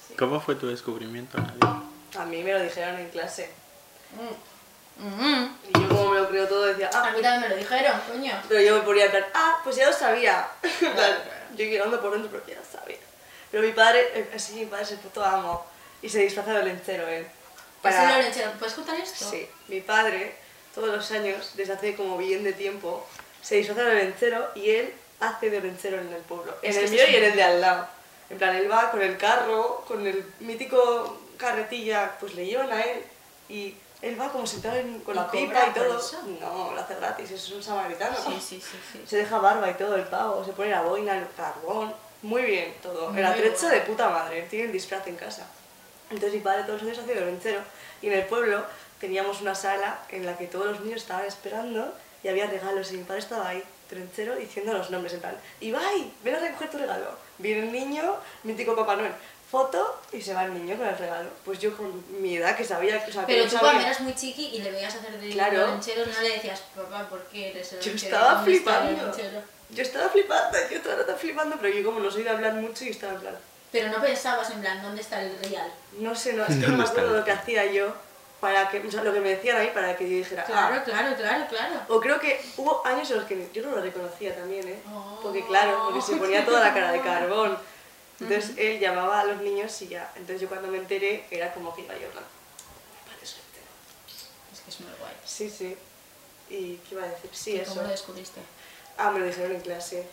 Sí. 0.08 0.13
¿Cómo 0.17 0.39
fue 0.39 0.56
tu 0.56 0.67
descubrimiento, 0.67 1.38
Nadia? 1.38 1.82
A 2.17 2.26
mí 2.26 2.44
me 2.44 2.54
lo 2.54 2.62
dijeron 2.62 2.98
en 3.00 3.10
clase. 3.10 3.52
Mm. 4.15 4.52
Mm. 5.04 5.58
Y 5.67 5.82
yo 5.82 5.89
como 5.89 6.12
me 6.12 6.20
lo 6.20 6.30
creo 6.30 6.48
todo 6.48 6.65
decía, 6.65 6.89
A 6.94 7.08
ah, 7.08 7.12
mí 7.12 7.22
también 7.22 7.41
me 7.41 7.50
lo 7.50 7.56
dijeron, 7.56 8.00
coño. 8.08 8.34
pero 8.48 8.62
yo 8.62 8.76
me 8.78 8.82
ponía 8.84 9.06
en 9.06 9.12
plan, 9.12 9.26
ah, 9.34 9.60
pues 9.63 9.76
ya 9.76 9.88
lo 9.88 9.94
sabía. 9.94 10.48
Claro. 10.80 11.40
Yo 11.56 11.66
llorando 11.66 12.02
por 12.02 12.14
dentro, 12.14 12.30
pero 12.32 12.46
ya 12.48 12.64
sabía. 12.66 12.98
Pero 13.52 13.64
mi 13.64 13.74
padre, 13.74 14.08
eh, 14.14 14.40
sí, 14.40 14.56
mi 14.56 14.66
padre 14.66 14.84
es 14.84 14.92
el 14.92 14.98
puto 15.00 15.24
amo. 15.24 15.66
Y 16.02 16.10
se 16.10 16.20
disfraza 16.20 16.54
de 16.54 16.64
lenchero, 16.64 17.08
él. 17.08 17.28
Para... 17.82 18.18
Lorenzo, 18.18 18.40
¿puedes 18.60 18.76
contar 18.76 19.00
esto? 19.00 19.30
Sí, 19.30 19.48
mi 19.68 19.82
padre, 19.82 20.36
todos 20.74 20.90
los 20.90 21.12
años, 21.12 21.52
desde 21.56 21.74
hace 21.74 21.96
como 21.96 22.18
bien 22.18 22.44
de 22.44 22.54
tiempo, 22.54 23.06
se 23.42 23.56
disfraza 23.56 23.84
de 23.84 23.96
lencero 23.96 24.50
y 24.56 24.70
él 24.70 24.94
hace 25.20 25.50
de 25.50 25.62
lencero 25.62 26.00
en 26.00 26.14
el 26.14 26.22
pueblo. 26.22 26.56
En 26.62 26.72
Es 26.72 26.78
el 26.78 26.90
mío 26.90 27.04
es 27.04 27.10
y 27.12 27.16
en 27.16 27.24
el 27.24 27.36
de 27.36 27.44
al 27.44 27.62
lado. 27.62 27.88
En 28.30 28.38
plan, 28.38 28.56
él 28.56 28.72
va 28.72 28.92
con 28.92 29.02
el 29.02 29.18
carro, 29.18 29.84
con 29.88 30.06
el 30.06 30.24
mítico 30.40 31.22
carretilla, 31.38 32.18
pues 32.20 32.36
le 32.36 32.46
llevan 32.46 32.72
a 32.72 32.82
él 32.82 33.04
y 33.50 33.76
él 34.02 34.20
va 34.20 34.30
como 34.32 34.46
sentado 34.48 34.78
en- 34.78 35.00
con 35.02 35.14
¿Y 35.16 35.18
la 35.18 35.30
pipa 35.32 35.68
y 35.68 35.74
todo. 35.74 36.00
eso? 36.00 36.22
No, 36.40 36.72
lo 36.74 36.80
hace 36.82 36.96
gratis, 36.96 37.32
es 37.32 37.52
un 37.52 37.62
samaritano. 37.64 38.16
Sí, 38.16 38.34
sí, 38.40 38.62
sí, 38.62 38.78
sí. 38.92 39.04
Se 39.08 39.18
deja 39.18 39.38
barba 39.40 39.70
y 39.70 39.74
todo 39.76 39.96
el 39.96 40.04
pavo, 40.04 40.44
se 40.44 40.54
pone 40.54 40.70
la 40.72 40.82
boina, 40.82 41.18
el 41.18 41.28
carbón. 41.38 41.94
Muy 42.24 42.44
bien 42.44 42.76
todo. 42.84 43.10
Muy 43.12 43.20
el 43.20 43.26
atrecho 43.26 43.62
bueno. 43.64 43.76
de 43.76 43.82
puta 43.82 44.10
madre, 44.10 44.44
tiene 44.50 44.66
el 44.66 44.72
disfraz 44.72 45.06
en 45.08 45.16
casa. 45.16 45.48
Entonces 46.10 46.34
mi 46.34 46.40
padre 46.42 46.64
todos 46.64 46.82
los 46.82 46.92
años 46.92 47.04
hacía 47.04 47.16
de 47.16 47.26
lencero 47.26 47.62
y 48.02 48.08
en 48.08 48.14
el 48.14 48.26
pueblo 48.26 48.64
teníamos 49.00 49.42
una 49.42 49.56
sala 49.56 50.00
en 50.10 50.26
la 50.26 50.38
que 50.38 50.46
todos 50.48 50.66
los 50.68 50.80
niños 50.82 51.02
estaban 51.02 51.26
esperando 51.26 51.94
y 52.24 52.28
había 52.28 52.46
regalos 52.48 52.92
y 52.92 52.98
mi 52.98 53.04
padre 53.04 53.22
estaba 53.22 53.48
ahí, 53.48 53.64
trencero, 53.90 54.36
diciendo 54.36 54.74
los 54.74 54.92
nombres 54.92 55.14
en 55.14 55.22
plan, 55.22 55.36
Ibai, 55.62 56.14
ven 56.24 56.36
a 56.36 56.40
recoger 56.40 56.70
tu 56.70 56.78
regalo. 56.78 57.08
Viene 57.40 57.62
el 57.64 57.72
niño, 57.72 58.18
mítico 58.44 58.76
Papá 58.76 58.96
Noel, 58.96 59.14
foto 59.52 60.00
y 60.14 60.22
se 60.22 60.34
va 60.34 60.46
el 60.46 60.54
niño 60.54 60.78
con 60.78 60.88
el 60.88 60.98
regalo. 60.98 61.30
Pues 61.44 61.60
yo 61.60 61.76
con 61.76 62.04
mi 62.22 62.38
edad 62.38 62.56
que 62.56 62.64
sabía, 62.64 63.04
o 63.08 63.12
sea, 63.12 63.26
que 63.26 63.34
Pero 63.34 63.44
tú 63.44 63.50
sabía. 63.52 63.60
cuando 63.72 63.82
eras 63.82 64.00
muy 64.00 64.16
chiqui 64.16 64.48
y 64.56 64.62
le 64.62 64.72
veías 64.72 64.96
hacer 64.96 65.20
de 65.20 65.30
Claro. 65.30 65.68
lonchero, 65.68 66.06
no 66.06 66.22
le 66.22 66.30
decías, 66.30 66.62
papá, 66.76 67.08
¿por 67.10 67.22
qué 67.26 67.50
eres 67.52 67.74
el 67.74 67.80
Yo 67.82 67.92
estaba 67.92 68.36
¿Dónde 68.36 68.54
está 68.56 68.72
el 68.78 68.84
flipando. 68.88 69.08
lonchero?". 69.08 69.42
Yo 69.70 69.82
estaba 69.84 70.10
flipando, 70.10 70.58
yo 70.72 70.82
toda 70.82 70.96
la 70.96 71.02
estaba 71.02 71.18
flipando, 71.20 71.58
pero 71.62 71.74
yo 71.74 71.84
como 71.86 72.00
no 72.00 72.10
soy 72.12 72.24
de 72.24 72.30
hablar 72.30 72.54
mucho 72.54 72.86
y 72.86 72.90
estaba 72.90 73.14
en 73.14 73.20
plan, 73.20 73.36
Pero 73.72 73.88
no 73.90 74.02
pensabas 74.02 74.50
en 74.52 74.60
plan, 74.62 74.82
¿dónde 74.82 75.02
está 75.02 75.22
el 75.22 75.38
real? 75.44 75.72
no 76.00 76.14
sé, 76.16 76.34
no, 76.34 76.44
es 76.44 76.50
que 76.56 76.56
no 76.56 76.62
¿Dónde 76.68 76.78
me 76.78 76.84
acuerdo 76.90 77.10
el- 77.12 77.18
lo 77.20 77.24
que 77.26 77.32
hacía 77.32 77.66
yo 77.72 77.94
para 78.42 78.68
que, 78.70 78.80
o 78.80 78.92
sea, 78.92 79.04
lo 79.04 79.14
que 79.14 79.20
me 79.22 79.30
decían 79.30 79.56
ahí 79.58 79.70
para 79.74 79.96
que 79.96 80.10
yo 80.10 80.16
dijera, 80.18 80.44
Claro, 80.46 80.76
ah. 80.80 80.84
claro, 80.84 81.16
claro, 81.16 81.46
claro. 81.48 81.76
O 81.90 82.00
creo 82.02 82.20
que 82.20 82.42
hubo 82.58 82.82
años 82.86 83.10
en 83.12 83.18
los 83.18 83.26
que 83.28 83.50
yo 83.54 83.62
no 83.62 83.72
lo 83.76 83.82
reconocía 83.82 84.36
también, 84.36 84.68
¿eh? 84.68 84.80
Oh. 84.92 85.20
Porque 85.22 85.46
claro, 85.46 85.84
porque 85.86 86.02
se 86.02 86.16
ponía 86.16 86.44
toda 86.46 86.60
la 86.62 86.74
cara 86.74 86.92
de 86.92 87.02
carbón. 87.02 87.58
Entonces 88.21 88.51
él 88.57 88.79
llamaba 88.79 89.21
a 89.21 89.25
los 89.25 89.41
niños 89.41 89.81
y 89.81 89.88
ya. 89.89 90.12
Entonces 90.15 90.41
yo 90.41 90.47
cuando 90.47 90.67
me 90.67 90.77
enteré 90.77 91.25
era 91.31 91.53
como 91.53 91.73
que 91.75 91.81
iba 91.81 91.93
yo 91.97 92.07
hablando. 92.07 92.29
Me 93.05 93.13
parece. 93.13 93.38
Es 94.53 94.60
que 94.62 94.69
es 94.69 94.79
muy 94.79 94.91
guay. 94.99 95.13
Sí, 95.25 95.49
sí. 95.49 95.75
¿Y 96.49 96.75
qué 96.77 96.95
iba 96.95 97.03
a 97.03 97.07
decir? 97.07 97.29
Sí, 97.34 97.51
¿Y 97.53 97.60
eso. 97.60 97.69
¿Cómo 97.71 97.84
lo 97.84 97.89
descubriste? 97.89 98.41
Ah, 98.97 99.12
me 99.12 99.19
lo 99.19 99.25
dijeron 99.25 99.51
en 99.53 99.62
clase. 99.62 100.07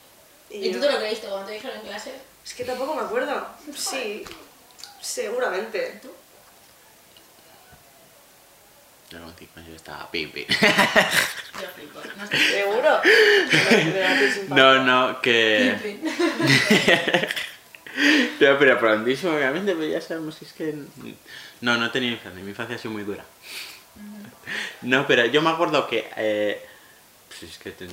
¿Y 0.51 0.71
tú 0.73 0.79
yo- 0.79 0.87
te 0.87 0.93
lo 0.93 0.99
creíste 0.99 1.27
cuando 1.29 1.47
te 1.47 1.53
dijeron 1.55 1.79
en 1.81 1.87
clase? 1.87 2.13
Es 2.45 2.55
que 2.55 2.65
tampoco 2.65 2.95
me 2.95 3.03
acuerdo. 3.03 3.47
Sí, 3.77 4.25
seguramente. 5.01 5.99
¿Tú? 6.01 6.11
Yo 9.11 9.19
con 9.21 9.35
cinco 9.39 9.61
años 9.61 9.77
estaba 9.77 10.11
pipi. 10.11 10.47
Yo 10.49 11.69
flipo. 11.75 12.01
No. 12.17 12.27
¿Seguro? 12.29 13.01
No, 14.49 14.83
no, 14.85 15.11
En 15.11 15.17
que... 15.23 15.99
No, 18.41 18.59
pero 18.59 18.79
prontísimo, 18.79 19.33
obviamente, 19.33 19.75
pero 19.75 19.87
ya 19.87 20.01
sabemos 20.01 20.37
que 20.37 20.45
es 20.45 20.53
que... 20.53 20.75
No, 21.61 21.77
no 21.77 21.87
he 21.87 21.91
tenido 21.91 22.13
infancia, 22.13 22.43
mi 22.43 22.51
infancia 22.51 22.77
ha 22.77 22.79
sido 22.79 22.93
muy 22.93 23.03
dura. 23.03 23.25
No, 24.83 25.07
pero 25.07 25.27
yo 25.27 25.43
me 25.43 25.51
acuerdo 25.51 25.87
que... 25.89 26.09
Eh, 26.17 26.65
pues 27.29 27.43
es 27.43 27.59
que 27.59 27.73
ten... 27.73 27.89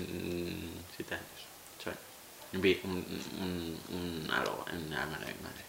siete 0.96 1.16
años. 1.16 1.26
Vi 2.52 2.80
un, 2.86 3.06
un, 3.42 3.80
un 3.90 4.32
algo 4.32 4.66
en 4.72 4.90
la 4.90 5.06
mano 5.06 5.26
de 5.26 5.34
mi 5.34 5.42
madre. 5.42 5.64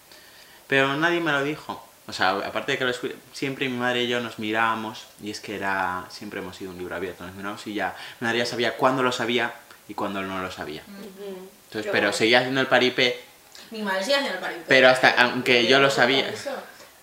Pero 0.68 0.96
nadie 0.96 1.20
me 1.20 1.32
lo 1.32 1.42
dijo. 1.42 1.84
O 2.06 2.12
sea, 2.12 2.30
aparte 2.30 2.72
de 2.72 2.78
que 2.78 2.84
lo 2.84 2.92
siempre 3.32 3.68
mi 3.68 3.76
madre 3.76 4.04
y 4.04 4.08
yo 4.08 4.20
nos 4.20 4.38
mirábamos 4.38 5.06
y 5.20 5.30
es 5.30 5.40
que 5.40 5.56
era... 5.56 6.06
Siempre 6.10 6.40
hemos 6.40 6.56
sido 6.56 6.70
un 6.70 6.78
libro 6.78 6.94
abierto, 6.94 7.26
nos 7.26 7.34
mirábamos 7.34 7.66
y 7.66 7.74
ya... 7.74 7.96
Mi 8.20 8.26
madre 8.26 8.38
ya 8.38 8.46
sabía 8.46 8.76
cuándo 8.76 9.02
lo 9.02 9.10
sabía 9.10 9.52
y 9.88 9.94
cuándo 9.94 10.22
no 10.22 10.40
lo 10.40 10.50
sabía. 10.52 10.82
Entonces, 11.66 11.90
pero 11.90 12.12
seguía 12.12 12.40
haciendo 12.40 12.60
el 12.60 12.68
paripé 12.68 13.25
Mi 13.70 13.82
madre 13.82 14.02
sigue 14.02 14.16
haciendo 14.16 14.34
el 14.38 14.40
paripé. 14.40 14.64
Pero 14.68 14.88
hasta- 14.88 15.14
aunque 15.18 15.66
yo 15.66 15.78
lo 15.78 15.90
sabía. 15.90 16.32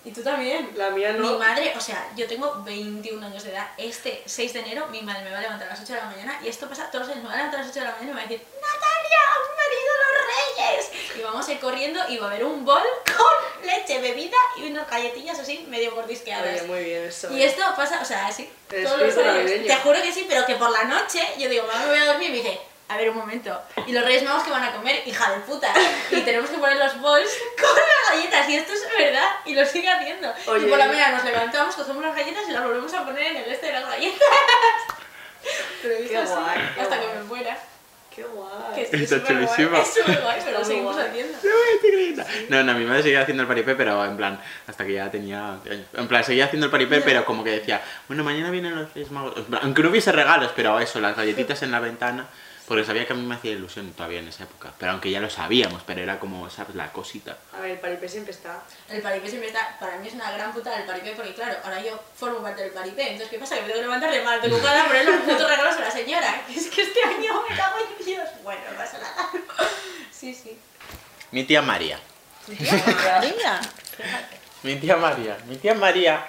Y 0.06 0.12
tú 0.12 0.22
también. 0.22 0.70
La 0.76 0.90
mía 0.90 1.14
no. 1.14 1.32
Mi 1.32 1.38
madre, 1.38 1.74
o 1.78 1.80
sea, 1.80 2.10
yo 2.18 2.28
tengo 2.28 2.62
21 2.64 3.26
años 3.26 3.44
de 3.44 3.52
edad. 3.52 3.68
Este 3.78 4.22
6 4.26 4.52
de 4.54 4.60
enero 4.60 4.88
mi 4.88 5.02
madre 5.02 5.24
me 5.24 5.32
va 5.32 5.38
a 5.38 5.42
levantar 5.42 5.68
a 5.68 5.72
las 5.72 5.82
8 5.82 5.94
de 5.94 6.00
la 6.00 6.06
mañana 6.08 6.40
y 6.44 6.50
esto 6.50 6.68
pasa 6.68 6.92
todos 6.92 7.08
los 7.08 7.16
años. 7.16 7.24
Me 7.24 7.30
va 7.30 7.36
a 7.36 7.38
levantar 7.38 7.62
a 7.62 7.64
las 7.64 7.72
8 7.72 7.80
de 7.80 7.86
la 7.86 7.92
mañana 7.94 8.12
y 8.12 8.14
me 8.14 8.22
va 8.22 8.26
a 8.26 8.30
decir, 8.30 8.46
Natalia, 8.54 9.20
han 9.34 9.44
venido 9.64 9.94
los 10.04 10.88
reyes. 10.88 11.18
Y 11.18 11.22
vamos 11.22 11.48
a 11.48 11.52
ir 11.54 11.60
corriendo 11.60 12.00
y 12.10 12.18
va 12.18 12.26
a 12.28 12.30
haber 12.32 12.44
un 12.44 12.66
bol 12.66 12.82
con 13.06 13.66
leche, 13.66 14.00
bebida 14.02 14.38
y 14.58 14.64
unas 14.70 14.90
galletillas 14.90 15.40
así 15.40 15.66
medio 15.70 15.96
mordisqueadas. 15.96 16.54
Oye, 16.54 16.64
muy 16.64 16.84
bien 16.84 17.04
eso. 17.04 17.32
Y 17.32 17.42
¿eh? 17.42 17.46
esto 17.46 17.64
pasa, 17.78 18.02
o 18.02 18.06
sea, 18.06 18.28
así, 18.28 18.50
todos 18.70 19.00
los 19.00 19.18
años. 19.18 19.52
Te 19.66 19.76
juro 19.78 20.02
que 20.02 20.12
sí, 20.12 20.26
pero 20.28 20.46
que 20.46 20.56
por 20.56 20.70
la 20.70 20.84
noche 20.84 21.22
yo 21.38 21.48
digo, 21.48 21.66
mamá, 21.66 21.80
me 21.86 21.90
voy 21.92 22.00
a 22.00 22.06
dormir 22.06 22.30
y 22.30 22.32
me 22.34 22.38
dice, 22.40 22.60
a 22.90 22.98
ver 22.98 23.10
un 23.10 23.18
momento. 23.18 23.60
Y 23.88 23.92
los 23.92 24.04
Reyes 24.04 24.24
Magos 24.24 24.44
que 24.44 24.52
van 24.52 24.64
a 24.64 24.72
comer, 24.74 25.02
hija 25.08 25.32
de 25.32 25.40
puta. 25.40 25.74
Y 26.12 26.22
tenemos 26.22 26.50
que 26.50 26.58
poner 26.58 26.78
los 26.78 27.00
bols 27.02 27.30
con 27.60 27.70
las 27.76 28.16
galletas. 28.18 28.50
Y 28.50 28.56
esto 28.58 28.74
es 28.74 28.84
verdad. 28.98 29.30
Y 29.46 29.56
lo 29.56 29.66
sigue 29.66 29.90
haciendo. 29.90 30.32
Oye. 30.48 30.68
Y 30.68 30.70
por 30.70 30.78
la 30.78 30.88
mañana 30.88 31.18
nos 31.18 31.26
levantamos, 31.26 31.76
cogemos 31.76 32.04
las 32.04 32.16
galletas 32.16 32.44
y 32.48 32.52
las 32.52 32.64
volvemos 32.64 32.94
a 32.94 33.04
poner 33.06 33.24
en 33.32 33.38
el 33.38 33.52
este 33.52 33.68
de 33.68 33.74
las 33.74 33.86
galletas. 33.88 34.20
Pero 35.82 35.96
Qué 36.08 36.18
así, 36.18 36.34
guay, 36.34 36.60
qué 36.76 36.82
hasta 36.82 36.96
guay. 36.96 37.08
que 37.08 37.16
me 37.16 37.24
muera. 37.24 37.58
Qué 38.16 38.24
guay. 38.24 38.76
Que 38.76 38.82
es 38.84 39.12
Está 39.12 39.28
chulísimo. 39.28 39.76
Es 39.78 39.94
súper 39.94 40.22
guay, 40.22 40.42
pero 40.46 40.60
lo 40.60 40.66
seguimos 40.66 40.96
guay. 40.96 41.08
haciendo. 41.10 41.38
No, 42.50 42.64
no, 42.64 42.74
mi 42.76 42.86
madre 42.86 43.04
seguía 43.04 43.22
haciendo 43.22 43.44
el 43.44 43.48
paripé, 43.48 43.76
pero 43.76 44.06
en 44.06 44.16
plan, 44.16 44.40
hasta 44.68 44.86
que 44.86 44.94
ya 44.94 45.10
tenía... 45.12 45.58
En 45.94 46.08
plan, 46.08 46.24
seguía 46.24 46.46
haciendo 46.46 46.68
el 46.68 46.72
paripé, 46.72 47.02
pero 47.02 47.26
como 47.26 47.44
que 47.44 47.52
decía, 47.52 47.82
bueno, 48.08 48.24
mañana 48.24 48.52
vienen 48.52 48.76
los 48.76 48.94
Reyes 48.94 49.12
Magos. 49.12 49.34
Aunque 49.62 49.82
no 49.84 49.90
hubiese 49.90 50.12
regalos, 50.12 50.52
pero 50.56 50.80
eso, 50.80 51.02
las 51.02 51.18
galletitas 51.18 51.62
en 51.64 51.72
la 51.72 51.80
ventana, 51.80 52.28
porque 52.68 52.86
sabía 52.86 53.06
que 53.06 53.14
a 53.14 53.16
mí 53.16 53.24
me 53.24 53.36
hacía 53.36 53.52
ilusión 53.52 53.92
todavía 53.92 54.20
en 54.20 54.28
esa 54.30 54.44
época. 54.44 54.74
Pero 54.78 54.94
aunque 54.94 55.12
ya 55.12 55.20
lo 55.20 55.30
sabíamos, 55.30 55.82
pero 55.86 56.02
era 56.02 56.20
como, 56.20 56.50
¿sabes? 56.50 56.76
La 56.76 56.92
cosita. 56.94 57.38
A 57.54 57.60
ver, 57.60 57.72
el 57.72 57.80
paripé 57.80 58.08
siempre 58.08 58.32
está. 58.32 58.64
El 58.90 59.02
paripé 59.02 59.28
siempre 59.28 59.50
está, 59.50 59.78
para 59.80 59.98
mí 59.98 60.08
es 60.08 60.14
una 60.14 60.32
gran 60.32 60.54
puta 60.54 60.76
el 60.78 60.86
paripé 60.86 61.12
porque 61.12 61.34
claro, 61.34 61.58
ahora 61.64 61.82
yo 61.82 62.00
formo 62.16 62.42
parte 62.42 62.64
del 62.64 62.72
paripé, 62.72 63.04
entonces 63.04 63.30
¿qué 63.30 63.40
pasa? 63.40 63.56
Que 63.56 63.62
me 63.62 63.68
tengo 63.68 63.80
que 63.80 63.86
levantar 63.86 64.12
de 64.12 64.24
mal 64.24 64.40
ocupada 64.40 64.84
a 64.84 64.88
poner 64.88 65.06
los 65.06 65.16
putos 65.22 65.50
regalos 65.50 65.76
a 65.76 65.80
la 65.82 65.92
señora, 65.92 66.42
que 66.48 66.54
es 66.60 66.68
que 66.68 66.82
este 66.84 67.04
año 67.04 67.44
me 67.50 67.56
cago 67.56 67.76
en 67.78 68.06
Dios. 68.06 68.30
Bueno, 68.44 68.62
no 68.72 68.78
pasa 68.78 69.00
nada. 69.00 69.30
Sí, 70.12 70.34
sí. 70.34 70.58
Mi 71.32 71.44
tía 71.44 71.62
María. 71.62 72.00
María. 72.48 73.60
Mi 74.64 74.76
tía 74.78 74.96
María. 74.96 75.38
Mi 75.48 75.58
tía 75.58 75.74
María 75.74 76.26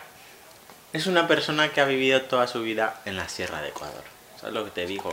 es 0.92 1.06
una 1.06 1.28
persona 1.28 1.70
que 1.70 1.80
ha 1.80 1.84
vivido 1.84 2.22
toda 2.22 2.48
su 2.48 2.62
vida 2.62 3.00
en 3.04 3.16
la 3.16 3.28
Sierra 3.28 3.62
de 3.62 3.68
Ecuador. 3.68 4.02
¿Sabes 4.40 4.52
lo 4.52 4.64
que 4.64 4.72
te 4.72 4.86
digo? 4.86 5.12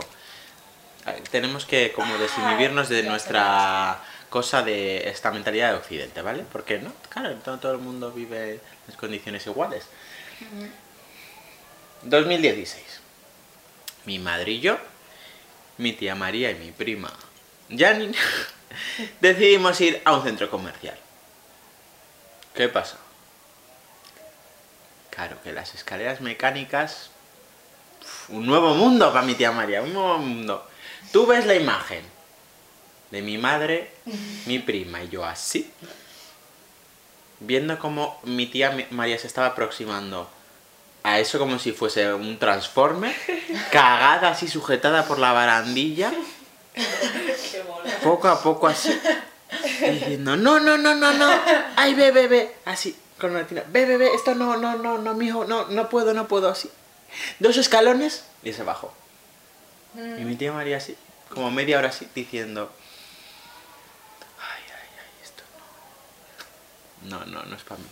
Tenemos 1.30 1.66
que 1.66 1.92
como 1.92 2.16
desinhibirnos 2.18 2.88
de 2.88 3.02
nuestra 3.02 4.00
cosa 4.30 4.62
de 4.62 5.08
esta 5.08 5.30
mentalidad 5.30 5.72
de 5.72 5.78
Occidente, 5.78 6.22
¿vale? 6.22 6.44
Porque 6.50 6.78
no, 6.78 6.92
claro, 7.08 7.36
no 7.44 7.58
todo 7.58 7.72
el 7.72 7.78
mundo 7.78 8.12
vive 8.12 8.60
en 8.88 8.94
condiciones 8.96 9.46
iguales. 9.46 9.84
2016. 12.02 13.00
Mi 14.06 14.18
madre 14.18 14.52
y 14.52 14.60
yo, 14.60 14.78
mi 15.78 15.92
tía 15.92 16.14
María 16.14 16.50
y 16.50 16.54
mi 16.54 16.72
prima 16.72 17.12
Janine 17.68 18.16
decidimos 19.20 19.80
ir 19.80 20.00
a 20.04 20.14
un 20.14 20.22
centro 20.22 20.50
comercial. 20.50 20.98
¿Qué 22.54 22.68
pasa? 22.68 22.96
Claro 25.10 25.36
que 25.42 25.52
las 25.52 25.74
escaleras 25.74 26.20
mecánicas. 26.20 27.10
Un 28.28 28.46
nuevo 28.46 28.74
mundo 28.74 29.12
para 29.12 29.24
mi 29.24 29.34
tía 29.34 29.52
María, 29.52 29.82
un 29.82 29.92
nuevo 29.92 30.18
mundo. 30.18 30.66
Tú 31.10 31.26
ves 31.26 31.46
la 31.46 31.54
imagen 31.54 32.02
de 33.10 33.20
mi 33.20 33.36
madre, 33.36 33.90
mi 34.46 34.58
prima 34.58 35.02
y 35.02 35.08
yo 35.10 35.24
así, 35.24 35.70
viendo 37.40 37.78
cómo 37.78 38.18
mi 38.24 38.46
tía 38.46 38.86
María 38.90 39.18
se 39.18 39.26
estaba 39.26 39.48
aproximando 39.48 40.28
a 41.02 41.18
eso 41.18 41.38
como 41.38 41.58
si 41.58 41.72
fuese 41.72 42.14
un 42.14 42.38
transforme, 42.38 43.14
cagada 43.70 44.30
así 44.30 44.48
sujetada 44.48 45.04
por 45.06 45.18
la 45.18 45.32
barandilla, 45.32 46.12
poco 48.02 48.28
a 48.28 48.42
poco 48.42 48.68
así, 48.68 48.98
diciendo, 49.80 50.36
no, 50.36 50.60
no, 50.60 50.78
no, 50.78 50.94
no, 50.94 51.12
no, 51.12 51.30
ay, 51.76 51.94
ve, 51.94 52.12
ve, 52.12 52.28
ve, 52.28 52.56
así, 52.64 52.96
con 53.20 53.32
una 53.32 53.46
tina, 53.46 53.62
ve, 53.68 53.84
ve, 53.84 53.96
ve, 53.98 54.14
esto 54.14 54.34
no, 54.34 54.56
no, 54.56 54.76
no, 54.76 54.98
no, 54.98 55.14
mijo, 55.14 55.44
no, 55.44 55.66
no 55.66 55.88
puedo, 55.88 56.14
no 56.14 56.28
puedo, 56.28 56.48
así. 56.48 56.70
Dos 57.40 57.58
escalones 57.58 58.24
y 58.42 58.54
se 58.54 58.62
bajó. 58.62 58.94
Y 59.94 60.24
mi 60.24 60.36
tía 60.36 60.52
María 60.52 60.78
así, 60.78 60.96
como 61.28 61.50
media 61.50 61.78
hora 61.78 61.88
así, 61.88 62.08
diciendo, 62.14 62.72
ay, 64.38 64.62
ay, 64.66 64.88
ay, 64.98 65.22
esto 65.22 65.42
no, 67.02 67.24
no, 67.26 67.26
no, 67.26 67.44
no 67.44 67.56
es 67.56 67.62
para 67.62 67.80
mí. 67.80 67.86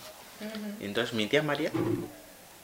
Y 0.80 0.84
entonces 0.86 1.14
mi 1.14 1.26
tía 1.26 1.42
María, 1.42 1.70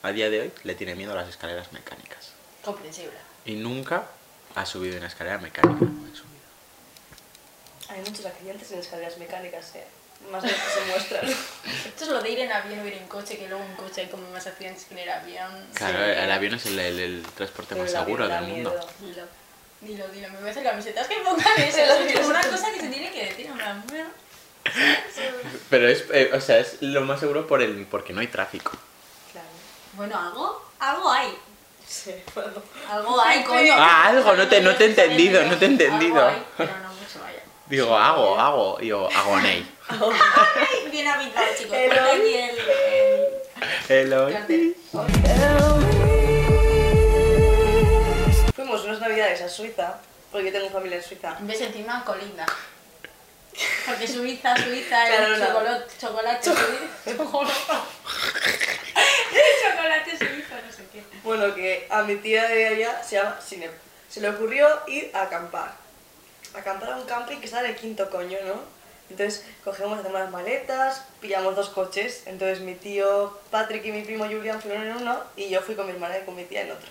a 0.01 0.11
día 0.11 0.29
de 0.29 0.41
hoy, 0.41 0.51
le 0.63 0.75
tiene 0.75 0.95
miedo 0.95 1.13
a 1.13 1.15
las 1.15 1.29
escaleras 1.29 1.71
mecánicas. 1.71 2.31
Comprensible. 2.63 3.17
Y 3.45 3.55
nunca 3.55 4.07
ha 4.55 4.65
subido 4.65 4.97
una 4.97 5.07
escalera 5.07 5.37
mecánica. 5.37 5.85
en 5.85 6.15
su 6.15 6.23
vida. 6.23 7.89
Hay 7.89 8.01
muchos 8.01 8.25
accidentes 8.25 8.71
en 8.71 8.79
escaleras 8.79 9.17
mecánicas, 9.17 9.75
¿eh? 9.75 9.85
Más 10.31 10.43
de 10.43 10.51
los 10.51 10.59
que 10.59 10.69
se 10.71 10.85
muestran. 10.91 11.25
Esto 11.85 12.03
es 12.03 12.09
lo 12.09 12.21
de 12.21 12.29
ir 12.29 12.39
en 12.39 12.51
avión 12.51 12.79
o 12.81 12.85
ir 12.87 12.93
en 12.93 13.07
coche, 13.07 13.37
que 13.37 13.47
luego 13.47 13.63
en 13.63 13.75
coche 13.75 14.01
hay 14.01 14.07
como 14.07 14.29
más 14.31 14.45
accidentes 14.45 14.85
que 14.85 14.93
en 14.95 14.99
el 15.01 15.09
avión. 15.09 15.67
Claro, 15.73 15.97
Sí. 15.99 16.11
el 16.23 16.31
avión 16.31 16.53
es 16.55 16.65
el, 16.65 16.79
el- 16.79 16.99
el 16.99 17.23
transporte 17.35 17.75
Pero 17.75 17.83
más 17.85 17.93
el 17.93 17.99
seguro 17.99 18.27
del 18.27 18.41
mundo. 18.41 18.69
miedo. 18.71 18.87
Dilo, 18.99 19.23
dilo, 19.81 20.07
dilo. 20.09 20.29
Me 20.31 20.39
voy 20.39 20.47
a 20.49 20.51
hacer 20.51 20.63
camisetas 20.63 21.07
que 21.07 21.15
pongan 21.23 21.57
eso. 21.59 21.77
Es 21.79 22.25
una 22.25 22.41
cosa 22.41 22.71
que 22.73 22.79
se 22.81 22.87
tiene 22.89 23.11
que 23.11 23.25
decir. 23.25 23.51
Plan, 23.53 23.83
bueno, 23.87 24.09
Pero 25.69 25.87
es, 25.87 26.03
eh, 26.13 26.31
o 26.33 26.41
sea, 26.41 26.59
es 26.59 26.81
lo 26.81 27.01
más 27.01 27.19
seguro 27.21 27.47
por 27.47 27.61
el, 27.61 27.85
porque 27.89 28.11
no 28.13 28.19
hay 28.21 28.27
tráfico. 28.27 28.71
Claro. 29.31 29.47
bueno, 29.93 30.19
algo, 30.19 30.61
algo 30.79 31.09
hay. 31.11 31.37
Sí, 31.87 32.13
bueno. 32.35 32.51
Algo 32.89 33.21
hay, 33.21 33.43
coño. 33.45 33.73
Ah, 33.77 34.07
algo, 34.07 34.33
no 34.33 34.47
te- 34.49 34.59
no 34.59 34.75
te 34.75 34.83
he 34.85 34.87
entendido, 34.89 35.41
no 35.45 35.57
te 35.57 35.65
he 35.65 35.67
entendido. 35.69 36.19
Algo 36.21 36.35
hay, 36.37 36.45
pero 36.57 36.77
no 36.79 36.89
mucho, 36.89 37.19
vaya. 37.21 37.41
Digo, 37.67 37.95
hago, 37.97 38.37
hago, 38.37 38.77
digo, 38.81 39.09
agonei. 39.15 39.65
Ay, 39.89 40.89
bien 40.91 41.07
habitual, 41.07 41.45
chicos. 41.57 41.73
El 41.77 41.91
aquí 41.91 42.33
el, 42.35 42.57
el. 43.89 44.15
Fuimos 48.55 48.83
unas 48.85 48.99
navidades 48.99 49.41
a 49.41 49.49
Suiza, 49.49 49.97
porque 50.31 50.47
yo 50.47 50.51
tengo 50.59 50.69
familia 50.69 50.97
en 50.97 51.03
Suiza. 51.03 51.37
Ves 51.41 51.61
encima 51.61 52.03
colinda. 52.03 52.45
Porque 53.85 54.07
Suiza, 54.07 54.55
Suiza, 54.57 55.05
Claro, 55.07 55.33
el 55.33 55.39
no. 55.39 55.47
chocolate, 55.47 55.93
chocolate, 55.99 56.43
suizo. 56.43 56.63
chocolate 59.63 60.17
suizo, 60.17 60.55
no 60.65 60.71
sé 60.71 60.83
qué. 60.91 61.03
Bueno, 61.23 61.55
que 61.55 61.87
a 61.89 62.03
mi 62.03 62.15
tía 62.17 62.47
de 62.47 62.67
allá 62.67 63.01
se 63.03 63.15
llama 63.15 63.39
Sinep. 63.45 63.71
Se 64.09 64.21
le 64.21 64.29
ocurrió 64.29 64.67
ir 64.87 65.11
a 65.13 65.23
acampar. 65.23 65.73
Acampar 66.53 66.91
a 66.91 66.97
un 66.97 67.05
camping 67.05 67.37
que 67.37 67.45
está 67.45 67.59
en 67.61 67.67
el 67.67 67.75
quinto 67.75 68.09
coño, 68.09 68.37
¿no? 68.45 68.61
Entonces 69.09 69.45
cogemos, 69.63 69.99
hacemos 69.99 70.19
las 70.19 70.31
maletas, 70.31 71.03
pillamos 71.21 71.55
dos 71.55 71.69
coches. 71.69 72.23
Entonces 72.25 72.59
mi 72.59 72.75
tío 72.75 73.37
Patrick 73.51 73.85
y 73.85 73.91
mi 73.91 74.03
primo 74.03 74.25
Julian 74.25 74.61
fueron 74.61 74.83
en 74.83 74.97
uno 74.97 75.19
y 75.35 75.49
yo 75.49 75.61
fui 75.61 75.75
con 75.75 75.85
mi 75.85 75.93
hermana 75.93 76.17
y 76.19 76.25
con 76.25 76.35
mi 76.35 76.43
tía 76.43 76.61
en 76.61 76.71
otro. 76.71 76.89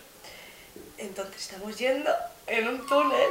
Entonces 0.98 1.36
estamos 1.42 1.76
yendo 1.78 2.10
en 2.46 2.68
un 2.68 2.86
túnel, 2.86 3.30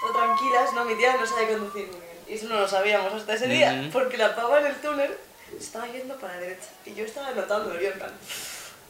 todo 0.00 0.12
tranquilas, 0.12 0.72
¿no? 0.74 0.84
Mi 0.84 0.94
tía 0.96 1.16
no 1.16 1.26
sabe 1.26 1.48
conducir 1.48 1.86
muy 1.88 2.00
bien. 2.00 2.16
Y 2.28 2.34
eso 2.34 2.46
no 2.48 2.58
lo 2.60 2.66
sabíamos 2.68 3.12
hasta 3.12 3.34
ese 3.34 3.46
día, 3.48 3.78
Ujú. 3.82 3.90
porque 3.92 4.16
la 4.16 4.34
pava 4.34 4.60
en 4.60 4.66
el 4.66 4.80
túnel 4.80 5.14
estaba 5.58 5.86
yendo 5.86 6.16
para 6.16 6.34
la 6.34 6.40
derecha. 6.40 6.68
Y 6.84 6.94
yo 6.94 7.04
estaba 7.04 7.30
notando, 7.32 7.78
yo 7.78 7.88
en 7.88 7.98
plan... 7.98 8.12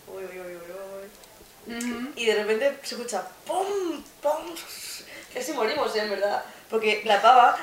Uy, 0.07 0.25
uy, 0.25 0.39
uy, 0.39 0.57
uy, 0.57 1.75
uy. 1.75 1.77
Ujú. 1.77 2.13
Y 2.15 2.27
de 2.27 2.35
repente 2.37 2.79
se 2.85 2.95
escucha 2.95 3.27
¡pum! 3.45 4.03
¡pum! 4.23 4.55
Casi 5.35 5.53
morimos, 5.53 5.95
¿eh? 5.97 6.01
en 6.03 6.11
verdad. 6.11 6.45
Porque 6.71 7.03
la 7.05 7.21
pava. 7.21 7.59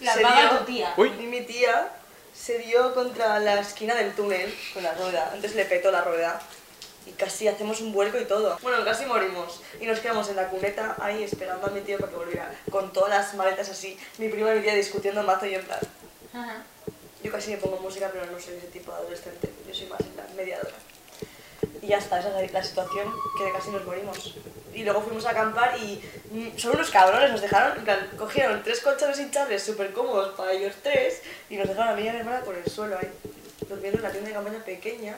La 0.00 0.14
se 0.14 0.20
paga 0.20 0.40
dio- 0.50 0.58
tu 0.58 0.64
tía. 0.64 0.94
Uy. 0.96 1.08
Y 1.20 1.22
mi 1.26 1.40
tía 1.42 1.88
se 2.34 2.58
dio 2.58 2.94
contra 2.94 3.38
la 3.40 3.60
esquina 3.60 3.94
del 3.94 4.12
túnel 4.14 4.52
con 4.72 4.82
la 4.82 4.92
rueda. 4.94 5.26
Entonces 5.34 5.54
le 5.56 5.64
petó 5.64 5.90
la 5.90 6.02
rueda. 6.02 6.40
Y 7.06 7.10
casi 7.12 7.46
hacemos 7.48 7.80
un 7.82 7.92
vuelco 7.92 8.18
y 8.18 8.24
todo. 8.24 8.58
Bueno, 8.62 8.82
casi 8.84 9.04
morimos. 9.04 9.60
Y 9.80 9.86
nos 9.86 10.00
quedamos 10.00 10.28
en 10.30 10.36
la 10.36 10.48
cuneta 10.48 10.96
ahí 11.00 11.22
esperando 11.22 11.66
a 11.66 11.70
mi 11.70 11.82
tío 11.82 11.98
para 11.98 12.10
que 12.10 12.16
volviera. 12.16 12.50
Con 12.70 12.92
todas 12.94 13.10
las 13.10 13.34
maletas 13.34 13.68
así. 13.68 13.98
Mi 14.18 14.28
prima 14.30 14.52
y 14.52 14.56
mi 14.58 14.62
tía 14.62 14.74
discutiendo 14.74 15.22
mazo 15.22 15.44
y 15.46 15.52
yo 15.52 15.58
en 15.58 15.66
plan. 15.66 15.80
Ajá. 16.32 16.62
Yo 17.22 17.30
casi 17.30 17.50
me 17.52 17.56
pongo 17.58 17.76
música, 17.78 18.10
pero 18.12 18.24
no 18.26 18.38
soy 18.40 18.54
ese 18.54 18.66
tipo 18.68 18.90
de 18.92 18.98
adolescente. 18.98 19.50
Yo 19.68 19.74
soy 19.74 19.86
más 19.86 20.00
en 20.00 20.16
la 20.16 20.24
mediadora. 20.34 20.74
Y 21.82 21.88
ya 21.88 21.98
está, 21.98 22.18
esa 22.18 22.40
es 22.40 22.52
la, 22.52 22.62
situación 22.62 23.12
que 23.38 23.52
casi 23.52 23.70
nos 23.70 23.84
morimos. 23.84 24.34
Y 24.72 24.82
luego 24.84 25.02
fuimos 25.02 25.24
a 25.26 25.30
acampar 25.30 25.78
y 25.78 26.02
mm, 26.30 26.58
son 26.58 26.74
unos 26.74 26.90
cabrones, 26.90 27.30
nos 27.30 27.40
dejaron, 27.40 27.78
en 27.78 27.84
plan, 27.84 28.10
cogieron 28.16 28.62
tres 28.62 28.80
colchones 28.80 29.18
hinchables 29.20 29.62
súper 29.62 29.92
cómodos 29.92 30.34
para 30.34 30.52
ellos 30.52 30.74
tres 30.82 31.22
y 31.48 31.56
nos 31.56 31.68
dejaron 31.68 31.92
a 31.92 31.96
mí 31.96 32.02
y 32.02 32.08
a 32.08 32.12
mi 32.12 32.18
hermana 32.20 32.40
por 32.40 32.56
el 32.56 32.66
suelo 32.68 32.98
ahí, 32.98 33.08
durmiendo 33.68 33.98
en 33.98 34.02
la 34.02 34.10
tienda 34.10 34.28
de 34.28 34.34
campaña 34.34 34.64
pequeña, 34.64 35.16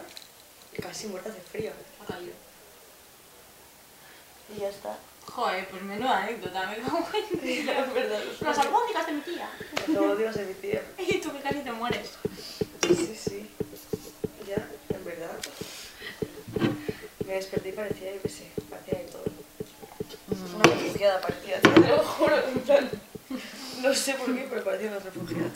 casi 0.82 1.07
muerta 1.07 1.30
de 1.30 1.40
frío. 1.40 1.70
Caído. 2.07 2.32
Y 4.55 4.61
ya 4.61 4.68
está. 4.68 4.97
Joder, 5.24 5.68
pues 5.68 5.82
menuda 5.82 6.22
anécdota, 6.22 6.66
me 6.66 6.76
cago 6.76 7.05
en 7.42 7.66
Las 8.40 8.59
albóndigas 8.59 9.07
de 9.07 9.12
mi 9.12 9.20
tía. 9.20 9.51
Todos 9.86 10.18
días 10.18 10.34
de 10.36 10.44
mi 10.47 10.55
tía. 10.55 10.82
Y 10.99 11.20
tú 11.20 11.32
que 11.32 11.40
casi 11.40 11.59
te 11.61 11.72
mueres. 11.72 12.12
Sí, 12.86 13.16
sí. 13.16 13.51
Ya, 14.47 14.68
en 14.94 15.05
verdad. 15.05 15.36
Me 17.27 17.33
desperté 17.35 17.68
y 17.70 17.72
parecía, 17.72 18.14
yo 18.14 18.22
qué 18.22 18.29
sé, 18.29 18.47
parecía 18.70 18.99
de 18.99 19.05
todo. 19.07 19.24
Una 20.55 20.64
refugiada 20.64 21.20
parecía, 21.20 21.61
te 21.61 21.81
lo 21.81 21.99
juro, 21.99 22.37
en 22.49 22.61
plan. 22.61 22.89
No 23.83 23.95
sé 23.95 24.14
por 24.14 24.35
qué, 24.35 24.47
pero 24.49 24.64
parecía 24.64 24.89
una 24.91 24.99
refugiada. 25.01 25.51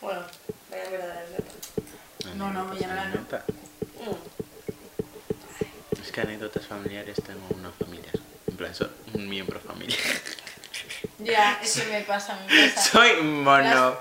Bueno, 0.00 0.22
vaya 0.70 0.88
mierda 0.88 1.06
de 1.06 1.12
anécdota. 1.12 1.52
No, 2.36 2.52
no, 2.52 2.74
ya 2.78 2.86
no 2.88 2.94
la- 2.94 3.02
Anécdota. 3.02 3.44
Mm. 4.00 4.14
Es 6.02 6.12
que 6.12 6.20
anécdotas 6.20 6.66
familiares 6.66 7.16
tengo 7.26 7.46
una 7.56 7.70
familiar. 7.72 8.14
En 8.46 8.56
plan, 8.56 8.74
soy 8.74 8.88
un 9.14 9.28
miembro 9.28 9.58
familiar. 9.60 9.98
Ya, 11.18 11.60
eso 11.62 11.82
me 11.90 12.00
pasa, 12.02 12.38
me 12.48 12.68
pasa. 12.70 12.80
Soy 12.92 13.20
mono. 13.22 13.96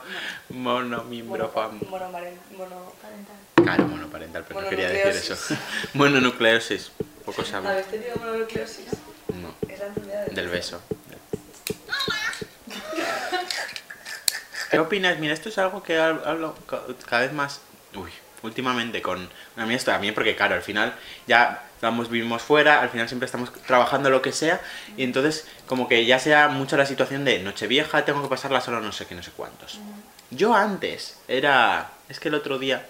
Mono 0.49 1.03
miembro 1.03 1.49
familiar. 1.49 1.89
mono, 1.89 2.09
mono... 2.57 2.93
Parental. 3.01 3.35
Claro, 3.75 3.87
monoparental, 3.87 4.45
pero 4.47 4.61
no 4.61 4.69
quería 4.69 4.89
decir 4.89 5.31
eso. 5.31 5.55
Mononucleosis. 5.93 6.91
Poco 7.25 7.43
habla. 7.53 7.71
¿Habéis 7.71 7.87
tenido 7.87 8.15
mononucleosis? 8.17 8.85
No. 9.41 9.53
Es 9.71 9.79
la 9.79 9.85
enfermedad 9.87 10.25
del, 10.25 10.35
Del 10.35 10.47
beso. 10.49 10.81
¿Qué 14.71 14.79
opinas? 14.79 15.19
Mira, 15.19 15.33
esto 15.33 15.49
es 15.49 15.57
algo 15.57 15.83
que 15.83 15.99
hab- 15.99 16.25
hablo 16.25 16.55
ca- 16.67 16.81
cada 17.07 17.21
vez 17.23 17.33
más. 17.33 17.61
Uy, 17.95 18.09
últimamente 18.43 19.01
con 19.01 19.17
una 19.55 19.63
amiga 19.63 19.77
esto 19.77 19.91
también, 19.91 20.13
porque 20.13 20.35
claro, 20.35 20.55
al 20.55 20.61
final 20.61 20.93
ya 21.27 21.63
vamos, 21.81 22.09
vivimos 22.09 22.41
fuera, 22.43 22.81
al 22.81 22.89
final 22.89 23.07
siempre 23.07 23.25
estamos 23.25 23.51
trabajando 23.67 24.09
lo 24.09 24.21
que 24.21 24.31
sea, 24.31 24.61
y 24.97 25.03
entonces 25.03 25.47
como 25.65 25.87
que 25.87 26.05
ya 26.05 26.19
sea 26.19 26.47
mucho 26.49 26.75
la 26.77 26.85
situación 26.85 27.23
de 27.25 27.39
Nochevieja, 27.39 28.05
tengo 28.05 28.21
que 28.21 28.29
pasarla 28.29 28.61
solo 28.61 28.79
no 28.81 28.91
sé 28.91 29.05
qué, 29.05 29.15
no 29.15 29.23
sé 29.23 29.31
cuántos. 29.35 29.79
Yo 30.31 30.53
antes 30.55 31.17
era. 31.27 31.91
Es 32.09 32.19
que 32.19 32.29
el 32.29 32.35
otro 32.35 32.57
día. 32.59 32.87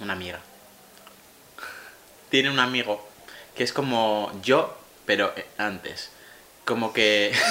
Una 0.00 0.12
amiga. 0.12 0.38
Tiene 2.30 2.50
un 2.50 2.58
amigo 2.58 3.06
que 3.54 3.64
es 3.64 3.72
como 3.72 4.32
yo, 4.42 4.76
pero 5.06 5.32
antes. 5.56 6.10
Como 6.64 6.92
que. 6.92 7.32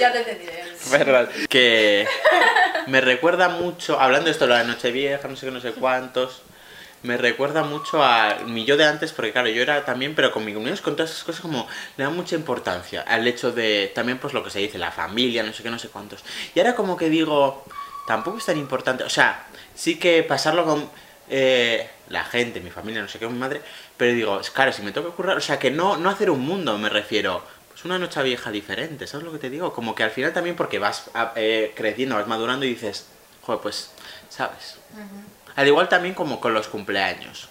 Ya 0.00 0.12
te 0.12 0.18
entendiré. 0.18 0.64
Verdad. 0.90 1.28
Que 1.48 2.06
me 2.86 3.00
recuerda 3.00 3.48
mucho, 3.48 4.00
hablando 4.00 4.26
de 4.26 4.30
esto, 4.30 4.46
de 4.46 4.64
Nochevieja, 4.64 5.26
no 5.28 5.36
sé 5.36 5.46
qué, 5.46 5.52
no 5.52 5.60
sé 5.60 5.72
cuántos, 5.72 6.42
me 7.02 7.16
recuerda 7.16 7.62
mucho 7.62 8.02
a 8.02 8.38
mi 8.46 8.64
yo 8.64 8.76
de 8.76 8.84
antes, 8.84 9.12
porque 9.12 9.32
claro, 9.32 9.48
yo 9.48 9.62
era 9.62 9.84
también, 9.84 10.14
pero 10.14 10.32
con 10.32 10.44
mi 10.44 10.52
comunidad, 10.52 10.78
con 10.78 10.96
todas 10.96 11.10
esas 11.10 11.24
cosas, 11.24 11.40
como 11.40 11.68
le 11.96 12.04
da 12.04 12.10
mucha 12.10 12.34
importancia 12.34 13.02
al 13.02 13.26
hecho 13.26 13.52
de, 13.52 13.92
también 13.94 14.18
pues 14.18 14.34
lo 14.34 14.42
que 14.42 14.50
se 14.50 14.58
dice, 14.60 14.78
la 14.78 14.90
familia, 14.90 15.42
no 15.42 15.52
sé 15.52 15.62
qué, 15.62 15.70
no 15.70 15.78
sé 15.78 15.88
cuántos. 15.88 16.24
Y 16.54 16.60
ahora 16.60 16.74
como 16.74 16.96
que 16.96 17.08
digo, 17.08 17.64
tampoco 18.06 18.38
es 18.38 18.46
tan 18.46 18.56
importante, 18.56 19.04
o 19.04 19.10
sea, 19.10 19.46
sí 19.74 19.98
que 19.98 20.22
pasarlo 20.22 20.64
con 20.64 20.90
eh, 21.30 21.88
la 22.08 22.24
gente, 22.24 22.60
mi 22.60 22.70
familia, 22.70 23.02
no 23.02 23.08
sé 23.08 23.18
qué, 23.18 23.26
mi 23.26 23.38
madre, 23.38 23.60
pero 23.96 24.12
digo, 24.12 24.40
es 24.40 24.50
claro, 24.50 24.72
si 24.72 24.82
me 24.82 24.92
toca 24.92 25.10
currar, 25.14 25.36
o 25.36 25.40
sea, 25.40 25.58
que 25.58 25.70
no, 25.70 25.96
no 25.96 26.08
hacer 26.10 26.30
un 26.30 26.40
mundo, 26.40 26.76
me 26.78 26.88
refiero, 26.88 27.42
pues 27.70 27.84
una 27.84 27.98
noche 27.98 28.22
vieja 28.22 28.50
diferente, 28.50 29.06
¿sabes 29.06 29.24
lo 29.26 29.32
que 29.32 29.38
te 29.38 29.50
digo? 29.50 29.72
Como 29.72 29.94
que 29.94 30.02
al 30.04 30.10
final 30.10 30.32
también 30.32 30.56
porque 30.56 30.78
vas 30.78 31.10
a- 31.14 31.32
eh, 31.36 31.72
creciendo, 31.76 32.16
vas 32.16 32.26
madurando 32.26 32.64
y 32.66 32.70
dices, 32.70 33.06
joder, 33.42 33.60
pues, 33.60 33.90
¿sabes? 34.28 34.76
Al 35.56 35.66
igual 35.66 35.88
también 35.88 36.14
como 36.14 36.40
con 36.40 36.54
los 36.54 36.68
cumpleaños. 36.68 37.48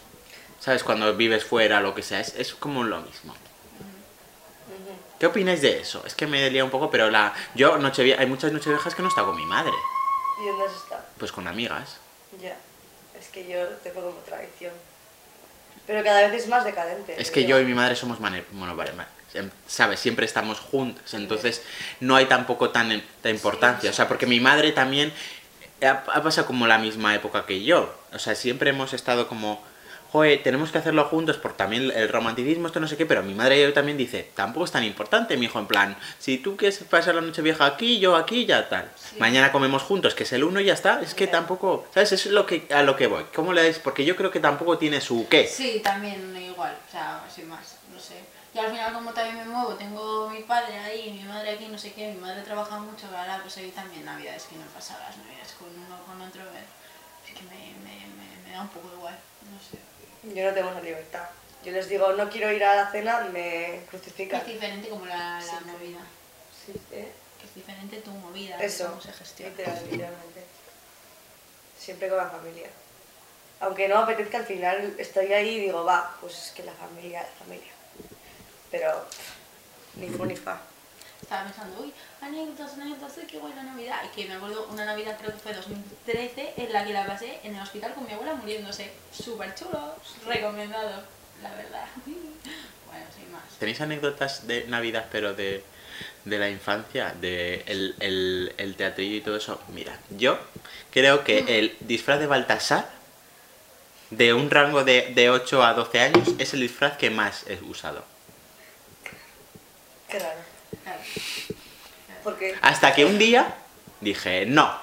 ¿Sabes? 0.60 0.84
Cuando 0.84 1.16
vives 1.16 1.46
fuera, 1.46 1.80
lo 1.82 1.94
que 1.94 2.02
sea, 2.04 2.20
es, 2.20 2.34
es 2.36 2.54
como 2.56 2.84
lo 2.84 3.00
mismo. 3.02 3.36
¿Qué 5.20 5.26
opináis 5.26 5.62
de 5.62 5.80
eso? 5.80 6.04
Es 6.06 6.14
que 6.14 6.28
me 6.28 6.40
delía 6.42 6.64
un 6.64 6.70
poco, 6.70 6.92
pero 6.92 7.10
la 7.10 7.34
yo 7.56 7.78
nochevie- 7.80 8.18
hay 8.20 8.26
muchas 8.28 8.52
nocheviejas 8.52 8.94
que 8.94 9.02
no 9.02 9.08
está 9.08 9.24
con 9.24 9.36
mi 9.36 9.46
madre, 9.46 9.72
¿Y 10.44 10.48
dónde 10.48 10.66
has 10.66 10.74
estado? 10.76 11.04
pues 11.18 11.32
con 11.32 11.48
amigas. 11.48 11.98
Ya. 12.42 12.56
Que 13.38 13.52
yo 13.52 13.66
tengo 13.84 14.02
como 14.02 14.18
tradición. 14.22 14.72
Pero 15.86 16.04
cada 16.04 16.28
vez 16.28 16.44
es 16.44 16.50
más 16.50 16.66
decadente. 16.66 17.16
Es 17.20 17.32
que 17.32 17.46
yo 17.46 17.60
y 17.60 17.66
mi 17.66 17.74
madre 17.74 17.96
somos 17.96 18.20
monoparentales. 18.20 19.12
¿Sabes? 19.68 20.00
Siempre 20.00 20.26
estamos 20.26 20.60
juntos. 20.60 21.14
Entonces 21.14 21.62
no 22.00 22.16
hay 22.16 22.26
tampoco 22.26 22.72
tan, 22.72 22.90
tanta 22.90 23.30
importancia. 23.30 23.90
O 23.90 23.94
sea, 23.94 24.08
porque 24.08 24.26
mi 24.26 24.40
madre 24.40 24.72
también 24.72 25.14
ha, 25.82 26.04
ha 26.12 26.24
pasado 26.24 26.48
como 26.48 26.66
la 26.68 26.78
misma 26.78 27.16
época 27.16 27.46
que 27.46 27.64
yo. 27.64 27.94
O 28.12 28.20
sea, 28.20 28.36
siempre 28.36 28.72
hemos 28.72 28.94
estado 28.94 29.28
como... 29.28 29.64
Joder, 30.12 30.42
tenemos 30.42 30.72
que 30.72 30.78
hacerlo 30.78 31.04
juntos 31.06 31.38
por 31.38 31.54
también 31.54 31.92
el 31.92 32.10
romanticismo, 32.10 32.68
esto 32.68 32.80
no 32.80 32.88
sé 32.88 32.96
qué, 32.96 33.06
pero 33.06 33.24
mi 33.24 33.34
madre 33.34 33.72
también 33.72 33.98
dice, 33.98 34.30
tampoco 34.36 34.66
es 34.66 34.72
tan 34.72 34.84
importante, 34.84 35.36
mi 35.36 35.46
hijo, 35.46 35.60
en 35.60 35.68
plan, 35.68 35.98
si 36.18 36.38
tú 36.38 36.56
quieres 36.56 36.78
pasar 36.90 37.16
la 37.16 37.22
noche 37.22 37.42
vieja 37.42 37.66
aquí, 37.66 38.00
yo 38.00 38.16
aquí, 38.16 38.46
ya 38.46 38.70
tal. 38.70 38.90
Mañana 39.20 39.52
comemos 39.52 39.84
juntos, 39.84 40.16
que 40.16 40.24
es 40.24 40.32
el 40.34 40.44
uno 40.44 40.60
y 40.62 40.66
ya 40.66 40.74
está, 40.74 41.02
es 41.02 41.14
que 41.14 41.28
tampoco, 41.28 41.88
¿sabes? 41.94 42.14
Eso 42.14 42.30
es 42.30 42.34
lo 42.34 42.46
que, 42.46 42.68
a 42.74 42.84
lo 42.84 42.96
que 42.96 43.08
voy. 43.08 43.26
¿Cómo 43.36 43.52
le 43.52 43.64
dais? 43.64 43.80
Porque 43.80 44.06
yo 44.06 44.16
creo 44.16 44.32
que 44.32 44.40
tampoco 44.40 44.78
tiene 44.78 45.02
su 45.02 45.28
qué. 45.28 45.48
Sí, 45.48 45.82
también 45.84 46.36
igual, 46.38 46.76
o 46.88 46.92
sea, 46.92 47.24
sin 47.34 47.50
más, 47.50 47.76
no 47.94 48.00
sé. 48.00 48.16
Y 48.54 48.60
al 48.60 48.72
final 48.72 48.94
como 48.94 49.12
también 49.12 49.38
me 49.38 49.46
muevo, 49.46 49.76
tengo 49.76 50.30
mi 50.30 50.40
padre 50.44 50.80
ahí, 50.80 51.12
mi 51.12 51.28
madre 51.28 51.52
aquí, 51.52 51.68
no 51.68 51.78
sé 51.78 51.94
qué, 51.94 52.12
mi 52.14 52.20
madre 52.20 52.42
trabaja 52.42 52.80
mucho, 52.80 53.08
ahora 53.08 53.40
pues 53.42 53.58
ahí 53.58 53.72
también 53.72 54.06
navidades 54.06 54.46
que 54.46 54.56
no 54.56 54.64
pasa 54.74 54.98
las 55.00 55.18
navidades 55.18 55.54
con 55.60 55.68
uno 55.70 55.96
con 56.08 56.22
otro, 56.22 56.42
eh, 56.42 56.66
es 57.28 57.34
que 57.36 57.44
me, 57.44 57.76
me, 57.84 58.08
me, 58.16 58.48
me 58.48 58.56
da 58.56 58.62
un 58.62 58.70
poco 58.70 58.90
igual, 58.98 59.14
no 59.52 59.60
sé. 59.60 59.78
Yo 60.34 60.46
no 60.46 60.54
tengo 60.54 60.70
esa 60.72 60.82
libertad. 60.82 61.30
Yo 61.64 61.72
les 61.72 61.90
digo, 61.90 62.14
no 62.14 62.30
quiero 62.30 62.52
ir 62.52 62.64
a 62.64 62.76
la 62.76 62.92
cena, 62.92 63.22
me 63.34 63.82
crucifican. 63.90 64.42
Es 64.42 64.48
diferente 64.48 64.90
como 64.90 65.06
la, 65.06 65.40
la 65.40 65.42
Sí. 65.42 65.56
movida, 65.66 66.00
Sí, 66.66 66.74
¿eh? 66.92 67.12
que 67.40 67.46
es 67.48 67.56
diferente 67.56 67.98
tu 67.98 68.12
movida, 68.12 68.58
Eso, 68.60 68.88
cómo 68.90 69.02
se 69.02 69.12
gestiona. 69.14 69.52
literal, 69.52 69.80
literalmente. 69.90 70.44
Siempre 71.80 72.10
con 72.10 72.18
la 72.18 72.30
familia. 72.30 72.70
Aunque 73.60 73.88
no 73.88 73.98
apetezca, 74.00 74.38
al 74.38 74.46
final 74.46 74.96
estoy 75.00 75.34
ahí 75.34 75.50
y 75.56 75.60
digo, 75.62 75.84
va, 75.84 76.16
pues 76.22 76.38
es 76.38 76.52
que 76.52 76.64
la 76.64 76.74
familia, 76.74 77.22
la 77.24 77.46
familia. 77.46 77.72
Pero 78.70 79.06
ni 79.96 80.10
fu 80.10 80.26
ni 80.26 80.36
fa. 80.36 80.60
Estaba 81.28 81.44
pensando, 81.44 81.82
uy, 81.82 81.92
anécdotas, 82.22 82.76
anécdotas, 82.76 83.18
uy, 83.18 83.26
qué 83.26 83.38
buena 83.38 83.62
Navidad. 83.62 84.00
Y 84.06 84.16
que 84.16 84.30
me 84.30 84.36
acuerdo 84.36 84.66
una 84.72 84.86
Navidad, 84.86 85.18
creo 85.20 85.34
que 85.34 85.40
fue 85.40 85.52
2013, 85.52 86.54
en 86.56 86.72
la 86.72 86.86
que 86.86 86.94
la 86.94 87.06
pasé 87.06 87.42
en 87.44 87.54
el 87.54 87.62
hospital 87.62 87.94
con 87.94 88.06
mi 88.06 88.14
abuela 88.14 88.34
muriéndose. 88.36 88.94
Súper 89.12 89.54
chulo, 89.54 89.98
recomendado, 90.26 91.04
la 91.44 91.54
verdad. 91.54 91.86
Bueno, 92.88 93.06
sin 93.14 93.30
más. 93.30 93.44
¿Tenéis 93.60 93.82
anécdotas 93.82 94.48
de 94.48 94.68
Navidad, 94.70 95.08
pero 95.12 95.34
de, 95.34 95.66
de 96.24 96.40
la 96.40 96.50
infancia, 96.50 97.14
de 97.20 97.62
el, 97.68 97.96
el, 98.00 98.54
el 98.58 98.76
teatrillo 98.78 99.18
y 99.18 99.22
todo 99.22 99.36
eso? 99.36 99.62
Mira, 99.74 100.00
yo 100.12 100.40
creo 100.94 101.26
que 101.26 101.60
el 101.60 101.76
disfraz 101.82 102.22
de 102.22 102.28
Baltasar, 102.28 102.88
de 104.12 104.34
un 104.34 104.50
rango 104.50 104.86
de, 104.86 105.12
de 105.14 105.30
8 105.30 105.62
a 105.62 105.74
12 105.74 106.00
años, 106.00 106.30
es 106.40 106.54
el 106.54 106.62
disfraz 106.62 106.96
que 106.96 107.10
más 107.10 107.46
he 107.48 107.62
usado. 107.64 108.06
Qué 110.08 110.20
Claro. 112.24 112.58
Hasta 112.62 112.94
que 112.94 113.06
un 113.06 113.18
día 113.18 113.56
dije, 114.02 114.46
no. 114.46 114.80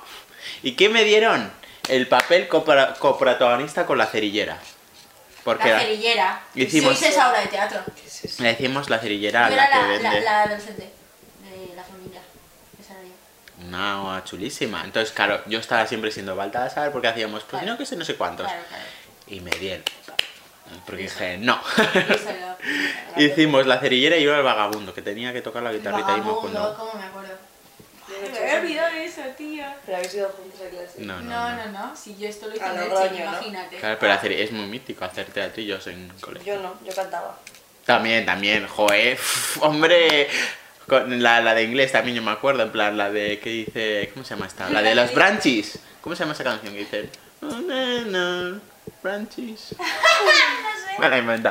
¿Y 0.63 0.73
qué 0.73 0.89
me 0.89 1.05
dieron? 1.05 1.53
El 1.89 2.09
papel 2.09 2.49
copra- 2.49 2.95
coprotagonista 2.99 3.85
con 3.87 3.99
la 3.99 4.07
cerillera. 4.07 4.59
Porque 5.45 5.69
la 5.69 5.75
la- 5.75 5.81
cerillera. 5.81 6.43
hicimos- 6.55 6.99
Sois 6.99 7.13
esa 7.13 7.29
obra 7.31 7.41
de 7.41 7.49
teatro. 7.49 7.81
¿qué 7.95 8.07
es 8.07 8.25
eso? 8.25 8.43
le 8.43 8.49
decimos 8.51 8.89
la 8.89 8.99
cerillera 8.99 9.47
a 9.47 9.51
la 9.51 9.57
que 9.57 9.57
la, 9.57 9.69
la, 9.83 9.87
vende. 9.89 10.21
la 10.23 10.43
adolescente 10.45 10.91
de 11.43 11.77
la 11.77 11.85
familia. 11.85 12.21
Esa. 12.81 12.95
Una 13.67 14.23
chulísima. 14.25 14.83
Entonces, 14.85 15.13
claro, 15.13 15.43
yo 15.47 15.59
estaba 15.59 15.87
siempre 15.87 16.11
siendo 16.11 16.35
Baltasar 16.35 16.91
porque 16.93 17.09
hacíamos, 17.09 17.43
pues 17.45 17.61
Claro. 17.61 17.67
no, 17.73 17.79
que 17.79 17.85
sé, 17.85 17.97
no 17.97 18.05
sé 18.07 18.15
cuántos. 18.17 18.47
Claro, 18.47 18.63
claro. 18.69 18.85
Y 19.27 19.41
me 19.41 19.51
dieron. 19.51 19.85
Porque 20.87 21.03
dije, 21.05 21.39
no. 21.39 21.61
Hicimos 23.17 23.67
la 23.67 23.79
cerillera 23.79 24.17
y 24.17 24.25
yo 24.25 24.35
el 24.35 24.43
vagabundo, 24.43 24.93
que 24.95 25.03
tenía 25.03 25.33
que 25.33 25.43
tocar 25.43 25.63
la 25.63 25.73
guitarrita 25.73 26.17
y 26.17 26.21
me 26.21 26.31
acuerdo. 26.31 26.77
¿cómo 26.77 26.95
me 26.95 27.05
acuerdo? 27.05 27.35
No 28.09 28.31
Me 28.31 28.39
había 28.39 28.53
eso. 28.53 28.61
olvidado 28.63 28.97
eso, 28.97 29.21
tío. 29.37 29.65
Pero 29.87 29.97
habéis 29.99 30.15
ido 30.15 30.29
juntos 30.31 30.61
a 30.61 30.69
clase. 30.71 31.01
No, 31.01 31.21
no, 31.21 31.23
No, 31.23 31.51
no. 31.51 31.67
no, 31.67 31.73
no. 31.89 31.97
Si 31.97 32.17
yo 32.17 32.29
esto 32.29 32.49
lo 32.49 32.57
hice 32.57 32.65
Cheque, 32.65 33.25
¿no? 33.25 33.31
imagínate. 33.31 33.77
Claro, 33.77 33.97
pero 34.01 34.13
hacer, 34.13 34.33
es 34.33 34.53
muy 34.53 34.67
mítico 34.67 35.05
hacer 35.05 35.27
teatrillos 35.27 35.87
en 35.87 36.09
colegio. 36.21 36.55
Yo 36.57 36.63
no, 36.63 36.75
yo 36.85 36.95
cantaba. 36.95 37.39
También, 37.85 38.25
también, 38.27 38.67
joder, 38.67 39.19
hombre. 39.61 40.29
Con 40.89 41.23
la, 41.23 41.41
la 41.41 41.55
de 41.55 41.63
inglés 41.63 41.93
también 41.93 42.15
yo 42.17 42.23
me 42.23 42.31
acuerdo, 42.31 42.63
en 42.63 42.71
plan, 42.71 42.97
la 42.99 43.11
de, 43.11 43.39
¿qué 43.41 43.49
dice? 43.51 44.11
¿Cómo 44.13 44.23
se 44.25 44.35
llama 44.35 44.47
esta? 44.47 44.69
La 44.69 44.83
de 44.83 44.95
los 44.95 45.15
branches. 45.15 45.79
¿Cómo 46.03 46.15
se 46.15 46.21
llama 46.25 46.35
esa 46.35 46.45
canción 46.45 46.75
que 46.75 46.81
dice? 46.81 47.09
No, 49.05 49.11
no, 49.11 49.17
branches. 49.19 49.75
Me 50.99 51.09
la 51.09 51.17
he. 51.17 51.43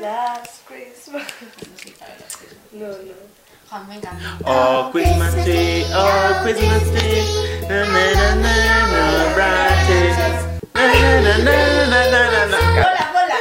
Last 0.00 0.66
Christmas. 0.66 1.22
No 1.22 1.76
sé, 1.78 1.94
a 2.00 2.06
ver, 2.06 2.20
las 2.20 2.36
cosas. 2.36 2.56
No, 2.72 2.88
no. 2.88 3.36
Juan. 3.68 4.00
Oh, 4.44 4.90
Christmas 4.92 5.34
tree, 5.44 5.84
oh, 5.92 6.40
Christmas 6.42 6.82
tree. 6.92 7.24
Na, 7.68 7.84
na, 7.84 8.04
na, 8.14 8.34
na, 8.36 8.54
na, 8.92 9.34
branches. 9.34 10.16
Na, 10.74 10.84
na, 10.86 11.10
na, 11.20 11.34
na, 11.38 11.56
na, 11.86 12.00
na, 12.12 12.20
na, 12.30 12.46
na. 12.46 12.58
¡Bola, 12.76 13.04
bola! 13.16 13.38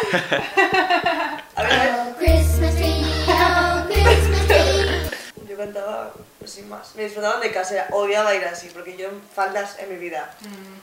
A 1.55 1.61
ver, 1.61 1.71
a. 1.79 1.95
Oh, 1.95 2.13
Christmas 2.17 2.75
tree, 2.75 3.05
oh, 3.27 3.85
Christmas 3.85 4.43
tree. 4.47 5.47
Yo 5.49 5.57
cantaba 5.57 6.13
pues, 6.45 6.51
sin 6.53 6.69
más. 6.69 6.93
Me 6.95 7.03
disfrutaban 7.03 7.41
de 7.41 7.51
casa, 7.51 7.87
odiaba 7.91 8.35
ir 8.35 8.45
así, 8.45 8.69
porque 8.71 8.95
yo 8.95 9.09
en 9.09 9.19
faldas 9.33 9.77
en 9.79 9.89
mi 9.89 9.95
vida. 9.97 10.31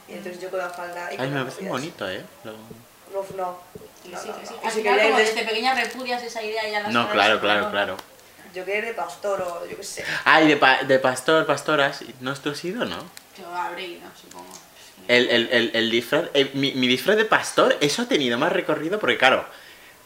Y 0.08 0.14
entonces 0.14 0.42
yo 0.42 0.50
con 0.50 0.58
la 0.58 0.68
falda 0.70 1.12
y 1.12 1.16
Ay, 1.20 1.28
me 1.30 1.44
parece 1.44 1.68
bonito, 1.68 2.08
¿eh? 2.10 2.24
Lo- 2.44 2.52
No, 2.52 3.24
no. 3.36 3.58
No, 4.10 4.18
sí, 4.20 4.30
sí. 4.42 4.54
Al 4.64 4.70
final, 4.72 5.00
como 5.02 5.16
de- 5.18 5.24
desde 5.24 5.44
pequeña 5.44 5.74
repudias 5.74 6.20
esa 6.24 6.42
idea 6.42 6.66
y 6.68 6.72
ya 6.72 6.80
las 6.80 6.92
No, 6.92 7.08
claro, 7.10 7.40
claro, 7.40 7.70
claro. 7.70 7.96
Yo 8.52 8.64
quería 8.64 8.80
ir 8.80 8.86
de 8.86 8.94
pastor 8.94 9.40
o 9.40 9.64
yo 9.66 9.76
qué 9.76 9.84
sé. 9.84 10.04
Ay, 10.24 10.48
de, 10.48 10.56
pa- 10.56 10.82
de 10.82 10.98
pastor, 10.98 11.46
pastoras. 11.46 12.00
¿No 12.20 12.32
has 12.32 12.40
tú 12.40 12.50
has 12.50 12.64
ido, 12.64 12.84
no? 12.84 12.98
Yo 13.38 13.46
habré 13.54 13.84
ido, 13.86 14.08
supongo. 14.20 14.48
El, 15.06 15.28
el, 15.30 15.48
el, 15.52 15.70
el 15.74 15.90
disfraz, 15.90 16.24
eh, 16.34 16.50
mi, 16.54 16.72
mi 16.72 16.86
disfraz 16.88 17.16
de 17.16 17.24
pastor, 17.24 17.76
eso 17.80 18.02
ha 18.02 18.06
tenido 18.06 18.36
más 18.38 18.52
recorrido 18.52 18.98
porque 18.98 19.16
claro, 19.18 19.46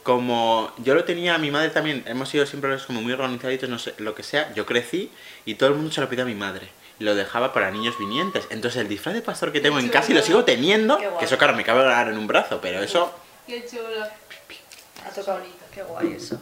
como 0.07 0.73
yo 0.79 0.95
lo 0.95 1.03
tenía, 1.03 1.37
mi 1.37 1.51
madre 1.51 1.71
también, 1.71 2.05
hemos 2.07 2.29
sido 2.29 2.47
siempre 2.47 2.71
los 2.71 2.87
como 2.87 3.03
muy 3.03 3.13
organizaditos, 3.13 3.69
no 3.69 3.81
sé, 3.81 3.93
lo 3.99 4.15
que 4.15 4.23
sea, 4.23 4.55
yo 4.55 4.65
crecí 4.65 5.11
y 5.45 5.57
todo 5.57 5.71
el 5.71 5.75
mundo 5.75 5.91
se 5.91 6.01
lo 6.01 6.09
pidió 6.09 6.23
a 6.23 6.27
mi 6.27 6.37
madre. 6.37 6.69
Y 7.01 7.05
lo 7.05 7.17
dejaba 7.17 7.53
para 7.53 7.73
niños 7.73 7.99
vinientes. 7.99 8.47
Entonces 8.51 8.81
el 8.81 8.89
disfraz 8.89 9.17
de 9.17 9.21
pastor 9.21 9.51
que 9.51 9.61
tengo 9.61 9.81
en 9.81 9.89
casa 9.89 10.13
y 10.13 10.15
lo 10.15 10.23
sigo 10.23 10.45
teniendo, 10.45 10.97
que 11.19 11.25
eso 11.25 11.37
claro, 11.39 11.55
me 11.55 11.65
cabe 11.65 11.81
ahora 11.81 12.09
en 12.09 12.19
un 12.19 12.29
brazo, 12.29 12.61
pero 12.63 12.81
eso... 12.81 13.13
Qué 13.49 13.67
chulo. 13.69 14.05
Ha 15.05 15.11
tocado. 15.11 15.41
Qué 15.75 15.83
guay 15.83 16.13
eso. 16.13 16.41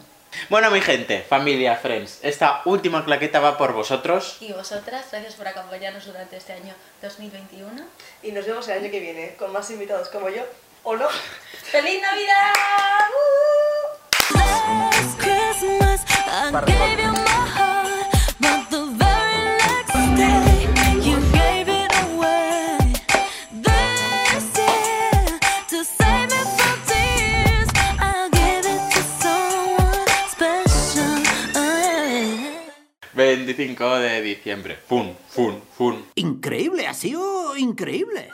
Bueno, 0.49 0.69
mi 0.69 0.81
gente, 0.81 1.25
familia, 1.27 1.75
friends, 1.77 2.19
esta 2.21 2.61
última 2.65 3.03
claqueta 3.03 3.39
va 3.39 3.57
por 3.57 3.73
vosotros. 3.73 4.37
Y 4.41 4.53
vosotras, 4.53 5.07
gracias 5.11 5.33
por 5.33 5.47
acompañarnos 5.47 6.05
durante 6.05 6.37
este 6.37 6.53
año 6.53 6.75
2021. 7.01 7.83
Y 8.21 8.31
nos 8.31 8.45
vemos 8.45 8.67
el 8.67 8.79
año 8.79 8.91
que 8.91 8.99
viene 8.99 9.35
con 9.39 9.51
más 9.51 9.71
invitados 9.71 10.09
como 10.09 10.29
yo. 10.29 10.43
¿O 10.87 10.95
no? 10.95 11.07
¡Feliz 11.63 11.99
Navidad! 11.99 12.53
¡Uh! 13.09 14.37
Last 14.37 15.17
Christmas, 15.17 16.01
I 16.27 16.51
gave 16.67 16.99
you 17.03 17.11
my 17.11 17.47
heart, 17.57 18.05
but 18.39 18.69
the 18.69 18.85
very 18.93 19.57
next 19.65 19.97
day, 20.15 20.67
you 21.01 21.17
gave 21.33 21.67
it 21.67 21.91
away. 22.05 22.77
This 23.65 24.45
year, 24.61 25.39
to 25.69 25.83
save 25.83 26.29
me 26.29 26.41
from 26.55 26.77
tears, 26.85 27.69
I'll 27.99 28.29
give 28.29 28.65
it 28.69 28.83
to 28.93 29.01
someone 29.23 30.05
special. 30.29 31.17
25 33.15 33.99
de 34.01 34.21
diciembre. 34.21 34.77
Fun, 34.87 35.17
fun, 35.29 35.63
fun. 35.75 36.05
Increíble, 36.13 36.85
ha 36.85 36.93
sido 36.93 37.57
increíble. 37.57 38.29